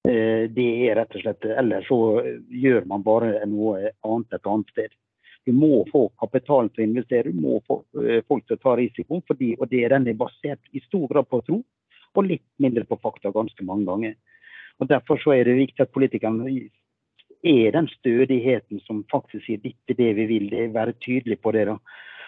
Eh, 0.07 0.45
det 0.47 0.67
er 0.87 0.95
rett 0.95 1.17
og 1.19 1.25
slett, 1.25 1.49
Ellers 1.59 1.89
så 1.91 1.99
gjør 2.55 2.87
man 2.87 3.03
bare 3.03 3.41
noe 3.51 3.91
annet 4.07 4.37
et 4.37 4.47
annet 4.47 4.71
sted. 4.71 4.95
Du 5.43 5.51
må 5.51 5.81
få 5.91 6.05
kapitalen 6.23 6.71
til 6.71 6.85
å 6.85 6.87
investere, 6.87 7.35
du 7.35 7.43
må 7.43 7.59
få 7.67 7.81
eh, 7.99 8.23
folk 8.31 8.47
til 8.47 8.55
å 8.55 8.63
ta 8.63 8.77
risiko. 8.79 9.19
Fordi, 9.27 9.57
og 9.59 9.67
det 9.75 9.83
er 9.83 9.97
den 9.97 10.07
er 10.13 10.21
basert 10.23 10.71
i 10.71 10.85
stor 10.87 11.09
grad 11.11 11.27
på 11.35 11.43
tro, 11.51 11.59
og 12.15 12.31
litt 12.31 12.47
mindre 12.63 12.87
på 12.87 13.03
fakta 13.03 13.35
ganske 13.35 13.67
mange 13.67 13.91
ganger. 13.91 14.15
Og 14.79 14.95
Derfor 14.95 15.19
så 15.19 15.35
er 15.35 15.51
det 15.51 15.59
viktig 15.65 15.83
at 15.83 15.95
politikerne 15.99 16.47
er 17.43 17.75
den 17.75 17.91
stødigheten 17.91 18.87
som 18.87 19.03
faktisk 19.11 19.51
sier 19.51 19.67
dette 19.67 19.99
det 19.99 20.15
vi 20.15 20.31
vil, 20.31 20.47
det 20.55 20.69
er 20.69 20.77
være 20.79 20.95
tydelig 21.03 21.43
på 21.43 21.59
det. 21.59 21.67
da. 21.75 21.81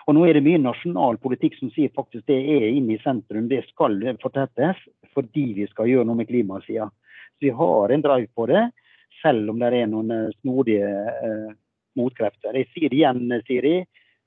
Og 0.08 0.16
nå 0.16 0.22
er 0.24 0.38
det 0.38 0.44
mye 0.46 0.60
nasjonal 0.62 1.18
politikk 1.20 1.58
som 1.58 1.68
sier 1.74 1.92
faktisk 1.92 2.24
det 2.30 2.38
er 2.40 2.64
inne 2.70 2.94
i 2.94 3.02
sentrum, 3.02 3.48
det 3.50 3.60
skal 3.68 4.00
fortettes 4.22 4.80
fordi 5.12 5.44
vi 5.58 5.66
skal 5.68 5.90
gjøre 5.90 6.08
noe 6.08 6.16
med 6.22 6.30
klimasida. 6.30 6.86
Så 7.36 7.44
vi 7.44 7.52
har 7.52 7.92
en 7.92 8.04
drive 8.04 8.30
på 8.32 8.46
det, 8.48 8.62
selv 9.20 9.52
om 9.52 9.60
det 9.60 9.68
er 9.76 9.90
noen 9.90 10.14
eh, 10.14 10.30
snodige 10.40 10.88
eh, 11.28 11.50
motkrefter. 11.98 12.56
Jeg 12.56 12.70
sier 12.72 12.92
det 12.92 13.00
igjen, 13.02 13.34
Siri. 13.44 13.74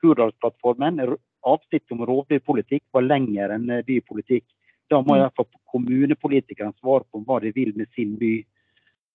Hurdalsplattformen, 0.04 1.02
avsnitt 1.50 1.96
om 1.96 2.06
rovdyrpolitikk 2.06 2.84
var 2.94 3.08
lenger 3.08 3.56
enn 3.56 3.70
eh, 3.72 3.86
bypolitikk. 3.88 4.46
Da 4.91 5.02
må 5.02 5.17
i 5.17 5.24
hvert 5.24 5.38
fall 5.39 5.50
kommunepolitikerne 5.72 6.76
svare 6.78 7.08
på 7.10 7.24
hva 7.26 7.39
de 7.41 7.56
vil 7.56 7.74
med 7.80 7.89
sin 7.96 8.13
by. 8.22 8.36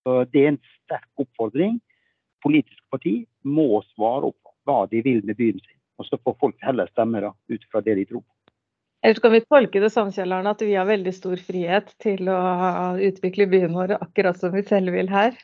Så 0.03 0.19
Det 0.33 0.43
er 0.43 0.53
en 0.55 0.61
sterk 0.81 1.23
oppfordring. 1.23 1.79
Politiske 2.43 2.83
parti 2.91 3.15
må 3.45 3.83
svare 3.93 4.33
opp 4.33 4.55
hva 4.67 4.83
de 4.91 5.03
vil 5.05 5.23
med 5.23 5.39
byen 5.39 5.61
sin. 5.61 5.76
Og 5.97 6.05
så 6.05 6.19
får 6.21 6.37
folk 6.41 6.65
heller 6.65 6.89
stemme 6.91 7.21
da, 7.23 7.33
ut 7.49 7.63
fra 7.71 7.81
det 7.85 7.97
de 7.99 8.05
tror 8.09 8.21
på. 8.21 8.31
Eller 9.05 9.21
kan 9.21 9.31
vi 9.31 9.41
tolke 9.45 9.81
det 9.81 9.91
sånn 9.93 10.09
Kjellaren, 10.11 10.49
at 10.49 10.61
vi 10.65 10.73
har 10.73 10.87
veldig 10.89 11.13
stor 11.13 11.37
frihet 11.39 11.91
til 12.01 12.29
å 12.33 12.37
utvikle 13.07 13.45
byen 13.49 13.75
vår 13.77 13.93
akkurat 13.99 14.39
som 14.39 14.55
vi 14.55 14.63
selv 14.65 14.95
vil 14.95 15.09
her? 15.11 15.37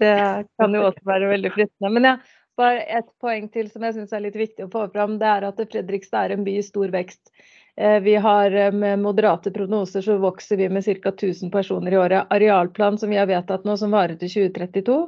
Det 0.00 0.14
kan 0.58 0.74
jo 0.74 0.86
også 0.88 1.04
være 1.10 1.28
veldig 1.34 1.52
fristende. 1.52 1.92
Men 1.98 2.08
ja, 2.08 2.14
bare 2.56 2.86
et 2.98 3.10
poeng 3.20 3.50
til 3.52 3.68
som 3.70 3.84
jeg 3.84 3.98
syns 3.98 4.14
er 4.16 4.24
litt 4.24 4.38
viktig 4.38 4.66
å 4.66 4.72
få 4.72 4.86
fram. 4.94 5.18
Det 5.20 5.28
er 5.28 5.46
at 5.50 5.60
Fredrikstad 5.60 6.30
er 6.30 6.36
en 6.38 6.46
by 6.48 6.56
i 6.60 6.64
stor 6.64 6.94
vekst. 6.94 7.28
Eh, 7.76 8.00
vi 8.00 8.14
har 8.16 8.54
eh, 8.54 8.72
Med 8.72 9.02
moderate 9.02 9.50
prognoser 9.50 10.02
så 10.02 10.16
vokser 10.22 10.56
vi 10.56 10.68
med 10.68 10.84
ca. 10.84 11.10
1000 11.10 11.50
personer 11.50 11.92
i 11.92 11.98
året. 11.98 12.26
Arealplan 12.30 12.98
som 12.98 13.10
vi 13.10 13.18
har 13.20 13.26
vedtatt 13.26 13.66
nå, 13.66 13.76
som 13.76 13.90
varer 13.94 14.16
til 14.20 14.30
2032, 14.30 14.98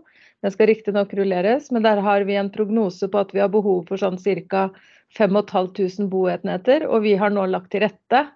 den 0.45 0.53
skal 0.53 0.69
riktignok 0.71 1.15
rulleres, 1.17 1.71
men 1.73 1.87
der 1.87 2.03
har 2.05 2.27
vi 2.29 2.37
en 2.37 2.53
prognose 2.53 3.09
på 3.09 3.23
at 3.23 3.33
vi 3.35 3.41
har 3.43 3.53
behov 3.53 3.87
for 3.89 4.01
sånn 4.01 4.21
ca. 4.21 4.69
5500 5.17 6.09
boenheter. 6.11 6.85
Og 6.91 7.05
vi 7.07 7.15
har 7.17 7.31
nå 7.33 7.47
lagt 7.49 7.71
til 7.73 7.85
rette 7.87 8.27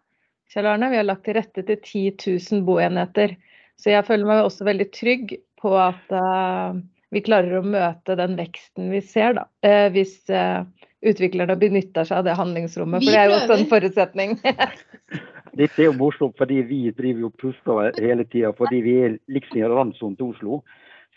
Kjell 0.51 0.67
Arne, 0.67 0.89
vi 0.91 0.99
har 0.99 1.07
lagt 1.07 1.23
til 1.29 1.37
rette 1.37 1.63
til 1.63 1.77
10 1.79 2.01
000 2.51 2.65
boenheter. 2.67 3.37
Så 3.79 3.93
jeg 3.93 4.07
føler 4.07 4.27
meg 4.27 4.43
også 4.43 4.67
veldig 4.67 4.89
trygg 4.91 5.37
på 5.63 5.75
at 5.79 6.11
uh, 6.11 6.75
vi 7.15 7.23
klarer 7.23 7.61
å 7.61 7.63
møte 7.63 8.17
den 8.19 8.35
veksten 8.39 8.91
vi 8.91 9.03
ser, 9.05 9.37
da. 9.39 9.47
Uh, 9.63 9.87
hvis 9.95 10.17
uh, 10.35 10.67
utviklerne 11.07 11.55
benytter 11.61 12.09
seg 12.09 12.19
av 12.19 12.27
det 12.27 12.35
handlingsrommet. 12.41 13.07
For 13.07 13.15
det 13.15 13.21
er 13.21 13.31
jo 13.31 13.39
også 13.39 13.59
en 13.61 13.71
forutsetning. 13.71 14.35
Dette 15.61 15.79
er 15.79 15.87
jo 15.87 15.95
morsomt, 15.99 16.35
fordi 16.39 16.61
vi 16.67 16.83
driver 16.99 17.29
jo 17.29 17.33
puster 17.41 18.03
hele 18.03 18.27
tida. 18.27 18.51
Fordi 18.59 18.83
vi 18.83 18.97
er 19.07 19.17
liksom 19.31 19.63
i 19.63 19.71
randsonen 19.71 20.19
til 20.19 20.35
Oslo. 20.35 20.63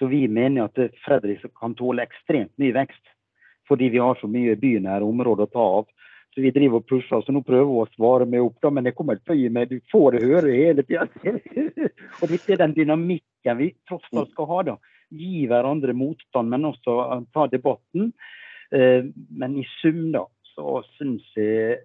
Så 0.04 0.08
vi 0.12 0.28
mener 0.28 0.66
at 0.66 0.80
Fredrikstad 1.06 1.54
kan 1.56 1.72
tåle 1.80 2.04
ekstremt 2.04 2.52
mye 2.60 2.74
vekst. 2.76 3.06
Fordi 3.70 3.88
vi 3.94 4.02
har 4.04 4.18
så 4.20 4.28
mye 4.28 4.58
bynære 4.60 5.06
områder 5.08 5.48
å 5.48 5.54
ta 5.54 5.68
av. 5.78 5.86
Så 6.36 6.44
vi 6.44 6.52
driver 6.52 6.82
og 6.82 6.89
pusher. 6.89 7.22
Så 7.24 7.32
nå 7.32 7.39
prøver 7.48 7.70
vi 7.70 7.78
å 7.86 7.94
svare 7.94 8.28
meg 8.28 8.44
opp, 8.44 8.58
da, 8.60 8.74
men 8.76 8.89
jeg 8.89 8.98
kommer 8.98 9.22
til 9.22 9.32
å 9.32 9.38
gi 9.39 9.48
meg. 9.56 9.72
Du 9.72 9.80
får 9.94 10.18
det 10.18 10.26
høre 10.26 10.58
hele 10.58 10.84
tida. 10.84 11.08
og 12.20 12.26
dette 12.34 12.52
er 12.52 12.60
den 12.66 12.76
dynamikken 12.76 13.62
vi 13.62 13.70
tross 13.88 14.12
alt 14.12 14.36
skal 14.36 14.52
ha. 14.52 14.62
da. 14.74 14.78
Gi 15.16 15.48
hverandre 15.48 15.96
motstand, 15.96 16.52
men 16.52 16.68
også 16.74 17.00
ta 17.32 17.48
debatten. 17.48 18.12
Eh, 18.76 19.08
men 19.39 19.56
i 19.56 19.63
sum 19.78 20.10
da, 20.12 20.28
så 20.52 20.82
syns 20.98 21.32
jeg 21.39 21.80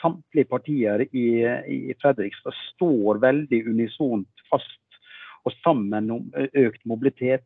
samtlige 0.00 0.48
partier 0.48 1.04
i, 1.12 1.28
i 1.44 1.80
Fredrikstad 2.00 2.56
står 2.70 3.20
veldig 3.20 3.66
unisont 3.68 4.48
fast 4.48 4.80
og 5.44 5.52
sammen 5.60 6.10
om 6.14 6.30
økt 6.36 6.82
mobilitet. 6.88 7.44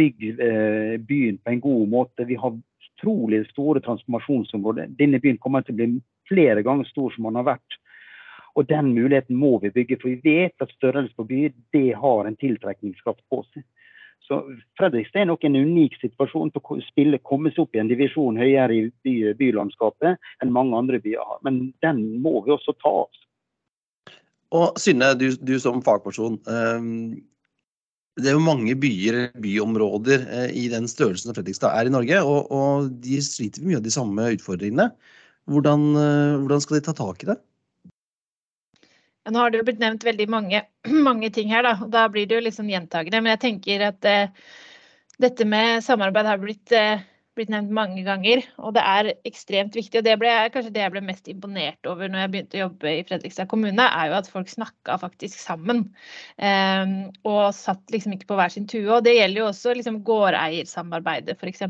Bygg 0.00 0.26
eh, 0.32 0.96
byen 1.04 1.38
på 1.38 1.52
en 1.52 1.62
god 1.62 1.88
måte. 1.92 2.26
Vi 2.28 2.38
har 2.40 2.56
utrolig 3.00 3.44
store 3.50 3.80
transformasjonsområder. 3.84 4.90
Denne 4.98 5.20
byen 5.20 5.38
kommer 5.38 5.64
til 5.64 5.76
å 5.76 5.80
bli 5.80 5.88
flere 6.30 6.64
ganger 6.66 6.88
stor 6.88 7.12
som 7.14 7.28
den 7.28 7.40
har 7.40 7.48
vært. 7.54 7.80
Og 8.58 8.66
den 8.68 8.92
muligheten 8.94 9.38
må 9.38 9.58
vi 9.62 9.70
bygge, 9.70 10.00
for 10.00 10.10
vi 10.10 10.20
vet 10.24 10.62
at 10.62 10.72
størrelse 10.74 11.14
på 11.16 11.26
by 11.28 11.42
det 11.74 11.90
har 11.96 12.26
en 12.26 12.38
tiltrekningskraft 12.40 13.22
på 13.30 13.44
seg. 13.52 13.64
Så 14.26 14.42
Fredrikstad 14.78 15.24
er 15.24 15.30
nok 15.30 15.44
en 15.44 15.56
unik 15.58 15.96
situasjon 15.98 16.52
til 16.54 16.62
å 16.62 16.76
spille, 16.86 17.18
komme 17.26 17.50
seg 17.50 17.64
opp 17.64 17.74
i 17.74 17.80
en 17.82 17.90
divisjon 17.90 18.38
høyere 18.38 18.76
i 18.76 18.82
by, 19.02 19.14
bylandskapet 19.38 20.20
enn 20.42 20.52
mange 20.54 20.78
andre 20.78 21.00
byer. 21.02 21.40
Men 21.46 21.72
den 21.82 22.04
må 22.22 22.36
vi 22.44 22.54
også 22.54 22.76
ta 22.78 22.92
oss. 23.06 23.24
Og 24.54 24.78
Synne, 24.82 25.12
du, 25.18 25.30
du 25.34 25.56
som 25.62 25.82
fagperson. 25.82 26.38
Um, 26.46 27.18
det 28.22 28.32
er 28.32 28.38
jo 28.38 28.44
mange 28.44 28.76
byer, 28.78 29.20
byområder, 29.40 30.26
uh, 30.28 30.48
i 30.52 30.68
den 30.72 30.88
størrelsen 30.90 31.30
som 31.30 31.36
Fredrikstad 31.38 31.74
er 31.74 31.90
i 31.90 31.94
Norge. 31.94 32.22
Og, 32.22 32.50
og 32.52 32.90
de 33.04 33.20
sliter 33.24 33.64
mye 33.66 33.80
av 33.80 33.86
de 33.86 33.94
samme 33.94 34.32
utfordringene. 34.36 34.90
Hvordan, 35.50 35.86
uh, 35.96 36.40
hvordan 36.42 36.64
skal 36.64 36.78
de 36.78 36.84
ta 36.88 36.96
tak 36.96 37.24
i 37.24 37.32
det? 37.32 37.40
Ja, 39.24 39.32
nå 39.34 39.42
har 39.42 39.52
det 39.52 39.60
jo 39.60 39.66
blitt 39.68 39.80
nevnt 39.82 40.04
veldig 40.06 40.26
mange, 40.32 40.62
mange 41.08 41.30
ting 41.34 41.52
her, 41.52 41.64
da. 41.66 41.76
og 41.84 41.92
Da 41.92 42.06
blir 42.12 42.28
det 42.28 42.38
jo 42.38 42.44
litt 42.46 42.56
sånn 42.56 42.72
gjentagende. 42.72 43.20
Men 43.22 43.34
jeg 43.34 43.44
tenker 43.44 43.86
at 43.90 44.08
eh, 44.08 44.32
dette 45.20 45.46
med 45.48 45.84
samarbeid 45.84 46.28
har 46.28 46.40
blitt, 46.40 46.72
eh, 46.76 47.04
blitt, 47.40 47.50
nevnt 47.52 47.72
mange 47.74 48.04
ganger. 48.06 48.44
Og 48.60 48.76
det 48.76 48.84
er 48.86 49.10
ekstremt 49.28 49.76
viktig. 49.78 50.02
Og 50.02 50.06
det 50.06 50.16
ble 50.20 50.36
kanskje 50.54 50.72
det 50.76 50.84
jeg 50.84 50.94
ble 50.94 51.04
mest 51.08 51.32
imponert 51.32 51.90
over 51.90 52.10
når 52.10 52.24
jeg 52.24 52.32
begynte 52.34 52.60
å 52.60 52.62
jobbe 52.66 52.94
i 52.94 53.02
Fredrikstad 53.08 53.50
kommune, 53.50 53.88
er 53.88 54.12
jo 54.12 54.18
at 54.20 54.30
folk 54.30 54.52
snakka 54.52 55.00
faktisk 55.02 55.40
sammen. 55.40 55.86
Um, 56.36 56.94
og 57.26 57.50
satt 57.56 57.82
liksom 57.94 58.14
ikke 58.16 58.30
på 58.30 58.38
hver 58.40 58.52
sin 58.52 58.68
tue. 58.70 58.86
Og 58.86 59.04
det 59.06 59.16
gjelder 59.16 59.42
jo 59.42 59.50
også 59.50 59.74
liksom 59.80 60.02
gårdeiersamarbeidet, 60.06 61.40
f.eks. 61.40 61.66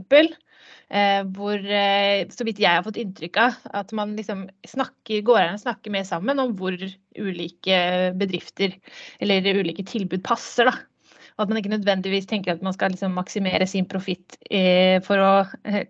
Eh, 0.90 1.22
hvor, 1.36 1.54
eh, 1.54 2.26
så 2.34 2.44
vidt 2.46 2.58
jeg 2.58 2.74
har 2.74 2.82
fått 2.82 2.98
inntrykk 2.98 3.38
av, 3.38 3.58
at 3.78 3.92
man 3.94 4.16
liksom 4.18 4.48
snakker, 4.66 5.22
gårdeierne 5.26 5.62
snakker 5.62 5.94
mer 5.94 6.06
sammen 6.08 6.42
om 6.42 6.56
hvor 6.58 6.74
ulike 6.74 7.78
bedrifter 8.18 8.74
eller 9.22 9.46
ulike 9.60 9.86
tilbud 9.86 10.24
passer. 10.26 10.66
da. 10.66 10.89
At 11.38 11.48
man 11.48 11.60
ikke 11.60 11.72
nødvendigvis 11.72 12.28
tenker 12.30 12.54
at 12.54 12.64
man 12.64 12.74
skal 12.76 12.94
liksom 12.94 13.14
maksimere 13.16 13.66
sin 13.70 13.88
profitt 13.90 14.38
eh, 14.50 14.98
for 15.04 15.22
å 15.22 15.32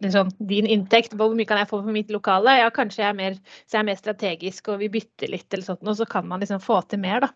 liksom, 0.03 0.33
Din 0.51 0.69
inntekt, 0.71 1.17
hvor 1.19 1.35
mye 1.37 1.49
kan 1.49 1.61
jeg 1.63 1.71
få 1.71 1.83
for 1.83 1.95
mitt 1.95 2.13
lokale? 2.13 2.59
Ja, 2.61 2.71
kanskje 2.75 3.05
jeg 3.05 3.09
er 3.11 3.19
mer, 3.19 3.39
jeg 3.71 3.81
er 3.81 3.89
mer 3.89 4.01
strategisk 4.01 4.73
og 4.73 4.81
vi 4.83 4.91
bytter 4.93 5.33
litt, 5.33 5.49
eller 5.53 5.67
sånt, 5.67 5.85
og 5.87 5.99
så 5.99 6.09
kan 6.09 6.29
man 6.29 6.43
liksom 6.45 6.63
få 6.65 6.81
til 6.91 7.03
mer. 7.03 7.27
da. 7.27 7.33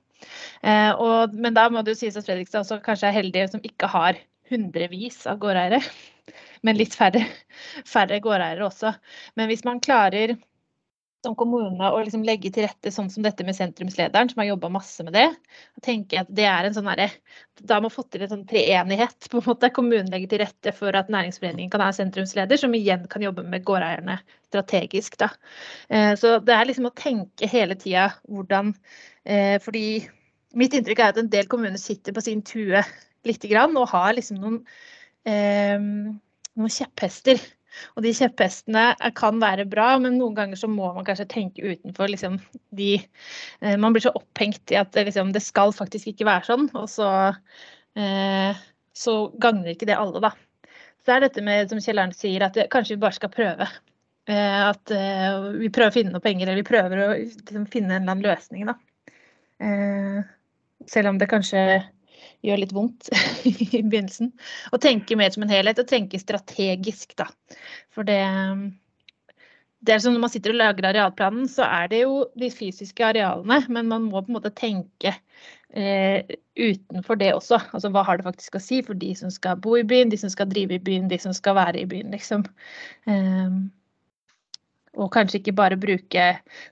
Eh, 0.62 0.92
og, 0.92 1.34
men 1.34 1.56
da 1.56 1.68
må 1.70 1.82
det 1.84 1.96
jo 1.96 2.04
sies 2.04 2.18
at 2.18 2.26
Fredrikstad 2.26 2.64
også 2.64 2.82
kanskje 2.84 3.10
er 3.10 3.18
heldig 3.20 3.48
som 3.52 3.64
ikke 3.66 3.90
har 3.92 4.20
hundrevis 4.50 5.24
av 5.30 5.40
gårdeiere 5.40 5.80
men 6.64 6.78
litt 6.80 6.96
færre, 6.96 7.22
færre 7.94 8.20
gårdeiere 8.24 8.64
også. 8.66 8.94
Men 9.38 9.50
hvis 9.50 9.64
man 9.66 9.82
klarer 9.84 10.36
som 11.24 11.34
kommune 11.38 11.88
å 11.90 12.00
liksom 12.04 12.24
legge 12.26 12.50
til 12.54 12.66
rette 12.66 12.92
sånn 12.92 13.08
som 13.12 13.24
dette 13.24 13.44
med 13.46 13.56
sentrumslederen, 13.56 14.30
som 14.30 14.42
har 14.42 14.50
jobba 14.52 14.70
masse 14.76 15.04
med 15.06 15.16
det. 15.16 15.26
og 15.76 15.84
tenke 15.84 16.20
at 16.20 16.30
det 16.30 16.46
er 16.48 16.68
en 16.68 16.76
sånn 16.76 16.90
herre, 16.90 17.10
Da 17.62 17.78
må 17.80 17.88
få 17.92 18.02
til 18.10 18.24
en 18.24 18.32
sånn 18.32 18.46
treenighet. 18.50 19.28
på 19.30 19.38
en 19.38 19.46
måte. 19.46 19.70
Kommunen 19.72 20.10
legger 20.10 20.28
til 20.28 20.42
rette 20.44 20.72
for 20.74 20.96
at 20.96 21.08
næringsforeningen 21.08 21.70
kan 21.70 21.80
ha 21.80 21.90
sentrumsleder, 21.92 22.56
som 22.58 22.74
igjen 22.74 23.06
kan 23.08 23.22
jobbe 23.22 23.42
med 23.42 23.64
gårdeierne 23.64 24.18
strategisk. 24.48 25.18
da. 25.18 25.30
Eh, 25.88 26.14
så 26.16 26.38
det 26.44 26.54
er 26.54 26.66
liksom 26.66 26.90
å 26.90 26.94
tenke 26.94 27.48
hele 27.48 27.74
tida 27.74 28.12
hvordan 28.28 28.74
eh, 29.24 29.58
Fordi 29.62 30.06
mitt 30.54 30.74
inntrykk 30.74 31.00
er 31.00 31.14
at 31.14 31.18
en 31.18 31.30
del 31.30 31.46
kommuner 31.46 31.78
sitter 31.78 32.12
på 32.12 32.22
sin 32.22 32.42
tue 32.42 32.82
lite 33.24 33.48
grann 33.48 33.76
og 33.76 33.88
har 33.88 34.12
liksom 34.14 34.38
noen 34.38 34.60
eh, 35.26 35.78
noen 36.54 36.70
kjepphester. 36.70 37.40
Og 37.94 38.04
de 38.04 38.12
kjepphestene 38.14 38.84
kan 39.18 39.40
være 39.42 39.66
bra, 39.70 39.94
men 40.02 40.18
noen 40.20 40.36
ganger 40.36 40.60
så 40.60 40.70
må 40.70 40.92
man 40.94 41.06
kanskje 41.06 41.28
tenke 41.30 41.74
utenfor 41.74 42.12
liksom, 42.12 42.38
de 42.76 42.92
eh, 42.98 43.76
Man 43.80 43.94
blir 43.94 44.04
så 44.06 44.14
opphengt 44.14 44.74
i 44.74 44.78
at 44.80 44.94
liksom, 44.98 45.32
det 45.34 45.42
skal 45.44 45.74
faktisk 45.74 46.12
ikke 46.12 46.28
være 46.28 46.48
sånn, 46.48 46.68
og 46.78 46.86
så, 46.92 47.08
eh, 47.98 48.62
så 48.94 49.16
gagner 49.42 49.74
ikke 49.74 49.90
det 49.90 49.98
alle, 49.98 50.22
da. 50.24 50.34
Så 51.04 51.10
det 51.10 51.16
er 51.16 51.26
dette 51.26 51.44
med, 51.44 51.68
som 51.68 51.82
Kjell 51.84 52.00
Arne 52.00 52.16
sier, 52.16 52.46
at 52.46 52.56
kanskje 52.72 52.96
vi 52.96 53.02
bare 53.02 53.18
skal 53.18 53.32
prøve. 53.32 53.68
Eh, 54.24 54.60
at 54.70 54.92
eh, 54.94 55.34
vi 55.60 55.68
prøver 55.68 55.92
å 55.92 55.96
finne 55.98 56.14
noe 56.14 56.24
penger, 56.24 56.48
eller 56.48 56.62
vi 56.62 56.68
prøver 56.70 57.02
å 57.02 57.08
liksom, 57.18 57.66
finne 57.72 57.98
en 57.98 58.06
eller 58.06 58.14
annen 58.14 58.24
løsning, 58.24 58.70
da. 58.70 58.78
Eh, 59.60 60.22
selv 60.90 61.12
om 61.12 61.18
det 61.20 61.28
kanskje 61.28 61.60
gjør 62.44 62.62
litt 62.62 62.74
vondt 62.76 63.10
i 63.48 63.82
begynnelsen. 63.82 64.32
Og 64.72 64.82
tenke 64.84 65.18
mer 65.18 65.34
som 65.34 65.46
en 65.46 65.52
helhet, 65.52 65.80
og 65.80 65.90
tenke 65.90 66.20
strategisk, 66.22 67.16
da. 67.20 67.30
For 67.94 68.06
det 68.08 68.20
det 69.84 69.92
er 69.92 70.00
sånn 70.00 70.14
Når 70.16 70.22
man 70.22 70.32
sitter 70.32 70.54
og 70.54 70.60
lager 70.60 70.86
arealplanen, 70.88 71.48
så 71.50 71.66
er 71.66 71.90
det 71.92 72.04
jo 72.04 72.24
de 72.40 72.48
fysiske 72.52 73.04
arealene, 73.04 73.60
men 73.68 73.90
man 73.90 74.08
må 74.08 74.22
på 74.22 74.32
en 74.32 74.38
måte 74.38 74.52
tenke 74.56 75.12
eh, 75.76 76.24
utenfor 76.56 77.20
det 77.20 77.34
også. 77.34 77.58
Altså 77.76 77.90
Hva 77.92 78.04
har 78.08 78.18
det 78.18 78.24
faktisk 78.28 78.56
å 78.56 78.62
si 78.64 78.80
for 78.86 78.96
de 78.96 79.12
som 79.18 79.32
skal 79.34 79.60
bo 79.60 79.76
i 79.76 79.84
byen, 79.84 80.12
de 80.12 80.20
som 80.20 80.32
skal 80.32 80.48
drive 80.48 80.78
i 80.78 80.82
byen, 80.88 81.10
de 81.12 81.20
som 81.20 81.36
skal 81.36 81.58
være 81.58 81.82
i 81.82 81.88
byen, 81.90 82.14
liksom. 82.16 82.46
Eh, 83.10 83.58
og 84.94 85.10
kanskje 85.12 85.40
ikke 85.40 85.56
bare 85.58 85.80
bruke 85.80 86.26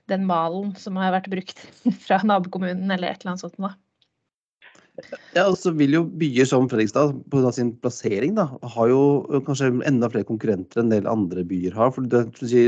den 0.09 0.25
malen 0.25 0.73
som 0.79 0.97
har 0.97 1.13
vært 1.13 1.29
brukt 1.31 1.59
fra 2.05 2.21
nabokommunen 2.23 2.89
eller 2.89 3.11
et 3.11 3.21
eller 3.21 3.35
annet 3.35 3.45
sånt. 3.45 3.59
Da. 3.61 3.75
Ja, 5.33 5.47
og 5.47 5.55
så 5.57 5.71
vil 5.73 5.95
jo 5.95 6.03
byer 6.21 6.45
som 6.45 6.67
Fredrikstad 6.69 7.15
pga. 7.33 7.51
sin 7.55 7.71
plassering 7.81 8.35
da, 8.37 8.45
har 8.75 8.89
jo 8.91 9.41
kanskje 9.47 9.71
enda 9.89 10.09
flere 10.11 10.27
konkurrenter 10.29 10.81
enn 10.81 10.91
en 10.91 10.93
del 10.93 11.09
andre 11.09 11.43
byer 11.49 11.73
har. 11.73 11.91
for 11.95 12.05
det, 12.05 12.27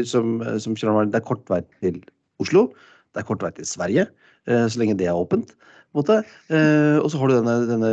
som, 0.10 0.40
som 0.60 0.74
Det 0.74 1.20
er 1.20 1.28
kort 1.28 1.46
vei 1.50 1.62
til 1.82 2.02
Oslo, 2.42 2.72
det 3.14 3.22
er 3.22 3.28
kort 3.30 3.44
vei 3.46 3.52
til 3.52 3.66
Sverige, 3.70 4.08
eh, 4.48 4.66
så 4.66 4.82
lenge 4.82 4.98
det 4.98 5.06
er 5.06 5.14
åpent. 5.14 5.54
på 5.94 6.00
en 6.00 6.02
måte. 6.02 6.24
Eh, 6.50 6.98
og 6.98 7.12
så 7.12 7.20
har 7.20 7.30
du 7.30 7.36
denne, 7.36 7.68
denne 7.70 7.92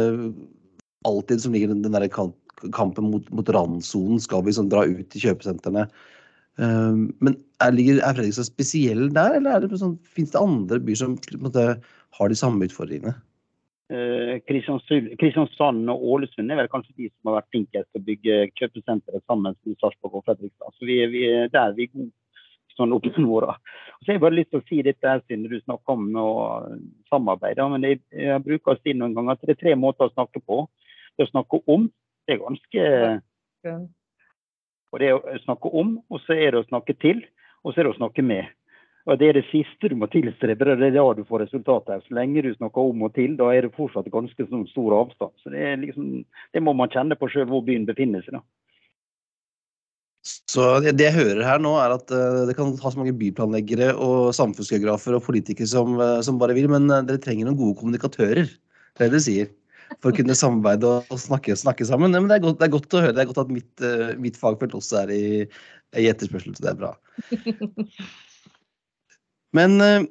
alltid 1.04 1.42
som 1.42 1.52
ligger 1.52 1.68
den 1.68 1.92
der 1.92 2.08
kampen 2.08 3.10
mot, 3.10 3.28
mot 3.30 3.48
randsonen. 3.48 4.18
Skal 4.18 4.44
vi 4.44 4.56
sånn 4.56 4.70
dra 4.72 4.86
ut 4.86 5.10
til 5.10 5.28
kjøpesentrene? 5.28 5.90
Eh, 6.56 6.96
men 7.20 7.36
er, 7.60 7.76
er 7.76 8.16
Fredrikstad 8.16 8.48
spesiell 8.48 9.12
der, 9.12 9.36
eller 9.36 9.58
er 9.58 9.68
det 9.68 9.76
sånn, 9.76 9.98
finnes 10.08 10.32
det 10.32 10.40
andre 10.40 10.80
byer 10.80 11.02
som 11.04 11.18
måte, 11.36 11.76
har 12.16 12.32
de 12.32 12.40
samme 12.40 12.64
utfordringene? 12.64 13.12
Eh, 13.92 14.38
Kristiansand 14.46 15.90
og 15.92 16.04
Ålesund 16.14 16.52
er 16.52 16.62
vel 16.62 16.70
kanskje 16.72 16.94
de 16.96 17.10
som 17.10 17.28
har 17.28 17.40
vært 17.40 17.52
flinkest 17.52 17.88
til 17.90 18.00
å 18.00 18.06
bygge 18.06 18.36
kjøpesentre 18.56 19.20
sammen 19.26 19.52
med 19.52 19.78
Sarpsborg 19.82 20.20
og 20.20 20.26
Fredrikstad. 20.28 20.76
Så 20.78 20.88
vi, 20.88 20.96
vi, 21.12 21.24
der 21.52 21.66
er 21.66 21.74
vi 21.76 21.90
gode 21.90 22.12
sånn 22.72 22.94
opp 22.96 23.04
åra. 23.20 23.56
Så 24.00 24.08
jeg 24.08 24.16
har 24.16 24.24
bare 24.24 24.38
lyst 24.38 24.52
til 24.54 24.62
å 24.62 24.66
si 24.70 24.78
dette 24.86 25.08
her 25.08 25.20
siden 25.26 25.44
du 25.50 25.58
snakker 25.60 25.92
om 25.92 26.06
å 26.16 26.30
samarbeide. 27.12 27.66
Men 27.74 27.84
jeg, 27.84 28.00
jeg 28.16 28.44
bruker 28.46 28.72
å 28.72 28.80
si 28.80 28.94
noen 28.96 29.12
ganger 29.18 29.36
at 29.36 29.44
det 29.44 29.56
er 29.56 29.60
tre 29.60 29.74
måter 29.76 30.08
å 30.08 30.14
snakke 30.14 30.40
på. 30.40 30.62
Det 31.18 31.26
å 31.26 31.32
snakke 31.34 31.60
om, 31.68 31.90
det 32.24 32.36
er 32.36 32.40
ganske 32.40 32.86
Og 34.92 35.00
det 35.00 35.08
er 35.10 35.18
å 35.18 35.38
snakke 35.44 35.68
om, 35.82 35.94
og 36.08 36.24
så 36.24 36.36
er 36.36 36.52
det 36.52 36.62
å 36.62 36.68
snakke 36.70 36.96
til, 37.00 37.22
og 37.62 37.72
så 37.72 37.80
er 37.80 37.88
det 37.88 37.94
å 37.94 38.00
snakke 38.00 38.24
med. 38.24 38.48
Og 39.10 39.18
Det 39.18 39.28
er 39.28 39.34
det 39.34 39.48
siste 39.50 39.90
du 39.90 39.96
må 39.98 40.06
tilstrebe, 40.10 40.66
det 40.78 40.88
er 40.92 40.94
da 40.94 41.04
du 41.18 41.24
får 41.26 41.42
resultater. 41.42 42.02
Så 42.04 42.14
lenge 42.14 42.44
du 42.44 42.52
snakker 42.54 42.92
om 42.92 43.02
og 43.02 43.14
til, 43.16 43.34
da 43.38 43.50
er 43.50 43.66
det 43.66 43.74
fortsatt 43.74 44.10
ganske 44.14 44.46
sånn 44.46 44.68
stor 44.70 44.94
avstand. 45.00 45.34
Så 45.42 45.50
Det, 45.50 45.64
liksom, 45.82 46.10
det 46.54 46.62
må 46.62 46.74
man 46.78 46.92
kjenne 46.92 47.18
på 47.18 47.30
sjøl 47.32 47.48
hvor 47.50 47.64
byen 47.66 47.88
befinner 47.88 48.22
seg. 48.22 48.38
da. 48.38 48.44
Så 50.22 50.62
det, 50.84 51.02
jeg 51.02 51.16
hører 51.16 51.42
her 51.42 51.58
nå, 51.58 51.72
er 51.82 51.96
at 51.96 52.12
uh, 52.14 52.44
det 52.46 52.54
kan 52.54 52.70
ha 52.78 52.90
så 52.94 53.00
mange 53.00 53.16
byplanleggere 53.18 53.90
og 53.98 54.30
samfunnsgeografer 54.38 55.18
og 55.18 55.24
politikere 55.26 55.66
som, 55.66 55.98
uh, 55.98 56.22
som 56.22 56.38
bare 56.38 56.54
vil, 56.54 56.70
men 56.70 56.86
uh, 56.86 57.02
dere 57.02 57.18
trenger 57.18 57.48
noen 57.48 57.58
gode 57.58 57.80
kommunikatører. 57.80 58.46
Det 58.46 59.02
er 59.02 59.10
det 59.10 59.18
du 59.18 59.26
sier. 59.26 59.50
For 59.98 60.12
å 60.12 60.16
kunne 60.16 60.38
samarbeide 60.38 60.88
og, 61.02 61.18
snakke, 61.18 61.58
snakke, 61.58 61.84
sammen. 61.84 62.14
Men 62.14 62.30
det 62.30 62.38
er, 62.38 62.44
godt, 62.46 62.60
det 62.62 62.68
er, 62.68 62.76
godt, 62.78 62.94
å 62.94 63.02
høre. 63.02 63.16
Det 63.18 63.24
er 63.24 63.32
godt 63.32 63.42
at 63.42 63.50
mitt, 63.52 63.86
mitt 64.22 64.38
fagfelt 64.40 64.78
også 64.78 65.02
er 65.02 65.10
i, 65.12 65.24
i 66.00 66.06
etterspørsel, 66.08 66.54
så 66.56 66.64
det 66.64 66.70
er 66.70 66.78
bra. 66.86 66.94
Men 69.56 69.78
uh, 69.84 70.02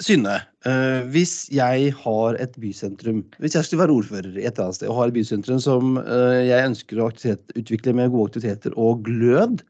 Synne, 0.00 0.38
uh, 0.64 1.00
hvis 1.12 1.44
jeg 1.52 1.92
har 2.00 2.38
et 2.40 2.54
bysentrum, 2.62 3.24
hvis 3.42 3.56
jeg 3.58 3.66
skulle 3.66 3.82
være 3.82 3.96
ordfører 3.98 4.32
i 4.32 4.46
et 4.46 4.54
eller 4.54 4.70
annet 4.70 4.78
sted 4.78 4.88
og 4.88 4.98
har 5.00 5.10
et 5.10 5.18
bysentrum 5.18 5.60
som 5.62 5.98
uh, 6.00 6.40
jeg 6.40 6.70
ønsker 6.70 7.02
å 7.02 7.10
utvikle 7.10 7.96
med 7.98 8.14
gode 8.14 8.30
aktiviteter 8.30 8.76
og 8.80 9.04
glød, 9.08 9.64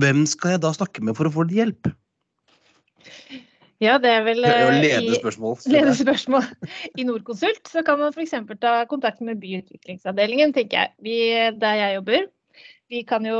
hvem 0.00 0.20
skal 0.24 0.54
jeg 0.54 0.60
da 0.62 0.70
snakke 0.72 1.02
med 1.04 1.18
for 1.18 1.28
å 1.28 1.32
få 1.34 1.44
litt 1.44 1.58
hjelp? 1.58 1.90
Ja, 3.80 3.98
det 4.00 4.08
er 4.12 4.24
vel 4.24 4.40
ledespørsmål. 4.40 5.58
Ledende 5.68 5.96
spørsmål. 5.98 6.48
I 6.96 7.04
Nordkonsult 7.08 7.68
så 7.68 7.82
kan 7.84 8.00
man 8.00 8.12
f.eks. 8.12 8.32
ta 8.60 8.72
kontakt 8.88 9.20
med 9.24 9.40
byutviklingsavdelingen, 9.42 10.52
tenker 10.56 10.78
jeg. 10.78 10.94
Vi, 11.04 11.16
der 11.60 11.76
jeg 11.76 11.98
jobber, 11.98 12.26
vi 12.90 13.04
kan 13.06 13.26
jo 13.26 13.38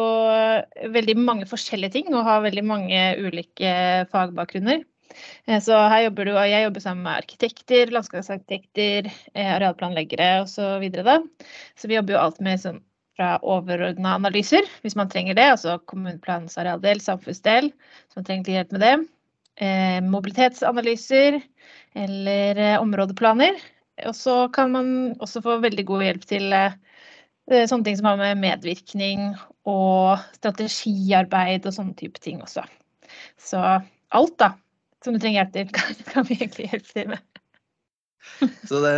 veldig 0.94 1.16
mange 1.18 1.48
forskjellige 1.50 1.98
ting 1.98 2.12
og 2.14 2.26
har 2.26 2.44
veldig 2.44 2.64
mange 2.66 3.00
ulike 3.18 3.72
fagbakgrunner. 4.12 4.84
Eh, 5.46 5.58
så 5.62 5.78
her 5.90 6.06
jobber 6.06 6.28
du, 6.28 6.34
og 6.36 6.46
jeg 6.46 6.66
jobber 6.66 6.84
sammen 6.84 7.06
med 7.06 7.24
arkitekter, 7.24 7.90
landskapsarkitekter, 7.94 9.10
eh, 9.34 9.50
arealplanleggere 9.56 10.30
osv. 10.44 10.86
Så, 10.86 11.16
så 11.76 11.90
vi 11.90 11.98
jobber 11.98 12.16
jo 12.16 12.22
alt 12.22 12.40
med 12.46 12.62
sånn 12.62 12.80
fra 13.20 13.34
overordna 13.44 14.14
analyser, 14.16 14.64
hvis 14.84 14.96
man 14.96 15.10
trenger 15.12 15.36
det. 15.36 15.48
Altså 15.56 15.76
kommuneplanens 15.90 16.56
arealdel, 16.60 17.02
samfunnsdel, 17.04 17.72
hvis 17.74 18.20
man 18.20 18.28
trenger 18.28 18.46
litt 18.46 18.56
hjelp 18.56 18.76
med 18.76 18.86
det. 18.86 18.94
Eh, 19.60 19.98
mobilitetsanalyser 20.06 21.40
eller 22.00 22.62
eh, 22.62 22.78
områdeplaner. 22.80 23.58
Og 24.08 24.16
så 24.16 24.36
kan 24.54 24.72
man 24.72 24.94
også 25.20 25.42
få 25.44 25.58
veldig 25.60 25.84
god 25.90 26.06
hjelp 26.06 26.24
til 26.30 26.54
eh, 26.56 26.78
Sånne 27.50 27.86
ting 27.86 27.96
som 27.98 28.06
har 28.06 28.18
med 28.20 28.38
medvirkning 28.38 29.32
og 29.68 30.20
strategiarbeid 30.38 31.66
og 31.66 31.74
sånne 31.74 31.96
type 31.98 32.22
ting 32.22 32.38
også. 32.44 32.62
Så 33.40 33.58
alt, 33.58 34.36
da, 34.38 34.52
som 35.04 35.16
du 35.16 35.20
trenger 35.22 35.42
hjelp 35.42 35.56
til, 35.56 35.72
kan, 35.76 36.00
kan 36.12 36.28
vi 36.28 36.38
egentlig 36.38 36.70
hjelpe 36.70 36.94
til 36.94 37.12
med. 37.14 37.26
Så 38.70 38.82
det, 38.84 38.94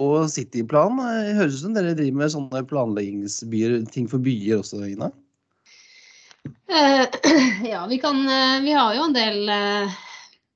og 0.00 0.30
Cityplan 0.32 1.00
høres 1.36 1.58
ut 1.58 1.64
som 1.66 1.76
dere 1.76 1.96
driver 1.98 2.22
med 2.22 2.32
sånne 2.32 2.62
planleggingsbyer, 2.70 3.80
ting 3.92 4.08
for 4.10 4.22
byer 4.24 4.62
også, 4.62 4.84
Ina? 4.88 5.10
Uh, 6.70 7.04
ja, 7.72 7.84
vi 7.90 7.98
kan 8.00 8.22
Vi 8.64 8.72
har 8.72 8.94
jo 8.96 9.02
en 9.04 9.12
del 9.12 9.50
uh, 9.52 9.98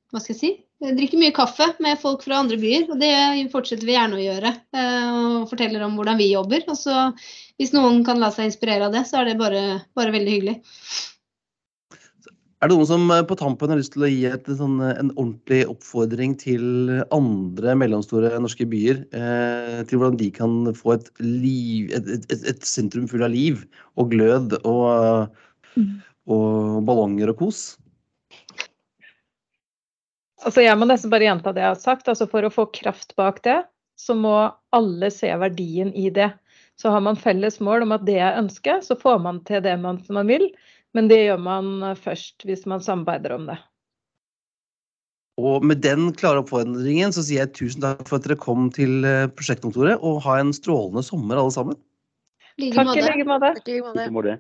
Hva 0.09 0.23
skal 0.23 0.33
jeg 0.33 0.39
si? 0.39 0.53
Jeg 0.83 0.97
drikker 0.99 1.21
mye 1.21 1.33
kaffe 1.33 1.69
med 1.81 2.01
folk 2.03 2.25
fra 2.27 2.41
andre 2.43 2.59
byer, 2.61 2.89
og 2.91 2.99
det 3.01 3.15
fortsetter 3.53 3.87
vi 3.87 3.95
gjerne 3.95 4.19
å 4.19 4.25
gjøre. 4.25 4.51
Eh, 4.75 5.11
og 5.15 5.49
forteller 5.53 5.85
om 5.87 5.95
hvordan 5.97 6.19
vi 6.21 6.33
jobber. 6.33 6.65
Og 6.69 6.77
så 6.77 7.09
hvis 7.61 7.73
noen 7.77 8.03
kan 8.07 8.19
la 8.21 8.33
seg 8.35 8.51
inspirere 8.51 8.89
av 8.89 8.95
det, 8.97 9.05
så 9.09 9.21
er 9.21 9.31
det 9.31 9.41
bare, 9.41 9.65
bare 9.97 10.15
veldig 10.15 10.35
hyggelig. 10.35 10.57
Er 12.65 12.71
det 12.71 12.79
noen 12.79 12.89
som 12.89 13.11
eh, 13.13 13.23
på 13.29 13.37
tampen 13.37 13.69
har 13.69 13.77
lyst 13.77 13.93
til 13.93 14.07
å 14.07 14.09
gi 14.09 14.23
et, 14.31 14.47
sånn, 14.57 14.79
eh, 14.81 14.97
en 14.97 15.11
ordentlig 15.13 15.61
oppfordring 15.69 16.33
til 16.41 16.65
andre 17.13 17.75
mellomstore 17.77 18.33
norske 18.41 18.65
byer? 18.71 19.03
Eh, 19.13 19.81
til 19.91 20.01
hvordan 20.01 20.17
de 20.21 20.31
kan 20.33 20.73
få 20.79 20.95
et, 20.97 21.11
liv, 21.21 21.93
et, 21.93 22.09
et, 22.17 22.49
et 22.55 22.65
sentrum 22.69 23.07
full 23.11 23.27
av 23.27 23.35
liv 23.35 23.63
og 24.01 24.15
glød 24.15 24.57
og, 24.63 25.35
mm. 25.77 25.91
og 26.33 26.81
ballonger 26.89 27.35
og 27.35 27.43
kos? 27.43 27.67
Altså 30.45 30.65
jeg 30.65 30.77
må 30.77 30.87
nesten 30.89 31.13
bare 31.13 31.27
gjenta 31.27 31.55
det 31.57 31.65
jeg 31.65 31.73
har 31.73 31.81
sagt. 31.81 32.09
Altså 32.11 32.29
for 32.31 32.45
å 32.45 32.53
få 32.53 32.69
kraft 32.77 33.15
bak 33.19 33.41
det, 33.47 33.63
så 34.01 34.17
må 34.19 34.35
alle 34.75 35.11
se 35.15 35.31
verdien 35.41 35.93
i 35.97 36.11
det. 36.13 36.31
Så 36.81 36.91
har 36.91 37.05
man 37.05 37.19
felles 37.19 37.61
mål 37.63 37.87
om 37.87 37.95
at 37.95 38.05
det 38.07 38.19
er 38.19 38.41
ønsket, 38.41 38.85
så 38.85 38.97
får 38.99 39.21
man 39.23 39.39
til 39.49 39.63
det 39.65 39.77
man, 39.81 40.01
man 40.13 40.29
vil. 40.29 40.49
Men 40.95 41.09
det 41.11 41.23
gjør 41.25 41.41
man 41.43 41.71
først 41.99 42.45
hvis 42.47 42.67
man 42.71 42.83
samarbeider 42.83 43.37
om 43.37 43.49
det. 43.51 43.59
Og 45.41 45.65
med 45.67 45.81
den 45.83 46.13
klare 46.15 46.45
oppfordringen 46.45 47.15
så 47.15 47.25
sier 47.27 47.43
jeg 47.43 47.55
tusen 47.59 47.83
takk 47.83 48.05
for 48.07 48.21
at 48.21 48.27
dere 48.27 48.39
kom 48.39 48.69
til 48.75 49.03
eh, 49.09 49.27
prosjektkontoret, 49.35 49.99
og 49.99 50.23
ha 50.29 50.39
en 50.39 50.53
strålende 50.55 51.03
sommer 51.03 51.41
alle 51.41 51.55
sammen. 51.55 51.79
Takk 52.75 52.93
i 52.95 53.03
like 53.03 53.27
måte. 53.27 54.39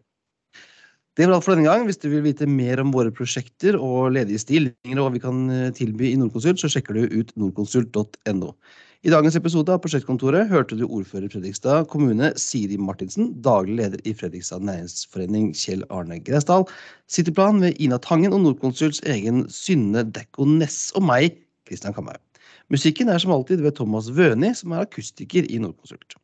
Det 1.14 1.28
var 1.28 1.36
alt 1.36 1.44
for 1.46 1.54
denne 1.54 1.68
gang. 1.68 1.84
Hvis 1.86 2.00
du 2.02 2.08
vil 2.10 2.24
vite 2.24 2.46
mer 2.50 2.80
om 2.82 2.90
våre 2.94 3.12
prosjekter 3.14 3.76
og 3.78 4.16
ledige 4.16 4.40
stillinger 4.42 4.98
og 4.98 5.06
hva 5.06 5.12
vi 5.14 5.20
kan 5.22 5.44
eh, 5.52 5.68
tilby 5.76 6.08
i 6.10 6.16
Nordkonsult, 6.18 6.58
så 6.58 6.70
sjekker 6.72 6.96
du 6.96 7.20
ut 7.20 7.30
nordkonsult.no. 7.38 8.48
I 9.04 9.12
dagens 9.12 9.36
episode 9.38 9.70
av 9.70 9.82
Prosjektkontoret 9.84 10.48
hørte 10.50 10.78
du 10.80 10.86
ordfører 10.88 11.28
i 11.28 11.30
Fredrikstad 11.30 11.86
kommune 11.92 12.32
Siri 12.40 12.78
Martinsen, 12.80 13.28
daglig 13.44 13.76
leder 13.82 14.02
i 14.08 14.14
Fredrikstad 14.16 14.64
næringsforening 14.64 15.52
Kjell 15.54 15.84
Arne 15.92 16.18
Gresdal, 16.24 16.64
Cityplan 17.12 17.60
ved 17.62 17.78
Ina 17.84 18.00
Tangen 18.02 18.34
og 18.34 18.40
Nordkonsults 18.46 19.04
egen 19.04 19.44
Synne 19.52 20.06
Dekko 20.08 20.48
Ness 20.48 20.88
og 20.96 21.04
meg, 21.06 21.36
Kristian 21.68 21.94
Kamhaug. 21.94 22.18
Musikken 22.72 23.12
er 23.12 23.20
som 23.20 23.36
alltid 23.36 23.62
ved 23.62 23.76
Thomas 23.76 24.08
Wøni, 24.08 24.54
som 24.56 24.72
er 24.72 24.88
akustiker 24.88 25.46
i 25.46 25.60
Nordkonsult. 25.62 26.16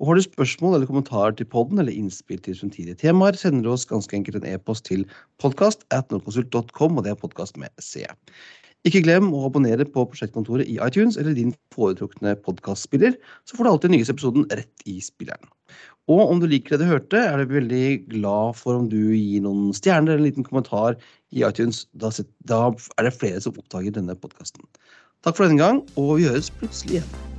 Og 0.00 0.08
Har 0.08 0.18
du 0.18 0.24
spørsmål 0.24 0.76
eller 0.76 0.90
kommentarer 0.90 1.36
til 1.38 1.46
podden 1.46 1.78
eller 1.78 1.94
innspill 1.94 2.40
til 2.42 2.56
fremtidige 2.58 2.98
temaer, 2.98 3.38
sender 3.38 3.62
du 3.62 3.70
oss 3.74 3.86
ganske 3.86 4.16
enkelt 4.16 4.40
en 4.40 4.48
e-post 4.50 4.88
til 4.88 5.06
podkast 5.42 5.86
at 5.94 6.10
nordkonsult.com, 6.10 6.98
og 6.98 7.04
det 7.06 7.12
er 7.12 7.22
podkast 7.22 7.60
med 7.60 7.70
C. 7.78 8.06
Ikke 8.88 9.04
glem 9.04 9.28
å 9.30 9.44
abonnere 9.46 9.84
på 9.86 10.02
Prosjektkontoret 10.10 10.66
i 10.66 10.80
iTunes 10.82 11.14
eller 11.20 11.36
din 11.38 11.52
foretrukne 11.74 12.34
podkastspiller, 12.42 13.14
så 13.46 13.54
får 13.54 13.64
du 13.64 13.70
alltid 13.70 13.94
nyeste 13.94 14.16
episoden 14.16 14.48
rett 14.50 14.86
i 14.90 14.96
spilleren. 14.98 15.46
Og 16.10 16.24
om 16.24 16.40
du 16.42 16.48
liker 16.50 16.74
det 16.74 16.82
du 16.82 16.90
hørte, 16.90 17.20
er 17.22 17.38
du 17.38 17.54
veldig 17.54 17.86
glad 18.10 18.58
for 18.58 18.80
om 18.80 18.88
du 18.90 19.14
gir 19.14 19.44
noen 19.44 19.70
stjerner 19.76 20.16
eller 20.16 20.24
en 20.24 20.30
liten 20.32 20.48
kommentar 20.48 20.98
i 21.30 21.46
iTunes. 21.46 21.84
Da, 21.94 22.10
er 22.10 23.06
det 23.06 23.14
flere 23.14 23.44
som 23.44 23.54
oppdager 23.54 23.94
denne 23.94 24.18
podkasten. 24.18 24.66
Takk 25.22 25.38
for 25.38 25.46
denne 25.46 25.62
gang, 25.62 25.84
og 25.94 26.16
vi 26.18 26.26
høres 26.26 26.50
plutselig 26.58 26.98
igjen. 26.98 27.31